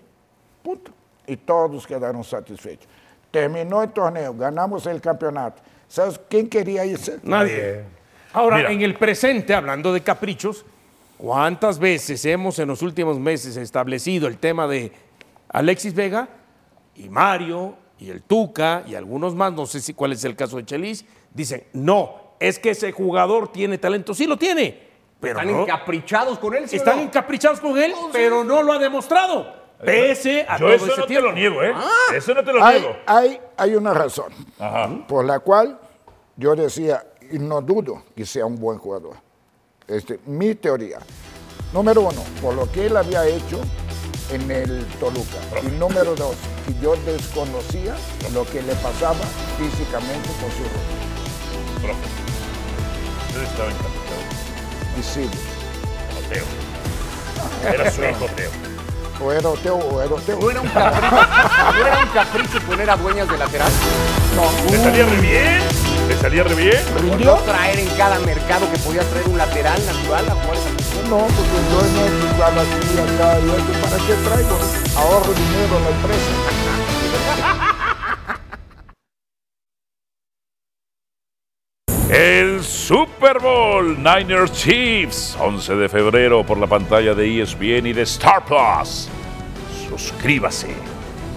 Punto. 0.61 0.91
Y 1.25 1.35
todos 1.37 1.87
quedaron 1.87 2.23
satisfechos. 2.23 2.87
Terminó 3.31 3.81
el 3.81 3.91
torneo, 3.91 4.33
ganamos 4.35 4.85
el 4.85 5.01
campeonato. 5.01 5.61
¿Sabes 5.87 6.19
quién 6.29 6.47
quería 6.47 6.85
irse? 6.85 7.19
Nadie. 7.23 7.83
Ahora, 8.31 8.57
Mira. 8.57 8.71
en 8.71 8.81
el 8.81 8.95
presente, 8.95 9.53
hablando 9.53 9.91
de 9.91 10.01
caprichos, 10.01 10.65
¿cuántas 11.17 11.79
veces 11.79 12.23
hemos 12.25 12.59
en 12.59 12.67
los 12.67 12.81
últimos 12.81 13.19
meses 13.19 13.57
establecido 13.57 14.27
el 14.27 14.37
tema 14.37 14.67
de 14.67 14.91
Alexis 15.49 15.93
Vega 15.93 16.29
y 16.95 17.09
Mario 17.09 17.75
y 17.99 18.09
el 18.09 18.21
Tuca 18.21 18.83
y 18.87 18.95
algunos 18.95 19.35
más, 19.35 19.53
no 19.53 19.65
sé 19.65 19.79
si 19.81 19.93
cuál 19.93 20.11
es 20.13 20.23
el 20.25 20.35
caso 20.35 20.57
de 20.57 20.65
Chelis, 20.65 21.05
dicen, 21.33 21.63
no, 21.73 22.15
es 22.39 22.59
que 22.59 22.71
ese 22.71 22.91
jugador 22.91 23.51
tiene 23.51 23.77
talento, 23.77 24.13
sí 24.13 24.25
lo 24.27 24.37
tiene, 24.37 24.79
pero 25.19 25.39
Están 25.39 25.53
no- 25.53 25.61
encaprichados 25.63 26.37
con 26.39 26.53
él. 26.55 26.67
¿sí 26.67 26.75
están 26.75 26.97
no? 26.97 27.03
encaprichados 27.03 27.59
con 27.59 27.77
él, 27.77 27.93
pero 28.11 28.43
no 28.43 28.61
lo 28.61 28.73
ha 28.73 28.79
demostrado. 28.79 29.61
Pese 29.83 30.45
a 30.47 30.57
Yo 30.57 30.65
todo 30.65 30.75
eso 30.75 30.85
ese 30.87 31.01
no 31.01 31.05
te 31.07 31.21
lo 31.21 31.31
niego, 31.33 31.61
¿eh? 31.63 31.73
Eso 32.15 32.33
no 32.33 32.43
te 32.43 32.53
lo 32.53 32.63
hay, 32.63 32.79
niego. 32.79 32.95
hay, 33.05 33.39
hay 33.57 33.75
una 33.75 33.93
razón 33.93 34.31
por 35.07 35.25
la 35.25 35.39
cual 35.39 35.77
yo 36.37 36.55
decía, 36.55 37.05
y 37.31 37.37
no 37.39 37.61
dudo 37.61 38.03
que 38.15 38.25
sea 38.25 38.45
un 38.45 38.55
buen 38.57 38.77
jugador. 38.77 39.15
Este, 39.87 40.19
mi 40.25 40.55
teoría. 40.55 40.99
Número 41.73 42.01
uno, 42.01 42.21
por 42.41 42.53
lo 42.53 42.71
que 42.71 42.85
él 42.85 42.95
había 42.95 43.25
hecho 43.27 43.59
en 44.35 44.51
el 44.51 44.85
Toluca. 44.99 45.37
Y 45.61 45.67
número 45.77 46.15
dos, 46.15 46.35
que 46.65 46.73
yo 46.81 46.95
desconocía 47.05 47.95
lo 48.33 48.45
que 48.45 48.61
le 48.61 48.73
pasaba 48.75 49.19
físicamente 49.57 50.29
con 50.39 50.51
su 50.51 50.63
rodilla. 50.63 51.81
Profe. 51.81 52.07
Usted 53.27 53.43
estaba 53.43 53.69
encantado. 53.69 53.93
Teo. 56.29 56.45
Era 57.73 57.91
su 57.91 58.03
hijo 58.03 58.25
Teo. 58.35 58.72
O 59.23 59.31
era 59.31 59.47
Oteo 59.47 59.77
o 59.77 60.01
era 60.01 60.13
Oteo. 60.13 60.37
¿No 60.37 60.51
era 60.51 60.59
un 60.61 60.67
capricho, 60.67 61.15
¿no 61.15 61.87
era 61.87 61.99
un 61.99 62.09
capricho 62.09 62.59
poner 62.67 62.89
a 62.89 62.97
dueñas 62.97 63.29
de 63.29 63.37
lateral? 63.37 63.71
¿Le 64.69 64.77
salía 64.77 65.05
re 65.05 65.21
bien? 65.21 65.61
¿Le 66.09 66.17
salía 66.17 66.43
re 66.43 66.55
bien? 66.55 66.83
¿Por 66.91 67.21
no 67.21 67.35
traer 67.35 67.79
en 67.79 67.87
cada 67.95 68.19
mercado 68.19 68.69
que 68.69 68.77
podías 68.79 69.05
traer 69.05 69.25
un 69.29 69.37
lateral 69.37 69.81
natural 69.85 70.27
a 70.27 70.31
jugar 70.31 70.57
esa 70.57 70.69
posición? 70.75 71.09
No, 71.09 71.19
porque 71.19 71.57
yo 71.71 71.79
no 71.93 72.05
he 72.05 72.09
jugado 72.33 72.59
aquí, 72.59 72.99
acá. 72.99 73.39
¿Para 73.81 73.97
qué 74.05 74.13
traigo? 74.27 74.59
Ahorro 74.97 75.33
dinero 75.33 75.77
a 75.77 75.79
la 75.79 75.89
empresa. 75.89 76.31
El 82.09 82.61
Super 82.85 83.39
Bowl 83.39 83.95
Niners 83.95 84.51
Chiefs, 84.51 85.37
11 85.39 85.75
de 85.77 85.87
febrero 85.87 86.45
por 86.45 86.57
la 86.57 86.67
pantalla 86.67 87.13
de 87.13 87.41
ESPN 87.41 87.87
y 87.87 87.93
de 87.93 88.01
Star 88.01 88.43
Plus. 88.43 89.07
Suscríbase 89.87 90.75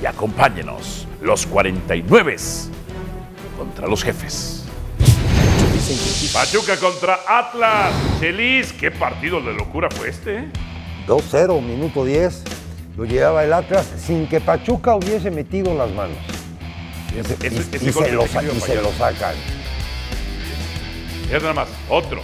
y 0.03 0.07
acompáñenos, 0.07 1.07
los 1.23 1.47
49 1.47 2.37
contra 3.57 3.87
los 3.87 4.03
jefes. 4.03 4.65
Pachuca 6.35 6.77
contra 6.81 7.21
Atlas. 7.29 7.95
Chelis, 8.19 8.73
qué 8.73 8.91
partido 8.91 9.41
de 9.41 9.53
locura 9.53 9.89
fue 9.89 10.09
este. 10.09 10.39
¿eh? 10.39 10.49
2-0, 11.07 11.63
minuto 11.63 12.05
10. 12.05 12.43
Lo 12.97 13.05
llevaba 13.05 13.45
el 13.45 13.53
Atlas 13.53 13.87
sin 14.05 14.27
que 14.27 14.41
Pachuca 14.41 14.97
hubiese 14.97 15.31
metido 15.31 15.73
las 15.75 15.93
manos. 15.93 16.19
Y, 17.13 17.23
se, 17.23 18.11
lo 18.83 18.93
sacan. 18.93 19.37
Fíjate 21.27 21.43
nada 21.43 21.55
más, 21.55 21.69
otro. 21.89 22.23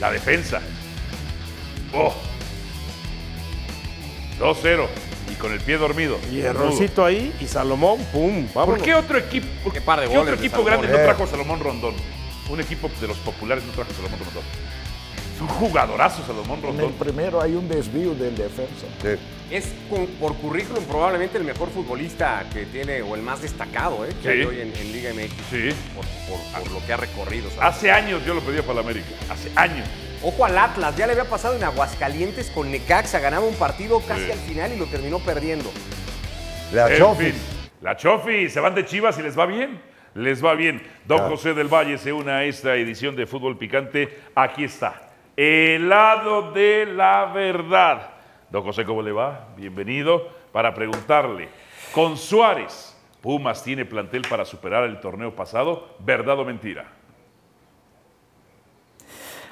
La 0.00 0.10
defensa. 0.10 0.60
Oh. 1.92 2.12
2-0. 4.38 4.86
Y 5.30 5.34
con 5.36 5.52
el 5.52 5.60
pie 5.60 5.78
dormido. 5.78 6.18
Y 6.30 6.40
errorcito 6.40 7.04
ahí 7.04 7.34
y 7.40 7.46
Salomón, 7.46 7.98
pum, 8.12 8.46
¿Por 8.46 8.54
vámonos. 8.54 8.82
qué 8.82 8.94
otro 8.94 9.18
equipo, 9.18 9.46
por 9.62 9.72
Qué 9.72 9.80
par 9.80 10.00
de 10.00 10.08
qué 10.08 10.16
goles 10.16 10.34
otro 10.34 10.44
equipo 10.44 10.64
grande 10.64 10.86
eh. 10.86 10.90
no 10.90 10.96
trajo 10.98 11.24
a 11.24 11.26
Salomón 11.26 11.60
Rondón? 11.60 11.94
Un 12.50 12.60
equipo 12.60 12.90
de 13.00 13.08
los 13.08 13.16
populares 13.18 13.64
no 13.64 13.72
trajo 13.72 13.90
a 13.90 13.94
Salomón 13.94 14.18
Rondón. 14.20 14.42
Es 15.34 15.40
un 15.40 15.48
jugadorazo 15.48 16.22
Salomón 16.26 16.58
En 16.58 16.64
el 16.66 16.70
Rondón. 16.80 16.92
primero 16.92 17.40
hay 17.40 17.54
un 17.54 17.68
desvío 17.68 18.14
del 18.14 18.36
defensa. 18.36 18.86
Es 19.54 19.72
con- 19.88 20.06
por 20.18 20.34
currículum 20.38 20.82
probablemente 20.84 21.38
el 21.38 21.44
mejor 21.44 21.70
futbolista 21.70 22.44
que 22.52 22.66
tiene, 22.66 23.02
o 23.02 23.14
el 23.14 23.22
más 23.22 23.40
destacado, 23.40 24.04
¿eh? 24.04 24.08
Que 24.20 24.22
Sí. 24.22 24.28
hay 24.28 24.42
hoy 24.44 24.60
en, 24.60 24.74
en 24.74 24.92
Liga 24.92 25.10
MX. 25.14 25.32
Sí. 25.48 25.68
Por, 25.94 26.04
por- 26.28 26.62
por 26.64 26.72
lo 26.72 26.84
que 26.86 26.92
ha 26.92 26.96
recorrido. 26.96 27.48
¿sabes? 27.50 27.76
Hace 27.76 27.90
años 27.92 28.24
yo 28.26 28.34
lo 28.34 28.40
pedía 28.40 28.62
para 28.62 28.74
la 28.74 28.80
América. 28.80 29.06
Hace 29.30 29.52
años. 29.54 29.86
Ojo 30.24 30.44
al 30.44 30.58
Atlas, 30.58 30.96
ya 30.96 31.06
le 31.06 31.12
había 31.12 31.26
pasado 31.30 31.54
en 31.54 31.62
Aguascalientes 31.62 32.50
con 32.50 32.70
Necaxa, 32.72 33.20
ganaba 33.20 33.44
un 33.46 33.54
partido 33.54 34.00
casi 34.00 34.24
Sí. 34.24 34.32
al 34.32 34.38
final 34.38 34.72
y 34.72 34.76
lo 34.78 34.86
terminó 34.86 35.18
perdiendo. 35.20 35.70
La 36.72 36.90
En 36.90 36.98
Chofis. 36.98 37.32
fin, 37.34 37.42
la 37.82 37.96
Chofi, 37.96 38.48
se 38.50 38.58
van 38.58 38.74
de 38.74 38.84
Chivas 38.84 39.18
y 39.18 39.22
les 39.22 39.38
va 39.38 39.46
bien. 39.46 39.80
Les 40.14 40.44
va 40.44 40.54
bien. 40.54 40.82
Don 41.06 41.28
José 41.28 41.54
del 41.54 41.68
Valle 41.68 41.98
se 41.98 42.12
une 42.12 42.30
a 42.32 42.44
esta 42.44 42.74
edición 42.76 43.14
de 43.16 43.26
Fútbol 43.26 43.56
Picante. 43.58 44.18
Aquí 44.34 44.64
está. 44.64 45.00
El 45.36 45.88
lado 45.88 46.52
de 46.52 46.86
la 46.86 47.26
verdad. 47.26 48.10
Don 48.50 48.62
José, 48.62 48.84
¿cómo 48.84 49.02
le 49.02 49.12
va? 49.12 49.48
Bienvenido 49.56 50.28
para 50.52 50.74
preguntarle. 50.74 51.48
Con 51.92 52.16
Suárez, 52.16 52.94
¿Pumas 53.24 53.64
tiene 53.64 53.86
plantel 53.86 54.20
para 54.28 54.44
superar 54.44 54.84
el 54.84 55.00
torneo 55.00 55.34
pasado? 55.34 55.88
¿Verdad 56.00 56.38
o 56.40 56.44
mentira? 56.44 56.84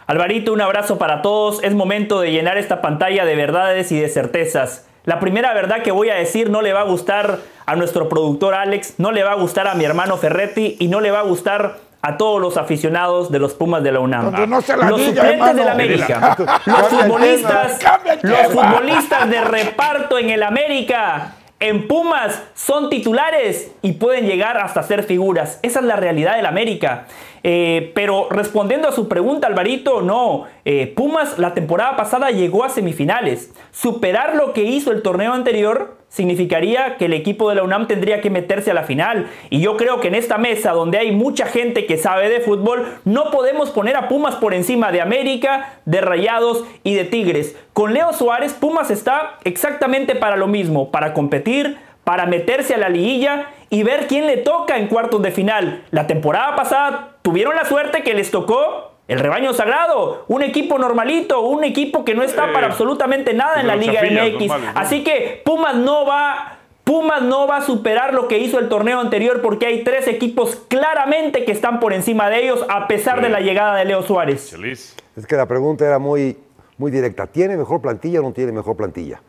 Alvarito, 0.06 0.52
un 0.52 0.60
abrazo 0.60 0.98
para 0.98 1.22
todos. 1.22 1.64
Es 1.64 1.72
momento 1.72 2.20
de 2.20 2.32
llenar 2.32 2.58
esta 2.58 2.82
pantalla 2.82 3.24
de 3.24 3.34
verdades 3.34 3.90
y 3.90 3.98
de 3.98 4.10
certezas. 4.10 4.86
La 5.04 5.20
primera 5.20 5.54
verdad 5.54 5.82
que 5.82 5.90
voy 5.90 6.10
a 6.10 6.16
decir 6.16 6.50
no 6.50 6.60
le 6.60 6.74
va 6.74 6.80
a 6.80 6.84
gustar 6.84 7.38
a 7.64 7.74
nuestro 7.74 8.10
productor 8.10 8.52
Alex, 8.52 8.96
no 8.98 9.10
le 9.10 9.24
va 9.24 9.32
a 9.32 9.36
gustar 9.36 9.66
a 9.66 9.74
mi 9.74 9.84
hermano 9.84 10.18
Ferretti 10.18 10.76
y 10.78 10.88
no 10.88 11.00
le 11.00 11.10
va 11.10 11.20
a 11.20 11.24
gustar 11.24 11.78
a 12.02 12.16
todos 12.16 12.40
los 12.40 12.56
aficionados 12.56 13.30
de 13.30 13.38
los 13.38 13.54
Pumas 13.54 13.82
de 13.82 13.92
la 13.92 14.00
UNAM. 14.00 14.30
Cuando 14.30 14.46
no 14.48 14.60
se 14.60 14.76
la 14.76 14.90
los 14.90 14.98
diga, 14.98 15.22
suplentes 15.22 15.32
hermano. 15.32 15.58
de 15.58 15.64
la 15.64 15.72
América, 15.72 16.36
los 16.66 16.88
futbolistas, 16.88 17.78
los 18.22 18.40
futbolistas 18.48 19.30
de 19.30 19.40
reparto 19.40 20.18
en 20.18 20.30
el 20.30 20.42
América, 20.42 21.36
en 21.60 21.86
Pumas, 21.86 22.42
son 22.54 22.90
titulares 22.90 23.70
y 23.82 23.92
pueden 23.92 24.26
llegar 24.26 24.58
hasta 24.58 24.82
ser 24.82 25.04
figuras. 25.04 25.60
Esa 25.62 25.78
es 25.78 25.86
la 25.86 25.94
realidad 25.94 26.34
del 26.34 26.46
América. 26.46 27.06
Eh, 27.44 27.92
pero 27.94 28.26
respondiendo 28.30 28.88
a 28.88 28.92
su 28.92 29.08
pregunta, 29.08 29.46
Alvarito, 29.46 30.02
no. 30.02 30.46
Eh, 30.64 30.92
Pumas 30.96 31.38
la 31.38 31.54
temporada 31.54 31.96
pasada 31.96 32.30
llegó 32.30 32.64
a 32.64 32.68
semifinales. 32.68 33.52
Superar 33.70 34.34
lo 34.34 34.52
que 34.52 34.64
hizo 34.64 34.90
el 34.90 35.02
torneo 35.02 35.32
anterior 35.34 36.01
significaría 36.12 36.98
que 36.98 37.06
el 37.06 37.14
equipo 37.14 37.48
de 37.48 37.54
la 37.54 37.62
UNAM 37.62 37.86
tendría 37.86 38.20
que 38.20 38.28
meterse 38.28 38.70
a 38.70 38.74
la 38.74 38.82
final. 38.82 39.30
Y 39.48 39.60
yo 39.60 39.78
creo 39.78 39.98
que 40.00 40.08
en 40.08 40.14
esta 40.14 40.36
mesa, 40.36 40.72
donde 40.72 40.98
hay 40.98 41.10
mucha 41.10 41.46
gente 41.46 41.86
que 41.86 41.96
sabe 41.96 42.28
de 42.28 42.40
fútbol, 42.40 42.86
no 43.06 43.30
podemos 43.30 43.70
poner 43.70 43.96
a 43.96 44.08
Pumas 44.08 44.34
por 44.34 44.52
encima 44.52 44.92
de 44.92 45.00
América, 45.00 45.78
de 45.86 46.02
Rayados 46.02 46.64
y 46.84 46.94
de 46.94 47.04
Tigres. 47.04 47.56
Con 47.72 47.94
Leo 47.94 48.12
Suárez, 48.12 48.52
Pumas 48.52 48.90
está 48.90 49.38
exactamente 49.44 50.14
para 50.14 50.36
lo 50.36 50.48
mismo, 50.48 50.90
para 50.90 51.14
competir, 51.14 51.78
para 52.04 52.26
meterse 52.26 52.74
a 52.74 52.78
la 52.78 52.90
liguilla 52.90 53.46
y 53.70 53.82
ver 53.82 54.06
quién 54.06 54.26
le 54.26 54.36
toca 54.36 54.76
en 54.76 54.88
cuartos 54.88 55.22
de 55.22 55.30
final. 55.30 55.82
La 55.92 56.06
temporada 56.06 56.54
pasada 56.56 57.16
tuvieron 57.22 57.56
la 57.56 57.64
suerte 57.64 58.02
que 58.02 58.12
les 58.12 58.30
tocó 58.30 58.91
el 59.12 59.18
rebaño 59.20 59.52
sagrado, 59.52 60.24
un 60.28 60.42
equipo 60.42 60.78
normalito, 60.78 61.40
un 61.42 61.64
equipo 61.64 62.04
que 62.04 62.14
no 62.14 62.22
está 62.22 62.48
Eh, 62.50 62.52
para 62.52 62.66
absolutamente 62.68 63.34
nada 63.34 63.60
en 63.60 63.66
la 63.66 63.76
Liga 63.76 64.00
MX. 64.02 64.48
normales, 64.48 64.74
¿no? 64.74 64.80
Así 64.80 65.04
que 65.04 65.42
Pumas 65.44 65.74
no 65.76 66.04
va 66.06 66.58
Pumas 66.84 67.22
no 67.22 67.46
va 67.46 67.58
a 67.58 67.62
superar 67.62 68.12
lo 68.12 68.26
que 68.26 68.38
hizo 68.38 68.58
el 68.58 68.68
torneo 68.68 68.98
anterior 68.98 69.40
porque 69.40 69.66
hay 69.66 69.84
tres 69.84 70.08
equipos 70.08 70.56
claramente 70.66 71.44
que 71.44 71.52
están 71.52 71.78
por 71.78 71.92
encima 71.92 72.28
de 72.28 72.42
ellos 72.42 72.66
a 72.68 72.88
pesar 72.88 73.22
de 73.22 73.28
la 73.28 73.38
llegada 73.40 73.76
de 73.76 73.84
Leo 73.84 74.02
Suárez. 74.02 74.50
Chelis. 74.50 74.96
Es 75.16 75.24
que 75.24 75.36
la 75.36 75.46
pregunta 75.46 75.86
era 75.86 76.00
muy, 76.00 76.36
muy 76.78 76.90
directa. 76.90 77.28
¿Tiene 77.28 77.56
mejor 77.56 77.80
plantilla 77.80 78.18
o 78.18 78.24
no 78.24 78.32
tiene 78.32 78.50
mejor 78.50 78.76
plantilla? 78.76 79.22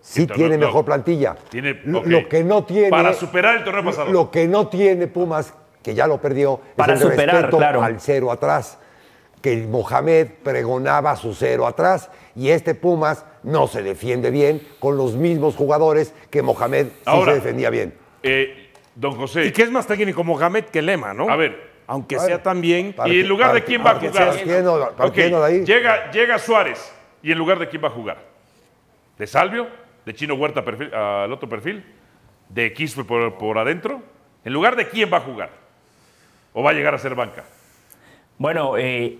Sí 0.00 0.26
tiene 0.26 0.56
no, 0.58 0.66
mejor 0.66 0.82
no. 0.82 0.84
plantilla. 0.84 1.36
Tiene- 1.48 1.80
Lo- 1.84 2.28
que 2.28 2.42
no 2.44 2.64
tiene... 2.64 2.90
Para 2.90 3.12
superar 3.12 3.56
el 3.58 3.64
torneo 3.64 3.84
pasado. 3.84 4.12
Lo 4.12 4.30
que 4.30 4.46
no 4.48 4.66
tiene 4.68 5.06
Pumas, 5.06 5.54
que 5.86 5.94
ya 5.94 6.08
lo 6.08 6.20
perdió, 6.20 6.60
Para 6.74 6.94
es 6.94 7.00
el 7.00 7.10
superar, 7.12 7.36
respeto 7.36 7.58
claro. 7.58 7.80
al 7.80 8.00
cero 8.00 8.32
atrás. 8.32 8.76
Que 9.40 9.56
Mohamed 9.58 10.26
pregonaba 10.42 11.14
su 11.14 11.32
cero 11.32 11.64
atrás 11.64 12.10
y 12.34 12.48
este 12.50 12.74
Pumas 12.74 13.24
no 13.44 13.68
se 13.68 13.84
defiende 13.84 14.32
bien 14.32 14.60
con 14.80 14.96
los 14.96 15.14
mismos 15.14 15.54
jugadores 15.54 16.12
que 16.28 16.42
Mohamed 16.42 16.86
sí 16.86 16.92
Ahora, 17.04 17.30
se 17.34 17.38
defendía 17.38 17.70
bien. 17.70 17.94
Eh, 18.24 18.72
don 18.96 19.12
José. 19.12 19.44
Y 19.46 19.52
que 19.52 19.62
es 19.62 19.70
más 19.70 19.86
técnico 19.86 20.24
Mohamed 20.24 20.64
que 20.64 20.82
Lema, 20.82 21.14
¿no? 21.14 21.30
A 21.30 21.36
ver, 21.36 21.70
aunque 21.86 22.18
sea 22.18 22.42
también. 22.42 22.96
¿Y 23.04 23.20
en 23.20 23.28
lugar 23.28 23.54
de 23.54 23.62
quién 23.62 23.86
va 23.86 23.92
a 23.92 24.00
jugar? 24.00 24.34
Llega, 25.64 26.10
llega 26.10 26.38
Suárez. 26.40 26.92
¿Y 27.22 27.30
en 27.30 27.38
lugar 27.38 27.60
de 27.60 27.68
quién 27.68 27.84
va 27.84 27.86
a 27.88 27.92
jugar? 27.92 28.18
¿De 29.16 29.26
Salvio? 29.28 29.68
¿De 30.04 30.12
Chino 30.14 30.34
Huerta 30.34 30.64
perfil- 30.64 30.92
al 30.92 31.32
otro 31.32 31.48
perfil? 31.48 31.84
¿De 32.48 32.72
Quispe 32.72 33.04
por, 33.04 33.38
por 33.38 33.56
adentro? 33.58 34.02
¿En 34.44 34.52
lugar 34.52 34.74
de 34.74 34.88
quién 34.88 35.12
va 35.12 35.18
a 35.18 35.20
jugar? 35.20 35.65
¿O 36.58 36.62
va 36.62 36.70
a 36.70 36.72
llegar 36.72 36.94
a 36.94 36.98
ser 36.98 37.14
banca? 37.14 37.44
Bueno, 38.38 38.78
eh, 38.78 39.18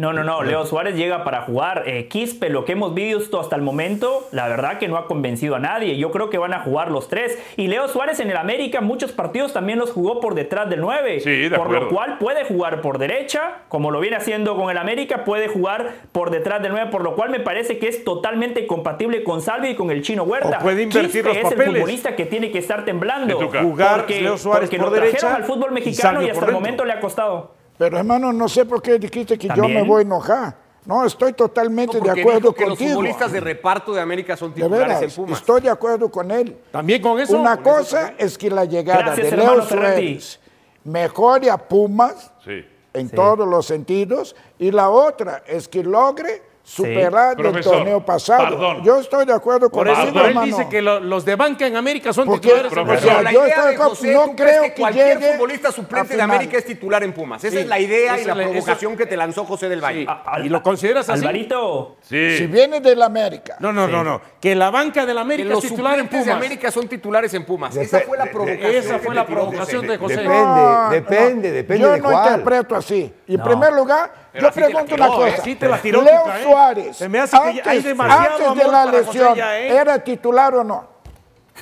no, 0.00 0.14
no, 0.14 0.24
no. 0.24 0.42
Leo 0.42 0.64
Suárez 0.64 0.96
llega 0.96 1.24
para 1.24 1.42
jugar. 1.42 1.84
Eh, 1.86 2.08
Quispe, 2.08 2.48
lo 2.48 2.64
que 2.64 2.72
hemos 2.72 2.94
visto 2.94 3.38
hasta 3.38 3.54
el 3.54 3.60
momento, 3.60 4.26
la 4.32 4.48
verdad 4.48 4.78
que 4.78 4.88
no 4.88 4.96
ha 4.96 5.06
convencido 5.06 5.56
a 5.56 5.58
nadie. 5.58 5.98
Yo 5.98 6.10
creo 6.10 6.30
que 6.30 6.38
van 6.38 6.54
a 6.54 6.60
jugar 6.60 6.90
los 6.90 7.08
tres. 7.08 7.38
Y 7.56 7.66
Leo 7.66 7.86
Suárez 7.86 8.18
en 8.20 8.30
el 8.30 8.38
América, 8.38 8.80
muchos 8.80 9.12
partidos 9.12 9.52
también 9.52 9.78
los 9.78 9.90
jugó 9.90 10.18
por 10.20 10.34
detrás 10.34 10.70
del 10.70 10.80
9. 10.80 11.20
Sí, 11.20 11.48
de 11.48 11.50
por 11.50 11.66
acuerdo. 11.66 11.84
lo 11.84 11.90
cual 11.90 12.18
puede 12.18 12.44
jugar 12.46 12.80
por 12.80 12.96
derecha, 12.96 13.58
como 13.68 13.90
lo 13.90 14.00
viene 14.00 14.16
haciendo 14.16 14.56
con 14.56 14.70
el 14.70 14.78
América, 14.78 15.24
puede 15.24 15.48
jugar 15.48 15.90
por 16.12 16.30
detrás 16.30 16.62
del 16.62 16.72
9, 16.72 16.90
por 16.90 17.02
lo 17.02 17.14
cual 17.14 17.28
me 17.28 17.40
parece 17.40 17.78
que 17.78 17.88
es 17.88 18.02
totalmente 18.02 18.66
compatible 18.66 19.22
con 19.22 19.42
Salvio 19.42 19.70
y 19.70 19.74
con 19.74 19.90
el 19.90 20.00
Chino 20.00 20.22
Huerta. 20.22 20.58
O 20.60 20.62
puede 20.62 20.82
invertir 20.84 21.24
Quispe 21.24 21.28
los 21.28 21.36
es 21.36 21.58
el 21.58 21.74
futbolista 21.74 22.16
que 22.16 22.24
tiene 22.24 22.50
que 22.50 22.58
estar 22.58 22.86
temblando. 22.86 23.38
Jugar 23.50 23.96
porque, 23.98 24.22
Leo 24.22 24.38
Suárez 24.38 24.70
porque 24.70 24.78
por 24.78 24.86
lo 24.86 24.92
trajeron 24.92 25.20
derecha 25.20 25.36
al 25.36 25.44
fútbol 25.44 25.72
mexicano 25.72 26.22
y 26.22 26.30
hasta 26.30 26.46
el 26.46 26.52
momento 26.52 26.86
le 26.86 26.92
ha 26.92 27.00
costado. 27.00 27.59
Pero 27.80 27.96
hermano, 27.96 28.30
no 28.30 28.46
sé 28.46 28.66
por 28.66 28.82
qué 28.82 28.98
dijiste 28.98 29.38
que 29.38 29.48
yo 29.56 29.66
me 29.66 29.82
voy 29.82 30.00
a 30.00 30.02
enojar. 30.02 30.54
No, 30.84 31.02
estoy 31.06 31.32
totalmente 31.32 31.96
No, 31.98 32.04
de 32.04 32.20
acuerdo 32.20 32.40
dijo 32.40 32.52
que 32.52 32.60
los 32.66 32.70
contigo. 32.76 32.90
futbolistas 32.90 33.32
de 33.32 33.40
reparto 33.40 33.94
de 33.94 34.02
América 34.02 34.36
son 34.36 34.50
De 34.50 34.56
titulares 34.56 34.86
veras, 34.98 35.02
en 35.02 35.10
Pumas. 35.24 35.38
estoy 35.40 35.60
de 35.62 35.70
acuerdo 35.70 36.10
con 36.10 36.30
él. 36.30 36.58
También 36.70 37.00
con 37.00 37.18
eso. 37.18 37.38
Una 37.40 37.56
con 37.56 37.72
cosa 37.78 38.12
es 38.18 38.36
que 38.36 38.50
la 38.50 38.66
llegada 38.66 39.02
Gracias, 39.14 39.30
de 39.30 39.36
Leo. 39.38 39.62
Suárez 39.62 40.40
mejore 40.84 41.48
a 41.50 41.56
Pumas 41.56 42.30
Sí. 42.44 42.66
en 42.92 43.08
todos 43.08 43.48
los 43.48 43.64
sentidos 43.64 44.36
y 44.58 44.70
la 44.72 44.90
otra 44.90 45.42
es 45.46 45.66
que 45.66 45.82
logre 45.82 46.42
superar 46.70 47.30
el 47.32 47.36
Profesor, 47.36 47.72
torneo 47.78 48.04
pasado. 48.04 48.82
Yo 48.82 49.00
estoy 49.00 49.26
de 49.26 49.32
acuerdo 49.32 49.70
con 49.70 49.78
Por 49.80 49.88
eso, 49.88 50.02
él, 50.02 50.10
pero 50.12 50.24
él 50.24 50.30
hermano. 50.30 50.46
dice 50.46 50.68
que 50.68 50.80
lo- 50.80 51.00
los 51.00 51.24
de 51.24 51.34
banca 51.36 51.66
en 51.66 51.76
América 51.76 52.12
son 52.12 52.26
Porque- 52.26 52.48
titulares. 52.48 52.72
Profesor. 52.72 53.22
La 53.24 53.32
yo 53.32 53.44
idea 53.44 53.54
estoy 53.56 53.70
de 53.72 53.76
José, 53.76 54.14
no 54.14 54.24
¿tú 54.26 54.36
crees 54.36 54.50
creo 54.50 54.62
que 54.62 54.74
que 54.74 54.80
cualquier 54.80 55.18
llegue 55.18 55.32
futbolista 55.32 55.72
suplente 55.72 56.16
de. 56.16 56.22
América 56.22 56.58
es 56.58 56.64
titular 56.64 57.02
en 57.02 57.12
Pumas. 57.12 57.42
Esa 57.42 57.56
Sí, 57.56 57.62
es 57.62 57.66
la 57.68 57.78
idea 57.80 58.20
y 58.20 58.24
la 58.24 58.34
provocación 58.34 58.96
que 58.96 59.06
te 59.06 59.16
lanzó 59.16 59.44
José 59.44 59.68
del 59.68 59.80
Valle. 59.82 60.06
Sí. 60.06 60.42
¿Y 60.44 60.48
lo 60.48 60.62
consideras 60.62 61.08
así? 61.08 61.20
Alvarito, 61.20 61.96
Sí. 62.02 62.38
Si 62.38 62.46
viene 62.46 62.80
del 62.80 63.02
América, 63.02 63.56
No, 63.60 63.72
no, 63.72 63.88
no, 63.88 64.04
no. 64.04 64.20
Que 64.40 64.54
la 64.54 64.70
banca 64.70 65.04
del 65.04 65.16
Que 65.16 65.20
América 65.20 65.48
los 65.50 65.64
es 65.64 65.70
titular 65.70 65.94
en 65.94 66.00
suplentes 66.04 66.26
de 66.26 66.32
Pumas. 66.32 66.44
América 66.46 66.70
son 66.70 66.88
titulares 66.88 67.34
en 67.34 67.44
Pumas. 67.44 67.76
Esa 67.76 68.00
fue 68.00 68.16
la 68.16 68.26
provocación. 68.26 68.70
esa 68.70 68.92
que 68.94 68.98
fue 69.00 69.08
te 69.10 69.14
la 69.14 69.26
tiró 69.26 69.40
provocación 69.40 69.80
José. 69.82 69.92
de 69.92 69.98
José. 69.98 70.16
Depende, 70.16 70.90
depende, 70.90 71.52
depende 71.52 71.82
yo 71.84 71.96
no 71.98 72.12
interpreto 72.12 72.76
así. 72.76 73.12
Y 73.26 73.34
en 73.34 73.42
primer 73.42 73.72
lugar, 73.72 74.12
Pero 74.32 74.42
yo 74.42 74.46
la 74.48 74.52
pregunto 74.52 74.94
tiró, 74.94 75.04
una 75.06 75.14
cosa. 75.16 75.28
¿eh? 75.28 75.40
Sí 75.44 75.54
te 75.56 75.68
la 75.68 75.78
tiró, 75.78 76.02
Leo 76.02 76.26
¿eh? 76.26 76.42
Suárez, 76.44 76.96
Se 76.96 77.08
me 77.08 77.18
hace 77.20 77.36
que 77.36 77.42
ya 77.42 77.62
hay 77.64 77.78
antes, 77.78 77.84
demasiado 77.84 78.48
antes 78.50 78.64
de 78.64 78.70
la 78.72 78.86
lesión, 78.86 79.34
ya, 79.34 79.58
¿eh? 79.60 79.68
¿era 79.76 79.98
titular 80.04 80.54
o 80.54 80.64
no? 80.64 80.88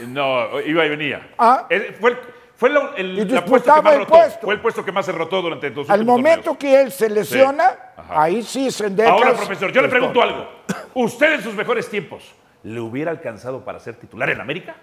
No, 0.06 0.60
iba 0.60 0.84
y 0.84 0.88
venía. 0.90 1.30
Ah. 1.38 1.66
Fue, 2.00 2.10
el, 2.10 2.18
fue 2.56 2.70
lo- 2.70 2.94
el, 2.96 3.18
Y 3.18 3.24
la 3.24 3.44
puesto 3.44 3.72
que 3.72 3.80
disputaba 3.80 3.82
más 3.82 3.92
el 3.94 3.98
rotó. 4.00 4.12
puesto. 4.14 4.40
Fue 4.46 4.54
el 4.54 4.60
puesto 4.60 4.84
que 4.84 4.92
más 4.92 5.06
se 5.06 5.12
rotó 5.12 5.42
durante 5.42 5.70
los 5.70 5.88
Al 5.90 6.04
momento 6.04 6.54
torneos. 6.54 6.58
que 6.58 6.80
él 6.80 6.92
se 6.92 7.08
lesiona, 7.08 7.70
ahí 8.10 8.42
sí 8.42 8.70
Sendejas... 8.70 9.12
Ahora, 9.12 9.32
profesor, 9.34 9.72
yo 9.72 9.82
le 9.82 9.88
pregunto 9.88 10.22
algo. 10.22 10.46
¿Usted 10.94 11.34
en 11.34 11.42
sus 11.42 11.54
mejores 11.54 11.88
tiempos 11.88 12.34
le 12.62 12.80
hubiera 12.80 13.10
alcanzado 13.10 13.64
para 13.64 13.80
ser 13.80 13.94
titular 13.96 14.28
en 14.30 14.40
América? 14.40 14.76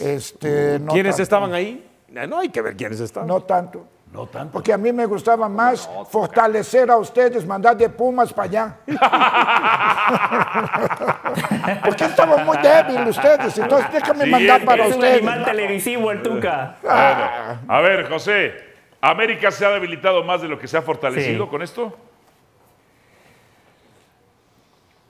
Este, 0.00 0.78
no 0.80 0.92
¿Quiénes 0.92 1.12
tanto. 1.16 1.22
estaban 1.22 1.52
ahí? 1.54 1.88
No 2.08 2.38
hay 2.38 2.48
que 2.48 2.60
ver 2.60 2.76
quiénes 2.76 3.00
estaban. 3.00 3.26
No 3.28 3.42
tanto. 3.42 3.86
No 4.12 4.26
tanto. 4.26 4.52
Porque 4.52 4.72
a 4.72 4.76
mí 4.76 4.92
me 4.92 5.06
gustaba 5.06 5.48
más 5.48 5.88
fortalecer 6.10 6.90
a 6.90 6.96
ustedes, 6.98 7.46
mandar 7.46 7.76
de 7.76 7.88
Pumas 7.88 8.32
para 8.32 8.48
allá. 8.48 8.76
Porque 11.84 12.04
estaban 12.04 12.44
muy 12.44 12.58
débiles 12.58 13.16
ustedes, 13.16 13.56
entonces 13.56 13.90
déjame 13.92 14.24
Sí, 14.26 14.30
mandar 14.30 14.60
es 14.60 14.66
para 14.66 14.82
es 14.84 14.88
un 14.90 14.94
ustedes. 14.96 15.16
animal 15.16 15.44
televisivo 15.44 16.10
el 16.10 16.22
Tuca. 16.22 16.76
Ah. 16.86 17.54
Bueno, 17.56 17.60
a 17.68 17.80
ver, 17.80 18.08
José, 18.08 18.52
¿América 19.00 19.50
se 19.50 19.64
ha 19.64 19.70
debilitado 19.70 20.22
más 20.24 20.42
de 20.42 20.48
lo 20.48 20.58
que 20.58 20.68
se 20.68 20.76
ha 20.76 20.82
fortalecido 20.82 21.44
Sí. 21.46 21.50
con 21.50 21.62
esto? 21.62 21.96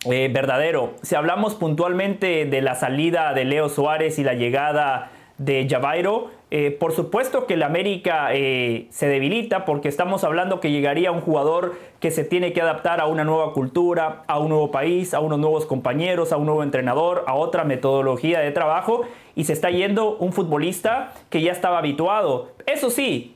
Eh, 0.05 0.29
verdadero. 0.33 0.95
Si 1.03 1.15
hablamos 1.15 1.55
puntualmente 1.55 2.45
de 2.47 2.61
la 2.61 2.75
salida 2.75 3.33
de 3.35 3.45
Leo 3.45 3.69
Suárez 3.69 4.19
y 4.19 4.25
la 4.25 4.35
llegada 4.35 5.11
de 5.39 5.67
Javairo, 5.71 6.31
eh, 6.55 6.71
por 6.71 6.93
supuesto 6.93 7.47
que 7.47 7.55
el 7.55 7.63
América 7.63 8.29
eh, 8.35 8.87
se 8.91 9.09
debilita 9.09 9.65
porque 9.65 9.89
estamos 9.89 10.23
hablando 10.23 10.61
que 10.61 10.71
llegaría 10.71 11.11
un 11.11 11.23
jugador 11.23 11.79
que 11.99 12.11
se 12.11 12.25
tiene 12.25 12.53
que 12.53 12.61
adaptar 12.61 13.01
a 13.01 13.07
una 13.07 13.25
nueva 13.25 13.55
cultura, 13.55 14.23
a 14.27 14.39
un 14.39 14.51
nuevo 14.51 14.71
país, 14.71 15.15
a 15.15 15.21
unos 15.21 15.39
nuevos 15.39 15.65
compañeros, 15.65 16.31
a 16.31 16.37
un 16.37 16.45
nuevo 16.45 16.63
entrenador, 16.63 17.25
a 17.27 17.33
otra 17.37 17.65
metodología 17.65 18.41
de 18.41 18.51
trabajo 18.51 19.07
y 19.35 19.45
se 19.45 19.55
está 19.55 19.71
yendo 19.71 20.19
un 20.19 20.35
futbolista 20.35 21.15
que 21.31 21.41
ya 21.41 21.53
estaba 21.53 21.79
habituado. 21.79 22.51
Eso 22.67 22.91
sí, 22.91 23.35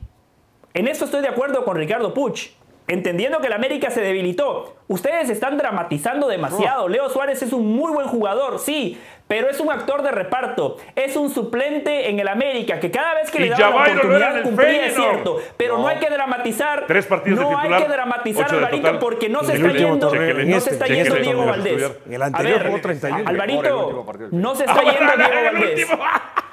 en 0.75 0.87
esto 0.87 1.07
estoy 1.07 1.23
de 1.23 1.29
acuerdo 1.29 1.64
con 1.64 1.79
Ricardo 1.79 2.12
Puch. 2.12 2.51
Entendiendo 2.89 3.41
que 3.41 3.49
el 3.49 3.53
América 3.53 3.91
se 3.91 4.01
debilitó. 4.01 4.77
Ustedes 4.87 5.29
están 5.29 5.57
dramatizando 5.57 6.29
demasiado. 6.29 6.87
Leo 6.87 7.09
Suárez 7.09 7.43
es 7.43 7.53
un 7.53 7.75
muy 7.75 7.93
buen 7.93 8.07
jugador, 8.07 8.61
sí, 8.61 8.97
pero 9.29 9.51
es 9.51 9.59
un 9.59 9.70
actor 9.70 10.03
de 10.03 10.12
reparto. 10.12 10.77
Es 10.95 11.16
un 11.16 11.31
suplente 11.31 12.09
en 12.09 12.20
el 12.20 12.29
América 12.29 12.79
que 12.79 12.91
cada 12.91 13.14
vez 13.14 13.31
que 13.31 13.39
Y 13.39 13.49
le 13.49 13.51
daban 13.51 13.89
la 13.89 13.93
oportunidad 13.93 14.43
cumplía, 14.43 14.87
es 14.87 14.95
cierto. 14.95 15.41
Pero 15.57 15.79
no. 15.79 15.89
hay 15.89 15.99
que 15.99 16.09
dramatizar. 16.09 16.85
Tres 16.87 17.07
partidos 17.07 17.39
de 17.39 17.45
no 17.45 17.51
titular, 17.51 17.72
hay 17.72 17.83
que 17.83 17.89
dramatizar, 17.89 18.55
Alvarito, 18.55 18.83
total. 18.83 18.99
porque 18.99 19.29
no 19.29 19.43
se 19.43 19.55
está 19.55 19.72
yendo, 19.72 20.14
no 20.14 20.61
se 20.61 20.70
está 20.70 20.87
en 20.87 20.95
yendo 20.95 21.14
Diego 21.16 21.47
Valdés. 21.47 21.93
El 22.09 22.22
anterior 22.22 22.55
A 22.55 22.59
ver, 22.59 22.66
jugó 22.68 22.81
31. 22.81 23.16
Por 23.16 23.20
el 23.20 23.29
Alvarito, 23.41 24.29
no 24.31 24.55
se 24.55 24.64
está 24.64 24.83
yendo 24.83 25.16
Diego 25.16 25.45
Valdés. 25.45 25.89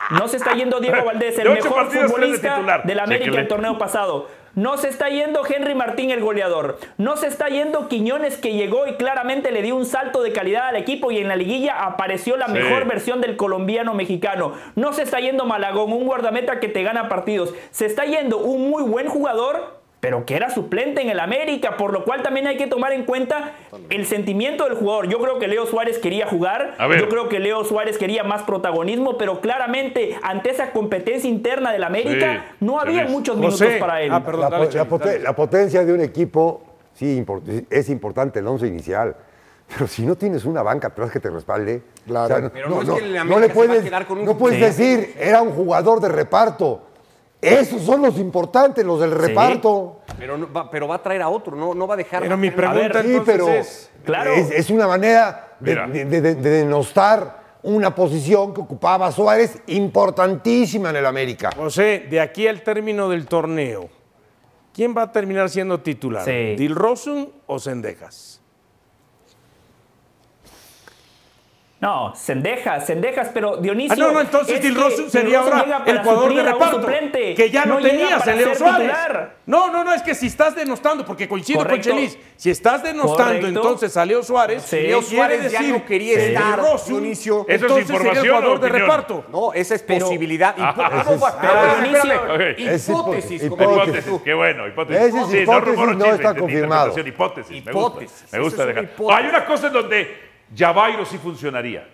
No 0.09 0.27
se 0.27 0.37
está 0.37 0.53
yendo 0.53 0.79
Diego 0.79 1.05
Valdés, 1.05 1.39
el 1.39 1.49
mejor 1.49 1.91
futbolista 1.91 2.81
del 2.83 2.99
América 2.99 3.39
el 3.39 3.47
torneo 3.47 3.77
pasado. 3.77 4.27
No 4.55 4.77
se 4.77 4.87
está 4.87 5.09
yendo 5.09 5.41
Henry 5.47 5.73
Martín 5.73 6.11
el 6.11 6.21
goleador. 6.21 6.77
No 6.97 7.17
se 7.17 7.25
está 7.27 7.47
yendo 7.49 7.87
Quiñones 7.87 8.37
que 8.37 8.53
llegó 8.53 8.85
y 8.85 8.93
claramente 8.93 9.51
le 9.51 9.63
dio 9.63 9.75
un 9.75 9.85
salto 9.85 10.21
de 10.21 10.31
calidad 10.31 10.67
al 10.67 10.75
equipo 10.75 11.09
y 11.11 11.17
en 11.17 11.27
la 11.27 11.35
liguilla 11.35 11.83
apareció 11.85 12.37
la 12.37 12.45
Sí. 12.47 12.53
mejor 12.53 12.85
versión 12.85 13.19
del 13.19 13.35
colombiano 13.35 13.93
mexicano. 13.95 14.53
No 14.75 14.93
se 14.93 15.01
está 15.03 15.19
yendo 15.19 15.45
Malagón, 15.45 15.91
un 15.91 16.05
guardameta 16.05 16.59
que 16.59 16.67
te 16.69 16.83
gana 16.83 17.09
partidos. 17.09 17.53
Se 17.71 17.87
está 17.87 18.05
yendo 18.05 18.37
un 18.37 18.69
muy 18.69 18.83
buen 18.83 19.07
jugador 19.07 19.81
pero 20.03 20.25
que 20.25 20.35
era 20.35 20.49
suplente 20.49 21.01
en 21.01 21.09
el 21.09 21.17
América, 21.21 21.77
por 21.77 21.93
lo 21.93 22.03
cual 22.03 22.21
también 22.23 22.45
hay 22.45 22.57
que 22.57 22.67
tomar 22.67 22.91
en 22.91 23.05
cuenta 23.05 23.53
el 23.89 24.05
sentimiento 24.05 24.65
del 24.65 24.73
jugador. 24.73 25.07
Yo 25.07 25.17
creo 25.21 25.39
que 25.39 25.47
Leo 25.47 25.65
Suárez 25.65 25.97
quería 25.97 26.27
jugar, 26.27 26.75
A 26.77 26.87
ver. 26.87 26.99
yo 26.99 27.07
creo 27.07 27.29
que 27.29 27.39
Leo 27.39 27.63
Suárez 27.63 27.97
quería 27.97 28.21
más 28.25 28.43
protagonismo, 28.43 29.17
pero 29.17 29.39
claramente 29.39 30.17
ante 30.21 30.49
esa 30.49 30.71
competencia 30.73 31.29
interna 31.29 31.71
del 31.71 31.85
América 31.85 32.43
Sí, 32.49 32.55
no 32.65 32.81
había 32.81 33.05
muchos 33.05 33.37
José. 33.37 33.63
minutos 33.63 33.79
para 33.79 34.01
él. 34.01 34.11
Ah, 34.11 34.21
perdón, 34.25 34.41
La, 34.41 34.49
dale, 34.49 34.65
po- 34.65 34.65
la 34.65 34.71
Chelis, 34.83 34.87
poten- 34.91 35.05
dale. 35.13 35.19
la 35.23 35.35
potencia 35.37 35.85
de 35.85 35.93
un 35.93 36.01
equipo, 36.01 36.61
sí, 36.93 37.23
import- 37.25 37.65
es 37.69 37.87
importante 37.87 38.39
el 38.39 38.47
once 38.47 38.67
inicial. 38.67 39.15
Pero 39.73 39.87
si 39.87 40.05
no 40.05 40.17
tienes 40.17 40.43
una 40.43 40.61
banca 40.63 40.89
atrás 40.89 41.11
que 41.11 41.21
te 41.21 41.29
respalde, 41.29 41.81
Claro. 42.05 42.51
Pero 42.53 42.67
no 42.69 42.81
es 42.81 42.89
que 42.89 43.05
el 43.05 43.13
no 43.13 43.21
América 43.21 43.39
le 43.39 43.47
se 43.47 43.47
va 43.47 43.53
a 43.53 43.67
puedes, 43.67 43.83
quedar 43.85 44.05
con 44.05 44.17
un 44.17 44.25
no 44.25 44.37
puedes 44.37 44.59
decir, 44.59 45.15
era 45.17 45.41
un 45.41 45.51
jugador 45.51 46.01
de 46.01 46.09
reparto. 46.09 46.87
Esos 47.43 47.81
son 47.83 48.01
los 48.01 48.17
importantes, 48.17 48.85
los 48.85 48.99
del 48.99 49.11
reparto. 49.11 50.01
Pero, 50.17 50.37
no- 50.37 50.51
va, 50.51 50.69
pero 50.69 50.87
va 50.87 50.95
a 50.95 51.03
traer 51.03 51.21
a 51.21 51.29
otro, 51.29 51.55
no, 51.55 51.73
no 51.73 51.87
va 51.87 51.95
a 51.95 51.97
dejar. 51.97 52.21
Pero 52.23 52.37
mi 52.37 52.47
a- 52.49 52.55
pregunta 52.55 53.01
Sí, 53.01 53.21
pero 53.25 53.47
es... 53.49 53.89
Claro. 54.03 54.31
es, 54.33 54.51
es 54.51 54.69
una 54.69 54.87
manera 54.87 55.55
de, 55.59 55.71
Mira. 55.71 55.87
de- 55.87 56.05
de- 56.05 56.21
de- 56.21 56.35
de 56.35 56.49
denostar 56.49 57.41
una 57.63 57.95
posición 57.95 58.53
que 58.53 58.59
ocupaba 58.61 59.11
Suárez 59.11 59.57
importantísima 59.67 60.89
en 60.89 60.97
el 60.97 61.05
América. 61.05 61.49
José, 61.55 62.05
de 62.09 62.19
aquí 62.19 62.47
al 62.47 62.61
término 62.61 63.07
del 63.09 63.25
torneo, 63.25 63.89
¿quién 64.73 64.93
va 64.95 65.03
a 65.03 65.11
terminar 65.11 65.49
siendo 65.49 65.79
titular? 65.79 66.25
Sí. 66.25 66.55
¿Dilrosun 66.57 67.31
o 67.47 67.59
Sendejas? 67.59 68.41
No, 71.83 72.15
Sendejas, 72.15 72.85
Sendejas, 72.85 73.29
pero 73.33 73.57
Dionisio. 73.57 73.93
Ah, 73.93 73.97
no, 74.07 74.11
no, 74.13 74.21
entonces 74.21 74.55
es 74.55 74.61
Dilrosun 74.61 75.09
sería 75.11 75.39
ahora 75.41 75.83
el 75.85 75.95
para 75.97 76.03
jugador 76.05 76.33
de 76.33 76.43
reparto. 76.43 76.79
suplente, 76.79 77.35
Que 77.35 77.49
ya 77.51 77.65
no 77.65 77.77
llega 77.79 77.89
tenías 77.91 78.27
en 78.27 78.37
Leo 78.37 78.55
Suárez. 78.55 78.77
titular. 78.87 79.35
No, 79.45 79.69
no, 79.69 79.83
no, 79.83 79.93
es 79.93 80.01
que 80.01 80.15
si 80.15 80.27
estás 80.27 80.55
denostando, 80.55 81.05
porque 81.05 81.27
coincido 81.27 81.59
Correcto. 81.59 81.89
con 81.89 81.97
Chelis, 81.99 82.17
si 82.37 82.49
estás 82.51 82.83
denostando 82.83 83.25
Correcto. 83.25 83.47
entonces 83.47 83.97
a 83.97 84.05
Leo 84.05 84.23
Suárez, 84.23 84.63
Sí. 84.63 84.77
Leo 84.79 84.99
quiere 85.01 85.15
Suárez 85.17 85.51
ya 85.51 85.59
decir 85.59 85.73
no 85.75 85.85
quería 85.85 86.15
que 86.15 86.27
estar, 86.33 86.55
Dilrosun, 86.55 86.93
Dionisio. 87.01 87.45
¿Eso 87.49 87.51
es 87.51 87.61
entonces 87.63 87.87
sería 87.97 88.11
el 88.13 88.27
jugador 88.29 88.59
de 88.61 88.69
reparto. 88.69 89.25
No, 89.29 89.51
esa 89.53 89.75
es 89.75 89.83
Pero- 89.83 90.05
posibilidad. 90.05 90.55
¿cómo 90.55 91.19
va? 91.19 91.37
Pero, 91.41 91.75
Dionisio-. 91.83 92.39
Es 92.73 92.87
Hipótesis, 92.87 93.43
Hipótesis, 93.43 94.21
qué 94.23 94.33
bueno, 94.33 94.67
hipótesis. 94.69 95.01
Es 95.03 95.33
hipótesis, 95.41 95.97
no 95.97 96.05
está 96.05 96.33
confirmado. 96.33 96.97
Hipótesis, 96.97 97.65
me 97.65 97.71
Hipótesis, 97.71 98.21
gusta. 98.21 98.37
Me 98.37 98.43
gusta 98.43 98.61
es 98.61 98.67
dejar. 98.69 98.89
Hay 99.11 99.25
una 99.27 99.45
cosa 99.45 99.67
en 99.67 99.73
donde 99.73 100.32
Javairo 100.55 101.05
sí 101.05 101.17
funcionaría. 101.17 101.87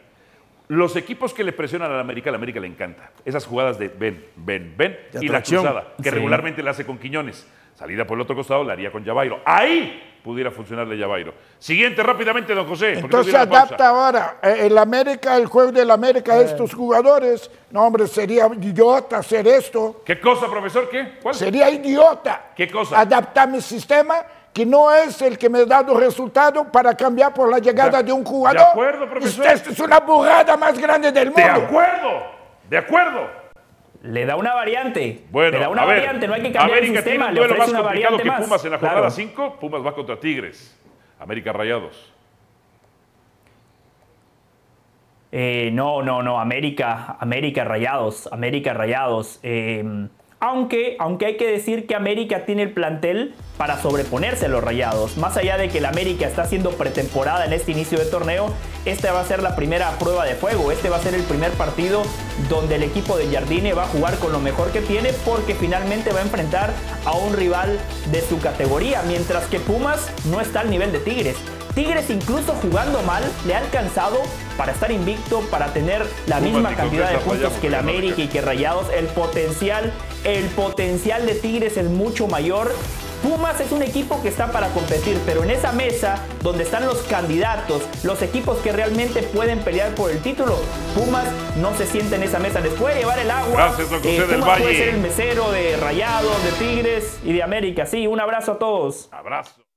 Los 0.67 0.95
equipos 0.95 1.33
que 1.33 1.43
le 1.43 1.51
presionan 1.51 1.91
a 1.91 1.95
la 1.95 2.01
América, 2.01 2.29
a 2.29 2.31
la 2.31 2.37
América 2.37 2.59
le 2.59 2.67
encanta. 2.67 3.11
Esas 3.25 3.45
jugadas 3.45 3.79
de 3.79 3.87
ven, 3.87 4.23
ven, 4.35 4.73
ven 4.77 4.97
De 5.11 5.25
y 5.25 5.27
la 5.27 5.41
cruzada, 5.41 5.93
que 5.97 6.03
Sí. 6.09 6.09
regularmente 6.11 6.61
la 6.61 6.71
hace 6.71 6.85
con 6.85 6.99
Quiñones. 6.99 7.47
Salida 7.73 8.05
por 8.05 8.17
el 8.17 8.21
otro 8.21 8.35
costado 8.35 8.63
la 8.63 8.73
haría 8.73 8.91
con 8.91 9.03
Yavairo. 9.03 9.41
Ahí 9.45 10.08
pudiera 10.23 10.51
funcionarle 10.51 10.97
Yavairo. 10.97 11.33
Siguiente 11.57 12.03
rápidamente, 12.03 12.53
don 12.53 12.67
José. 12.67 12.93
Entonces 12.99 13.33
no 13.33 13.39
adapta 13.39 13.77
pausa. 13.77 13.89
ahora 13.89 14.37
eh, 14.41 14.67
el 14.67 14.77
América, 14.77 15.35
el 15.37 15.45
juego 15.47 15.71
del 15.71 15.89
América 15.91 16.33
a 16.33 16.41
estos 16.41 16.73
jugadores. 16.73 17.49
No, 17.71 17.83
hombre, 17.85 18.07
sería 18.07 18.47
idiota 18.47 19.17
hacer 19.17 19.47
esto. 19.47 20.01
¿Qué 20.05 20.19
cosa, 20.19 20.47
profesor? 20.49 20.89
¿Qué? 20.89 21.19
¿Cuál? 21.21 21.35
Sería 21.35 21.69
idiota. 21.69 22.51
¿Qué 22.55 22.69
cosa? 22.69 22.99
Adaptar 22.99 23.47
mi 23.49 23.61
sistema 23.61 24.15
que 24.53 24.65
no 24.65 24.91
es 24.91 25.21
el 25.21 25.37
que 25.37 25.49
me 25.49 25.59
ha 25.59 25.65
dado 25.65 25.95
resultado 25.97 26.65
para 26.71 26.95
cambiar 26.95 27.33
por 27.33 27.49
la 27.49 27.59
llegada 27.59 27.99
De- 27.99 28.03
de, 28.05 28.11
un 28.13 28.23
jugador. 28.25 28.59
de 28.59 28.65
acuerdo, 28.67 29.09
profesor. 29.09 29.45
Esta 29.47 29.69
es 29.71 29.79
una 29.79 29.99
burrada 29.99 30.57
más 30.57 30.77
grande 30.77 31.11
del 31.11 31.27
mundo. 31.27 31.41
De 31.41 31.49
acuerdo, 31.49 32.09
de 32.69 32.77
acuerdo. 32.77 33.38
Le 34.03 34.25
da 34.25 34.35
una 34.35 34.53
variante. 34.53 35.25
Bueno, 35.29 35.51
le 35.51 35.59
da 35.59 35.69
una 35.69 35.81
a 35.81 35.85
ver, 35.85 35.97
variante, 35.97 36.27
no 36.27 36.33
hay 36.33 36.41
que 36.41 36.51
cambiar 36.51 36.77
América 36.79 36.99
el 36.99 37.03
tiene 37.03 37.17
sistema, 37.19 37.27
un 37.27 37.33
le 37.33 37.39
duelo 37.39 37.55
más 37.57 37.69
una 37.69 37.81
complicado 37.81 37.85
variante 37.85 38.23
que 38.23 38.29
más. 38.29 38.41
Pumas 38.41 38.65
en 38.65 38.71
la 38.71 38.77
jornada 38.77 38.99
Claro. 38.99 39.11
5. 39.11 39.57
Pumas 39.59 39.85
va 39.85 39.93
contra 39.95 40.19
Tigres. 40.19 40.79
América 41.19 41.51
Rayados. 41.51 42.13
Eh, 45.31 45.69
no, 45.73 46.01
no, 46.01 46.23
no, 46.23 46.39
América, 46.39 47.17
América 47.19 47.63
Rayados, 47.63 48.27
América 48.31 48.73
Rayados. 48.73 49.39
Eh, 49.43 50.07
aunque, 50.39 50.95
aunque 50.99 51.25
hay 51.25 51.37
que 51.37 51.47
decir 51.47 51.85
que 51.85 51.95
América 51.95 52.45
tiene 52.45 52.63
el 52.63 52.71
plantel 52.71 53.33
para 53.57 53.81
sobreponerse 53.81 54.45
a 54.45 54.49
los 54.49 54.63
Rayados. 54.63 55.17
Más 55.17 55.35
allá 55.35 55.57
de 55.57 55.67
que 55.67 55.79
el 55.79 55.85
América 55.85 56.27
está 56.27 56.43
haciendo 56.43 56.71
pretemporada 56.71 57.45
en 57.45 57.51
este 57.51 57.71
inicio 57.71 57.99
de 57.99 58.05
torneo, 58.05 58.53
esta 58.85 59.11
va 59.11 59.19
a 59.19 59.25
ser 59.25 59.43
la 59.43 59.55
primera 59.57 59.91
prueba 59.99 60.25
de 60.25 60.35
fuego. 60.35 60.71
Este 60.71 60.89
va 60.89 60.95
a 60.95 61.01
ser 61.01 61.13
el 61.13 61.23
primer 61.23 61.51
partido 61.51 62.03
donde 62.47 62.75
el 62.75 62.83
equipo 62.83 63.17
de 63.17 63.27
Jardine 63.27 63.73
va 63.73 63.83
a 63.83 63.87
jugar 63.87 64.17
con 64.19 64.31
lo 64.31 64.39
mejor 64.39 64.71
que 64.71 64.81
tiene 64.81 65.11
porque 65.25 65.55
finalmente 65.55 66.13
va 66.13 66.19
a 66.19 66.23
enfrentar 66.23 66.71
a 67.05 67.11
un 67.11 67.33
rival 67.33 67.77
de 68.11 68.21
su 68.21 68.39
categoría, 68.39 69.01
mientras 69.07 69.45
que 69.47 69.59
Pumas 69.59 70.09
no 70.25 70.39
está 70.39 70.61
al 70.61 70.69
nivel 70.69 70.93
de 70.93 70.99
Tigres. 70.99 71.35
Tigres 71.75 72.09
incluso 72.09 72.53
jugando 72.55 73.01
mal 73.03 73.23
le 73.45 73.55
ha 73.55 73.59
alcanzado 73.59 74.21
para 74.57 74.71
estar 74.71 74.91
invicto, 74.91 75.41
para 75.51 75.67
tener 75.73 76.05
la 76.27 76.37
Pumas 76.37 76.53
misma 76.53 76.75
cantidad 76.75 77.11
de 77.11 77.17
puntos 77.19 77.53
que 77.53 77.67
el 77.67 77.75
América 77.75 78.21
y 78.21 78.27
que 78.27 78.41
Rayados. 78.41 78.87
El 78.89 79.05
potencial, 79.07 79.93
el 80.23 80.45
potencial 80.47 81.25
de 81.25 81.35
Tigres 81.35 81.77
es 81.77 81.89
mucho 81.89 82.27
mayor. 82.27 82.71
Pumas 83.23 83.59
es 83.59 83.73
un 83.73 83.81
equipo 83.83 84.21
que 84.21 84.29
está 84.29 84.51
para 84.51 84.69
competir, 84.69 85.19
pero 85.25 85.43
en 85.43 85.51
esa 85.51 85.73
mesa 85.73 86.23
donde 86.41 86.63
están 86.63 86.85
los 86.85 86.99
candidatos, 86.99 87.83
los 88.03 88.21
equipos 88.21 88.57
que 88.59 88.71
realmente 88.71 89.23
pueden 89.23 89.59
pelear 89.59 89.93
por 89.93 90.09
el 90.09 90.19
título, 90.19 90.57
Pumas 90.95 91.25
no 91.57 91.75
se 91.75 91.85
siente 91.85 92.15
en 92.15 92.23
esa 92.23 92.39
mesa. 92.39 92.61
Les 92.61 92.73
puede 92.73 92.99
llevar 92.99 93.19
el 93.19 93.29
agua. 93.29 93.75
Gracias, 93.75 93.89
del 93.89 94.25
Pumas 94.39 94.47
Valle. 94.47 94.61
puede 94.63 94.77
ser 94.77 94.89
el 94.89 94.99
mesero 95.01 95.51
de 95.51 95.75
Rayados, 95.77 96.43
de 96.43 96.51
Tigres 96.65 97.19
y 97.23 97.33
de 97.33 97.43
América. 97.43 97.85
Sí, 97.85 98.07
un 98.07 98.21
abrazo 98.21 98.53
a 98.53 98.59
todos. 98.59 99.09
Abrazo. 99.11 99.68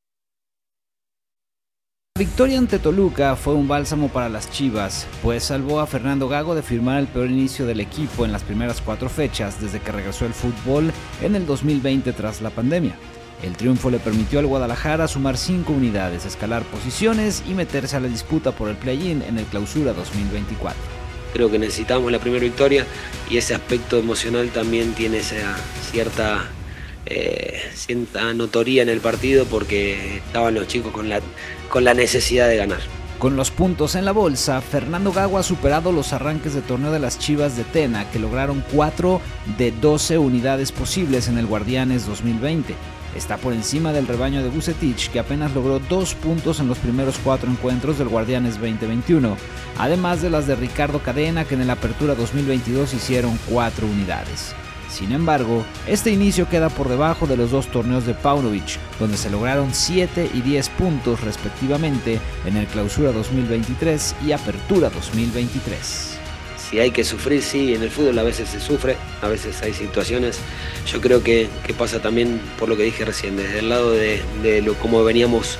Victoria 2.23 2.57
ante 2.57 2.79
Toluca 2.79 3.35
fue 3.35 3.53
un 3.53 3.67
bálsamo 3.67 4.09
para 4.09 4.29
las 4.29 4.49
Chivas, 4.49 5.09
pues 5.25 5.43
salvó 5.43 5.81
a 5.81 5.89
Fernando 5.89 6.29
Gago 6.29 6.55
de 6.55 6.63
firmar 6.63 7.01
el 7.01 7.09
peor 7.09 7.29
inicio 7.29 7.67
del 7.67 7.81
equipo 7.81 8.25
en 8.25 8.31
las 8.31 8.45
primeras 8.45 8.81
cuatro 8.81 9.09
fechas 9.09 9.61
desde 9.61 9.81
que 9.81 9.91
regresó 9.91 10.25
el 10.25 10.33
fútbol 10.33 10.93
en 11.21 11.35
el 11.35 11.47
2020 11.47 12.13
tras 12.13 12.41
la 12.41 12.51
pandemia. 12.51 12.95
El 13.43 13.57
triunfo 13.57 13.91
le 13.91 13.99
permitió 13.99 14.39
al 14.39 14.47
Guadalajara 14.47 15.09
sumar 15.09 15.37
cinco 15.37 15.73
unidades, 15.73 16.25
escalar 16.25 16.63
posiciones 16.63 17.43
y 17.49 17.55
meterse 17.55 17.97
a 17.97 18.01
la 18.01 18.07
disputa 18.07 18.53
por 18.53 18.69
el 18.69 18.77
play-in 18.77 19.23
en 19.23 19.39
el 19.39 19.45
Clausura 19.47 19.93
2024. 19.93 20.81
Creo 21.33 21.51
que 21.51 21.59
necesitamos 21.59 22.13
la 22.13 22.21
primera 22.21 22.45
victoria 22.45 22.87
y 23.29 23.39
ese 23.39 23.57
aspecto 23.57 23.99
emocional 23.99 24.51
también 24.51 24.93
tiene 24.93 25.23
cierta, 25.91 26.45
eh, 27.05 27.63
cierta 27.75 28.33
notoría 28.33 28.85
en 28.85 28.91
el 28.91 29.01
partido 29.01 29.45
porque 29.45 30.19
estaban 30.19 30.55
los 30.55 30.69
chicos 30.69 30.93
con 30.93 31.09
la, 31.09 31.21
con 31.73 31.85
la 31.85 31.95
necesidad 31.95 32.49
de 32.49 32.59
ganar. 32.59 32.81
Con 33.19 33.35
los 33.35 33.51
puntos 33.51 33.95
en 33.95 34.05
la 34.05 34.13
bolsa, 34.13 34.61
Fernando 34.61 35.11
Gago 35.11 35.39
ha 35.39 35.43
superado 35.43 35.91
los 35.91 36.13
arranques 36.13 36.53
de 36.53 36.61
torneo 36.61 36.93
de 36.93 36.99
las 36.99 37.19
Chivas 37.19 37.57
de 37.57 37.65
Tena, 37.65 38.11
que 38.11 38.19
lograron 38.19 38.63
4 38.75 39.23
de 39.57 39.73
12 39.73 40.19
unidades 40.19 40.71
posibles 40.71 41.29
en 41.29 41.39
el 41.39 41.47
Guardianes 41.47 42.05
2020. 42.05 42.75
Está 43.17 43.39
por 43.39 43.55
encima 43.55 43.95
del 43.95 44.07
rebaño 44.07 44.43
de 44.43 44.51
Bucetich, 44.51 45.11
que 45.11 45.19
apenas 45.19 45.55
logró 45.55 45.79
2 45.79 46.15
puntos 46.17 46.61
en 46.61 46.69
los 46.69 46.77
primeros 46.77 47.19
4 47.25 47.51
encuentros 47.51 47.97
del 47.97 48.09
Guardianes 48.09 48.61
2021, 48.61 49.35
además 49.79 50.21
de 50.21 50.29
las 50.29 50.47
de 50.47 50.57
Ricardo 50.57 50.99
Cadena, 50.99 51.47
que 51.47 51.55
en 51.55 51.67
la 51.67 51.73
Apertura 51.73 52.15
2022 52.15 52.93
hicieron 52.93 53.39
4 53.49 53.87
unidades. 53.87 54.55
Sin 54.93 55.13
embargo, 55.13 55.65
este 55.87 56.11
inicio 56.11 56.51
queda 56.51 56.69
por 56.69 56.91
debajo 56.91 57.27
de 57.27 57.39
los 57.39 57.51
dos 57.51 57.69
torneos 57.69 58.05
de 58.05 58.13
Paunovic, 58.13 58.79
donde 59.01 59.17
se 59.17 59.31
lograron 59.31 59.73
7 59.73 60.31
y 60.35 60.43
10 60.43 60.69
puntos 60.69 61.23
respectivamente 61.23 62.21
en 62.45 62.59
el 62.59 62.67
Clausura 62.67 63.11
2023 63.11 64.17
y 64.27 64.33
Apertura 64.33 64.91
2023. 64.91 66.19
Si 66.59 66.79
hay 66.79 66.91
que 66.91 67.05
sufrir, 67.05 67.43
sí, 67.43 67.75
en 67.75 67.83
el 67.83 67.91
fútbol 67.91 68.19
a 68.19 68.23
veces 68.23 68.51
se 68.51 68.61
sufre, 68.61 68.97
a 69.23 69.29
veces 69.29 69.63
hay 69.63 69.73
situaciones. 69.73 70.39
Yo 70.87 71.01
creo 71.01 71.23
que, 71.23 71.49
pasa 71.79 72.01
también 72.01 72.39
por 72.59 72.69
lo 72.69 72.77
que 72.77 72.83
dije 72.83 73.07
recién, 73.07 73.37
desde 73.39 73.61
el 73.61 73.71
lado 73.71 73.93
de, 73.93 74.23
lo, 74.63 74.75
cómo 74.75 75.05
veníamos 75.05 75.59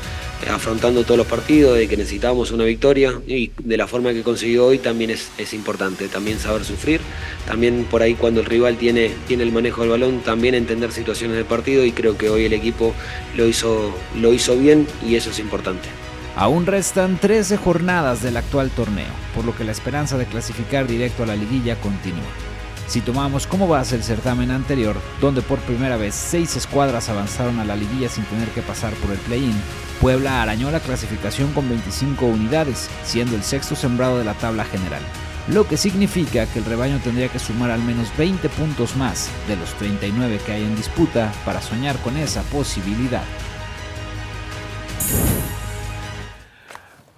afrontando 0.51 1.05
todos 1.05 1.19
los 1.19 1.27
partidos, 1.27 1.77
de 1.77 1.89
que 1.89 1.97
necesitábamos 1.97 2.51
una 2.51 2.65
victoria 2.65 3.21
y 3.27 3.51
de 3.63 3.77
la 3.77 3.87
forma 3.87 4.13
que 4.13 4.23
consiguió 4.23 4.67
hoy 4.67 4.79
también 4.79 5.11
es, 5.11 5.31
importante, 5.53 6.09
también 6.09 6.39
saber 6.39 6.65
sufrir, 6.65 7.01
también 7.47 7.87
por 7.91 8.03
ahí 8.03 8.15
cuando 8.15 8.41
el 8.41 8.47
rival 8.47 8.77
tiene, 8.77 9.11
tiene 9.27 9.43
el 9.45 9.53
manejo 9.53 9.83
del 9.83 9.91
balón, 9.91 10.21
también 10.21 10.55
entender 10.55 10.93
situaciones 10.93 11.37
del 11.37 11.47
partido 11.47 11.85
y 11.85 11.93
creo 11.93 12.17
que 12.17 12.31
hoy 12.31 12.45
el 12.47 12.53
equipo 12.53 12.95
lo 13.37 13.47
hizo, 13.47 13.95
lo 14.21 14.33
hizo 14.33 14.57
bien 14.57 14.87
y 15.07 15.17
eso 15.17 15.31
es 15.31 15.39
importante. 15.39 15.89
Aún 16.35 16.65
restan 16.65 17.19
13 17.19 17.59
jornadas 17.59 18.23
del 18.23 18.39
actual 18.39 18.71
torneo, 18.71 19.13
por 19.35 19.45
lo 19.45 19.55
que 19.55 19.65
la 19.65 19.73
esperanza 19.73 20.17
de 20.17 20.25
clasificar 20.25 20.87
directo 20.87 21.25
a 21.25 21.27
la 21.27 21.37
liguilla 21.37 21.77
continúa. 21.77 22.52
Si 22.87 23.01
tomamos 23.01 23.47
como 23.47 23.69
base 23.69 23.97
el 23.97 24.03
certamen 24.03 24.51
anterior, 24.51 24.97
donde 25.21 25.43
por 25.43 25.59
primera 25.61 25.97
vez 25.97 26.15
seis 26.15 26.57
escuadras 26.57 27.09
avanzaron 27.09 27.59
a 27.59 27.65
la 27.65 27.77
liguilla 27.77 28.09
sin 28.09 28.25
tener 28.25 28.49
que 28.51 28.63
pasar 28.63 28.93
por 28.95 29.11
el 29.11 29.19
play-in, 29.19 29.55
Puebla 30.01 30.43
arañó 30.43 30.71
la 30.71 30.81
clasificación 30.81 31.53
con 31.53 31.69
25 31.69 32.27
unidades, 32.27 32.91
siendo 33.05 33.37
el 33.37 33.45
sexto 33.45 33.77
sembrado 33.77 34.19
de 34.19 34.25
la 34.25 34.35
tabla 34.35 34.65
general, 34.65 35.03
lo 35.49 35.67
que 35.67 35.77
significa 35.77 36.47
que 36.47 36.59
el 36.59 36.65
rebaño 36.65 36.99
tendría 37.03 37.29
que 37.29 37.39
sumar 37.39 37.71
al 37.71 37.83
menos 37.83 38.09
20 38.19 38.49
puntos 38.49 38.97
más 38.97 39.31
de 39.47 39.57
los 39.57 39.73
39 39.75 40.41
que 40.45 40.53
hay 40.53 40.65
en 40.65 40.75
disputa 40.75 41.33
para 41.45 41.63
soñar 41.63 41.97
con 41.99 42.17
esa 42.17 42.43
posibilidad. 42.43 43.23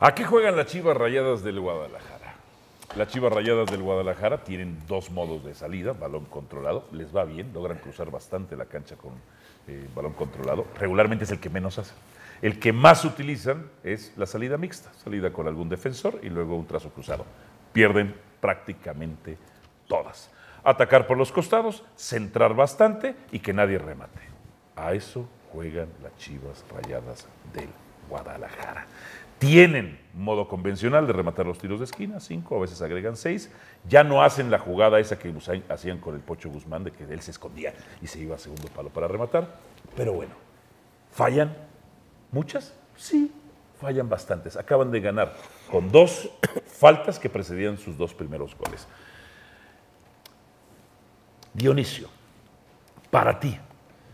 ¿A 0.00 0.14
qué 0.14 0.24
juegan 0.24 0.54
las 0.54 0.66
Chivas 0.66 0.96
Rayadas 0.96 1.42
del 1.42 1.60
Guadalajara? 1.60 2.13
Las 2.96 3.08
Chivas 3.08 3.32
Rayadas 3.32 3.68
del 3.72 3.82
Guadalajara 3.82 4.44
tienen 4.44 4.78
dos 4.86 5.10
modos 5.10 5.44
de 5.44 5.52
salida, 5.54 5.94
balón 5.94 6.26
controlado, 6.26 6.86
les 6.92 7.14
va 7.14 7.24
bien, 7.24 7.52
logran 7.52 7.78
cruzar 7.78 8.08
bastante 8.08 8.56
la 8.56 8.66
cancha 8.66 8.94
con 8.94 9.14
eh, 9.66 9.88
balón 9.96 10.12
controlado, 10.12 10.64
regularmente 10.78 11.24
es 11.24 11.32
el 11.32 11.40
que 11.40 11.50
menos 11.50 11.76
hace. 11.80 11.92
El 12.40 12.60
que 12.60 12.72
más 12.72 13.04
utilizan 13.04 13.68
es 13.82 14.12
la 14.16 14.26
salida 14.26 14.58
mixta, 14.58 14.92
salida 15.02 15.32
con 15.32 15.48
algún 15.48 15.68
defensor 15.68 16.20
y 16.22 16.28
luego 16.28 16.54
un 16.54 16.68
trazo 16.68 16.90
cruzado. 16.90 17.26
Pierden 17.72 18.14
prácticamente 18.40 19.38
todas. 19.88 20.30
Atacar 20.62 21.08
por 21.08 21.18
los 21.18 21.32
costados, 21.32 21.82
centrar 21.96 22.54
bastante 22.54 23.16
y 23.32 23.40
que 23.40 23.52
nadie 23.52 23.78
remate. 23.78 24.20
A 24.76 24.94
eso 24.94 25.28
juegan 25.52 25.88
las 26.00 26.16
Chivas 26.16 26.64
Rayadas 26.72 27.26
del 27.52 27.70
Guadalajara. 28.08 28.86
Tienen 29.40 30.03
modo 30.14 30.48
convencional 30.48 31.06
de 31.06 31.12
rematar 31.12 31.46
los 31.46 31.58
tiros 31.58 31.80
de 31.80 31.84
esquina, 31.84 32.20
cinco, 32.20 32.56
a 32.56 32.60
veces 32.60 32.80
agregan 32.82 33.16
seis. 33.16 33.50
Ya 33.88 34.04
no 34.04 34.22
hacen 34.22 34.50
la 34.50 34.58
jugada 34.58 35.00
esa 35.00 35.18
que 35.18 35.32
hacían 35.68 35.98
con 35.98 36.14
el 36.14 36.20
Pocho 36.20 36.50
Guzmán, 36.50 36.84
de 36.84 36.92
que 36.92 37.04
él 37.04 37.20
se 37.20 37.32
escondía 37.32 37.74
y 38.00 38.06
se 38.06 38.20
iba 38.20 38.36
a 38.36 38.38
segundo 38.38 38.68
palo 38.68 38.90
para 38.90 39.08
rematar. 39.08 39.58
Pero 39.96 40.12
bueno, 40.12 40.32
¿fallan 41.12 41.54
muchas? 42.30 42.74
Sí, 42.96 43.32
fallan 43.80 44.08
bastantes. 44.08 44.56
Acaban 44.56 44.90
de 44.90 45.00
ganar 45.00 45.34
con 45.70 45.90
dos 45.90 46.30
faltas 46.66 47.18
que 47.18 47.28
precedían 47.28 47.76
sus 47.78 47.96
dos 47.98 48.14
primeros 48.14 48.56
goles. 48.56 48.86
Dionisio, 51.52 52.08
para 53.10 53.38
ti, 53.38 53.58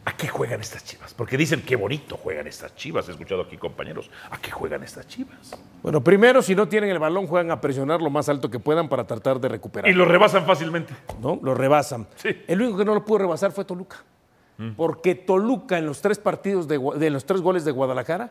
¿a 0.04 0.16
qué 0.16 0.28
juegan 0.28 0.60
estas 0.60 0.84
chivas? 0.84 1.12
Porque 1.14 1.36
dicen 1.36 1.62
qué 1.62 1.76
bonito 1.76 2.16
juegan 2.16 2.46
estas 2.46 2.74
chivas. 2.74 3.08
He 3.08 3.12
escuchado 3.12 3.42
aquí 3.42 3.56
compañeros, 3.56 4.10
¿a 4.30 4.38
qué 4.38 4.50
juegan 4.50 4.82
estas 4.82 5.06
chivas? 5.06 5.52
Bueno, 5.82 6.02
primero, 6.02 6.42
si 6.42 6.54
no 6.54 6.68
tienen 6.68 6.90
el 6.90 6.98
balón, 6.98 7.26
juegan 7.26 7.50
a 7.50 7.60
presionar 7.60 8.00
lo 8.00 8.10
más 8.10 8.28
alto 8.28 8.50
que 8.50 8.58
puedan 8.58 8.88
para 8.88 9.06
tratar 9.06 9.40
de 9.40 9.48
recuperar. 9.48 9.90
Y 9.90 9.94
lo 9.94 10.04
rebasan 10.04 10.44
fácilmente. 10.46 10.94
¿No? 11.20 11.38
Lo 11.42 11.54
rebasan. 11.54 12.06
El 12.46 12.62
único 12.62 12.78
que 12.78 12.84
no 12.84 12.94
lo 12.94 13.04
pudo 13.04 13.18
rebasar 13.18 13.52
fue 13.52 13.64
Toluca. 13.64 13.96
Porque 14.76 15.14
Toluca 15.14 15.78
en 15.78 15.86
los 15.86 16.02
tres 16.02 16.18
partidos 16.18 16.68
de, 16.68 16.78
de 16.98 17.08
los 17.10 17.24
tres 17.24 17.40
goles 17.40 17.64
de 17.64 17.72
Guadalajara 17.72 18.30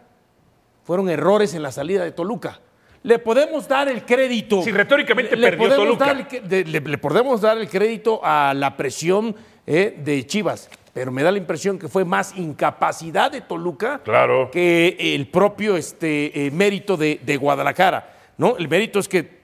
fueron 0.84 1.10
errores 1.10 1.56
en 1.56 1.64
la 1.64 1.72
salida 1.72 2.04
de 2.04 2.12
Toluca. 2.12 2.60
le 3.02 3.18
podemos 3.18 3.68
dar 3.68 3.88
el 3.88 4.06
crédito. 4.06 4.62
Si 4.62 4.72
retóricamente 4.72 5.36
le 5.36 5.50
perdió 5.52 5.76
Toluca. 5.76 6.06
dar 6.06 6.18
el 6.18 6.28
que- 6.28 6.42
de- 6.42 6.66
le, 6.66 6.82
le 6.82 6.98
podemos 7.00 7.42
dar 7.42 7.58
el 7.58 7.68
crédito 7.70 8.20
a 8.24 8.54
la 8.54 8.76
presión 8.78 9.36
eh, 9.66 9.96
de 10.04 10.26
Chivas, 10.28 10.70
pero 11.00 11.14
me 11.14 11.24
da 11.24 11.32
la 11.32 11.38
impresión 11.38 11.80
que 11.80 11.88
fue 11.88 12.04
más 12.04 12.36
incapacidad 12.36 13.32
de 13.32 13.40
Toluca 13.40 14.02
Claro. 14.04 14.52
que 14.52 14.98
el 15.16 15.30
propio 15.30 15.78
este, 15.78 16.48
eh, 16.48 16.52
mérito 16.52 16.98
de, 16.98 17.22
de 17.24 17.38
Guadalajara. 17.38 18.34
¿no? 18.38 18.58
El 18.58 18.68
mérito 18.68 19.00
es 19.00 19.08
que 19.08 19.40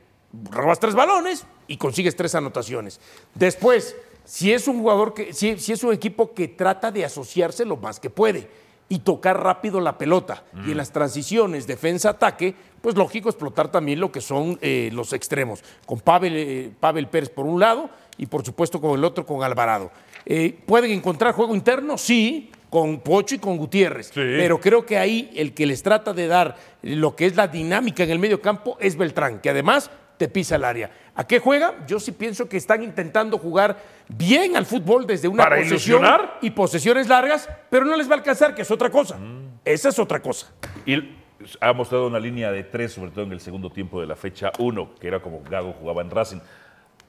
robas 0.52 0.82
tres 0.82 0.96
balones 0.96 1.46
y 1.68 1.78
consigues 1.78 2.14
tres 2.18 2.36
anotaciones. 2.36 3.00
Después, 3.36 3.96
si 4.26 4.52
es 4.52 4.68
un 4.68 4.82
jugador 4.82 5.14
que, 5.14 5.32
si, 5.32 5.58
si 5.58 5.72
es 5.72 5.82
un 5.86 5.94
equipo 5.94 6.34
que 6.34 6.50
trata 6.50 6.92
de 6.92 7.06
asociarse 7.06 7.64
lo 7.64 7.78
más 7.78 8.02
que 8.02 8.10
puede 8.10 8.50
y 8.90 9.00
tocar 9.00 9.42
rápido 9.42 9.80
la 9.80 9.98
pelota 9.98 10.44
y 10.68 10.72
en 10.72 10.78
las 10.78 10.92
transiciones 10.92 11.68
defensa-ataque, 11.68 12.54
pues 12.82 12.96
lógico 12.98 13.30
explotar 13.30 13.72
también 13.72 14.02
lo 14.02 14.12
que 14.12 14.20
son 14.20 14.60
eh, 14.62 14.90
los 14.92 15.14
extremos, 15.14 15.64
con 15.86 16.02
Pavel, 16.02 16.34
eh, 16.36 16.72
Pavel 16.82 17.08
Pérez 17.08 17.30
por 17.30 17.46
un 17.46 17.62
lado 17.62 17.90
y 18.18 18.26
por 18.26 18.46
supuesto 18.46 18.82
con 18.82 18.92
el 19.00 19.06
otro 19.06 19.26
con 19.26 19.42
Alvarado. 19.42 19.90
Eh, 20.26 20.58
¿Pueden 20.66 20.92
encontrar 20.92 21.34
juego 21.34 21.56
interno? 21.56 21.98
Sí, 21.98 22.52
con 22.70 23.00
Pocho 23.00 23.36
y 23.36 23.40
con 23.40 23.58
Gutiérrez. 23.58 24.12
Pero 24.14 24.60
creo 24.60 24.86
que 24.86 24.98
ahí 24.98 25.32
el 25.36 25.54
que 25.54 25.66
les 25.66 25.82
trata 25.84 26.14
de 26.14 26.28
dar 26.28 26.56
lo 26.82 27.16
que 27.16 27.26
es 27.26 27.36
la 27.36 27.48
dinámica 27.48 28.04
en 28.04 28.12
el 28.12 28.20
medio 28.20 28.42
campo 28.42 28.78
es 28.80 28.98
Beltrán, 28.98 29.40
que 29.40 29.50
además 29.50 29.90
te 30.18 30.28
pisa 30.28 30.56
el 30.56 30.64
área. 30.64 30.92
¿A 31.16 31.26
qué 31.26 31.40
juega? 31.40 31.86
Yo 31.88 32.00
sí 32.00 32.12
pienso 32.12 32.50
que 32.50 32.58
están 32.58 32.84
intentando 32.84 33.38
jugar 33.38 33.78
bien 34.10 34.56
al 34.58 34.66
fútbol 34.66 35.06
desde 35.08 35.28
una 35.28 35.44
¿Para 35.44 35.58
posesión 35.58 36.02
ilusionar? 36.02 36.40
y 36.42 36.50
posesiones 36.52 37.08
largas, 37.08 37.50
pero 37.70 37.86
no 37.86 37.96
les 37.96 38.10
va 38.10 38.14
a 38.14 38.18
alcanzar, 38.18 38.56
que 38.56 38.64
es 38.64 38.72
otra 38.72 38.90
cosa. 38.90 39.18
Esa 39.64 39.90
es 39.90 40.00
otra 40.00 40.22
cosa. 40.22 40.52
Y 40.86 41.16
ha 41.60 41.74
mostrado 41.74 42.08
una 42.08 42.20
línea 42.20 42.52
de 42.52 42.64
tres, 42.64 42.94
sobre 42.94 43.12
todo 43.12 43.24
en 43.26 43.32
el 43.32 43.40
segundo 43.40 43.70
tiempo 43.70 44.02
de 44.02 44.08
la 44.08 44.16
fecha 44.16 44.52
uno, 44.60 44.96
que 44.96 45.08
era 45.08 45.22
como 45.22 45.42
Gago 45.44 45.74
jugaba 45.74 46.02
en 46.02 46.10
Racing. 46.10 46.40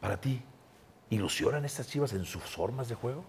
Para 0.01 0.17
ti, 0.21 0.41
¿ilusionan 1.11 1.64
estas 1.64 1.88
chivas 1.88 2.12
en 2.12 2.24
sus 2.24 2.42
formas 2.42 2.88
de 2.88 2.94
juego? 2.94 3.24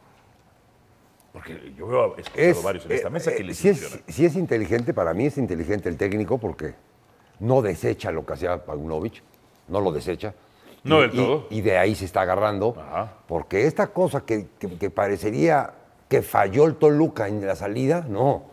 Porque 1.34 1.74
yo 1.78 1.88
veo, 1.88 2.16
Es, 2.36 2.64
varios 2.64 2.86
en 2.86 2.92
esta 2.94 3.08
eh, 3.08 3.12
mesa 3.12 3.32
que 3.32 3.42
eh, 3.42 3.44
les 3.44 3.58
si 3.58 3.70
es, 3.70 4.00
si 4.08 4.26
es 4.26 4.36
inteligente, 4.36 4.94
para 4.94 5.14
mí 5.14 5.26
es 5.26 5.38
inteligente 5.38 5.88
el 5.90 5.98
técnico 5.98 6.38
porque 6.38 6.74
no 7.40 7.62
desecha 7.62 8.12
lo 8.12 8.26
que 8.26 8.34
hacía 8.34 8.66
Paunovic, 8.66 9.22
no 9.68 9.80
lo 9.82 9.92
desecha. 9.92 10.34
No 10.84 11.00
Y- 11.00 11.02
del 11.02 11.12
todo. 11.12 11.48
Y, 11.50 11.62
de 11.62 11.78
ahí 11.78 11.94
se 11.96 12.06
está 12.06 12.22
agarrando, 12.22 12.76
porque 13.28 13.68
esta 13.68 13.88
cosa 13.88 14.22
que, 14.22 14.48
que- 14.58 14.78
que 14.78 14.90
parecería 14.90 15.74
que 16.08 16.22
falló 16.22 16.66
el 16.66 16.76
Toluca 16.76 17.28
en 17.28 17.46
la 17.46 17.56
salida, 17.56 18.06
no. 18.08 18.44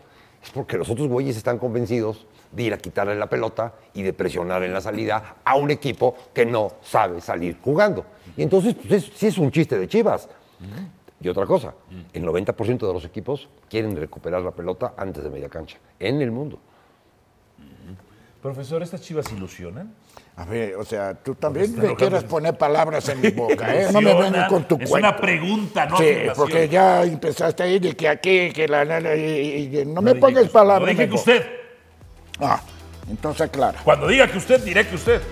Es 0.42 0.50
porque 0.50 0.76
los 0.76 0.90
otros 0.90 1.08
güeyes 1.08 1.36
están 1.36 1.58
convencidos 1.58 2.26
de 2.54 2.62
ir 2.62 2.72
a 2.74 2.78
quitarle 2.78 3.14
la 3.16 3.28
pelota 3.28 3.72
y 3.94 4.02
de 4.02 4.12
presionar 4.12 4.62
en 4.62 4.72
la 4.72 4.80
salida 4.80 5.36
a 5.44 5.56
un 5.56 5.70
equipo 5.70 6.14
que 6.32 6.46
no 6.46 6.72
sabe 6.82 7.20
salir 7.20 7.56
jugando. 7.62 8.04
Y 8.36 8.42
entonces, 8.42 8.74
pues, 8.74 8.92
es- 9.04 9.10
sí 9.16 9.26
es 9.26 9.38
un 9.38 9.50
chiste 9.50 9.78
de 9.78 9.88
Chivas. 9.88 10.28
Y 11.20 11.28
otra 11.28 11.46
cosa, 11.46 11.74
el 12.12 12.22
90% 12.24 12.86
de 12.86 12.92
los 12.92 13.04
equipos 13.04 13.48
quieren 13.68 13.96
recuperar 13.96 14.42
la 14.42 14.50
pelota 14.50 14.94
antes 14.96 15.24
de 15.24 15.30
media 15.30 15.48
cancha, 15.48 15.78
en 15.98 16.20
el 16.20 16.30
mundo. 16.30 16.58
Profesor, 18.42 18.82
¿estas 18.82 19.00
chivas 19.00 19.32
ilusionan? 19.32 19.94
A 20.36 20.44
ver, 20.44 20.76
o 20.76 20.84
sea, 20.84 21.14
tú 21.14 21.34
también 21.34 21.64
Está 21.66 21.80
me 21.82 21.96
quieres 21.96 22.24
poner 22.34 22.58
palabras 22.58 23.08
en 23.08 23.20
mi 23.22 23.30
boca, 23.30 23.74
¿eh? 23.74 23.86
No 23.90 24.02
me 24.02 24.12
vengas 24.14 24.50
con 24.50 24.64
tu 24.68 24.74
Es 24.78 24.90
cuento. 24.90 25.08
una 25.08 25.16
pregunta, 25.16 25.86
no 25.86 25.96
Sí, 25.96 26.04
porque 26.36 26.68
ya 26.68 27.04
empezaste 27.04 27.62
ahí 27.62 27.78
de 27.78 27.96
que 27.96 28.06
aquí, 28.06 28.50
que 28.52 28.68
la... 28.68 28.84
la- 28.84 29.00
la- 29.00 29.16
y- 29.16 29.78
y- 29.80 29.84
no 29.86 30.02
me 30.02 30.14
pongas 30.16 30.48
palabras 30.50 30.82
no 30.82 30.90
dije 31.00 31.08
que 31.08 31.14
usted. 31.14 31.46
Ah, 32.40 32.60
entonces, 33.08 33.50
claro. 33.50 33.78
Cuando 33.84 34.06
diga 34.08 34.26
que 34.30 34.38
usted, 34.38 34.62
diré 34.64 34.86
que 34.86 34.96
usted. 34.96 35.22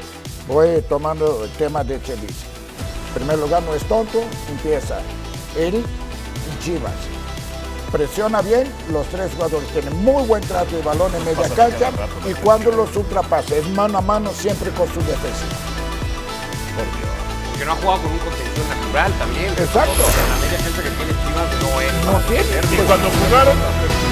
Voy 0.47 0.83
tomando 0.89 1.45
el 1.45 1.51
tema 1.53 1.85
de 1.85 2.01
Chelis. 2.03 2.45
En 3.09 3.15
primer 3.15 3.39
lugar, 3.39 3.63
no 3.63 3.75
es 3.75 3.85
tonto, 3.85 4.23
empieza 4.49 4.99
él 5.57 5.85
y 5.85 6.65
Chivas. 6.65 6.93
Presiona 7.91 8.41
bien, 8.41 8.73
los 8.91 9.07
tres 9.09 9.31
jugadores 9.35 9.69
tienen 9.69 9.95
muy 10.03 10.23
buen 10.25 10.43
trato 10.45 10.75
de 10.75 10.83
balón 10.83 11.15
en 11.15 11.25
media 11.27 11.47
cancha 11.55 11.91
y 12.27 12.33
cuando 12.35 12.73
los 12.73 12.97
ultrapasa 12.97 13.55
es 13.55 13.69
mano 13.69 13.99
a 13.99 14.01
mano 14.01 14.31
siempre 14.31 14.71
con 14.71 14.89
su 14.89 15.01
defensa. 15.01 15.45
Porque 17.51 17.67
no 17.67 17.73
ha 17.73 17.77
jugado 17.77 18.03
con 18.03 18.13
un 18.13 18.19
contención 18.19 18.69
natural 18.69 19.13
también. 19.19 19.53
Exacto. 19.53 20.03
La 20.31 20.37
media 20.37 20.59
defensa 20.59 20.83
que 20.83 20.91
tiene 20.91 21.13
Chivas 21.13 21.63
no 21.63 21.81
es. 21.81 21.93
No 22.07 22.21
tiene. 22.29 22.83
Y 22.83 22.87
cuando 22.87 23.09
jugaron. 23.11 24.12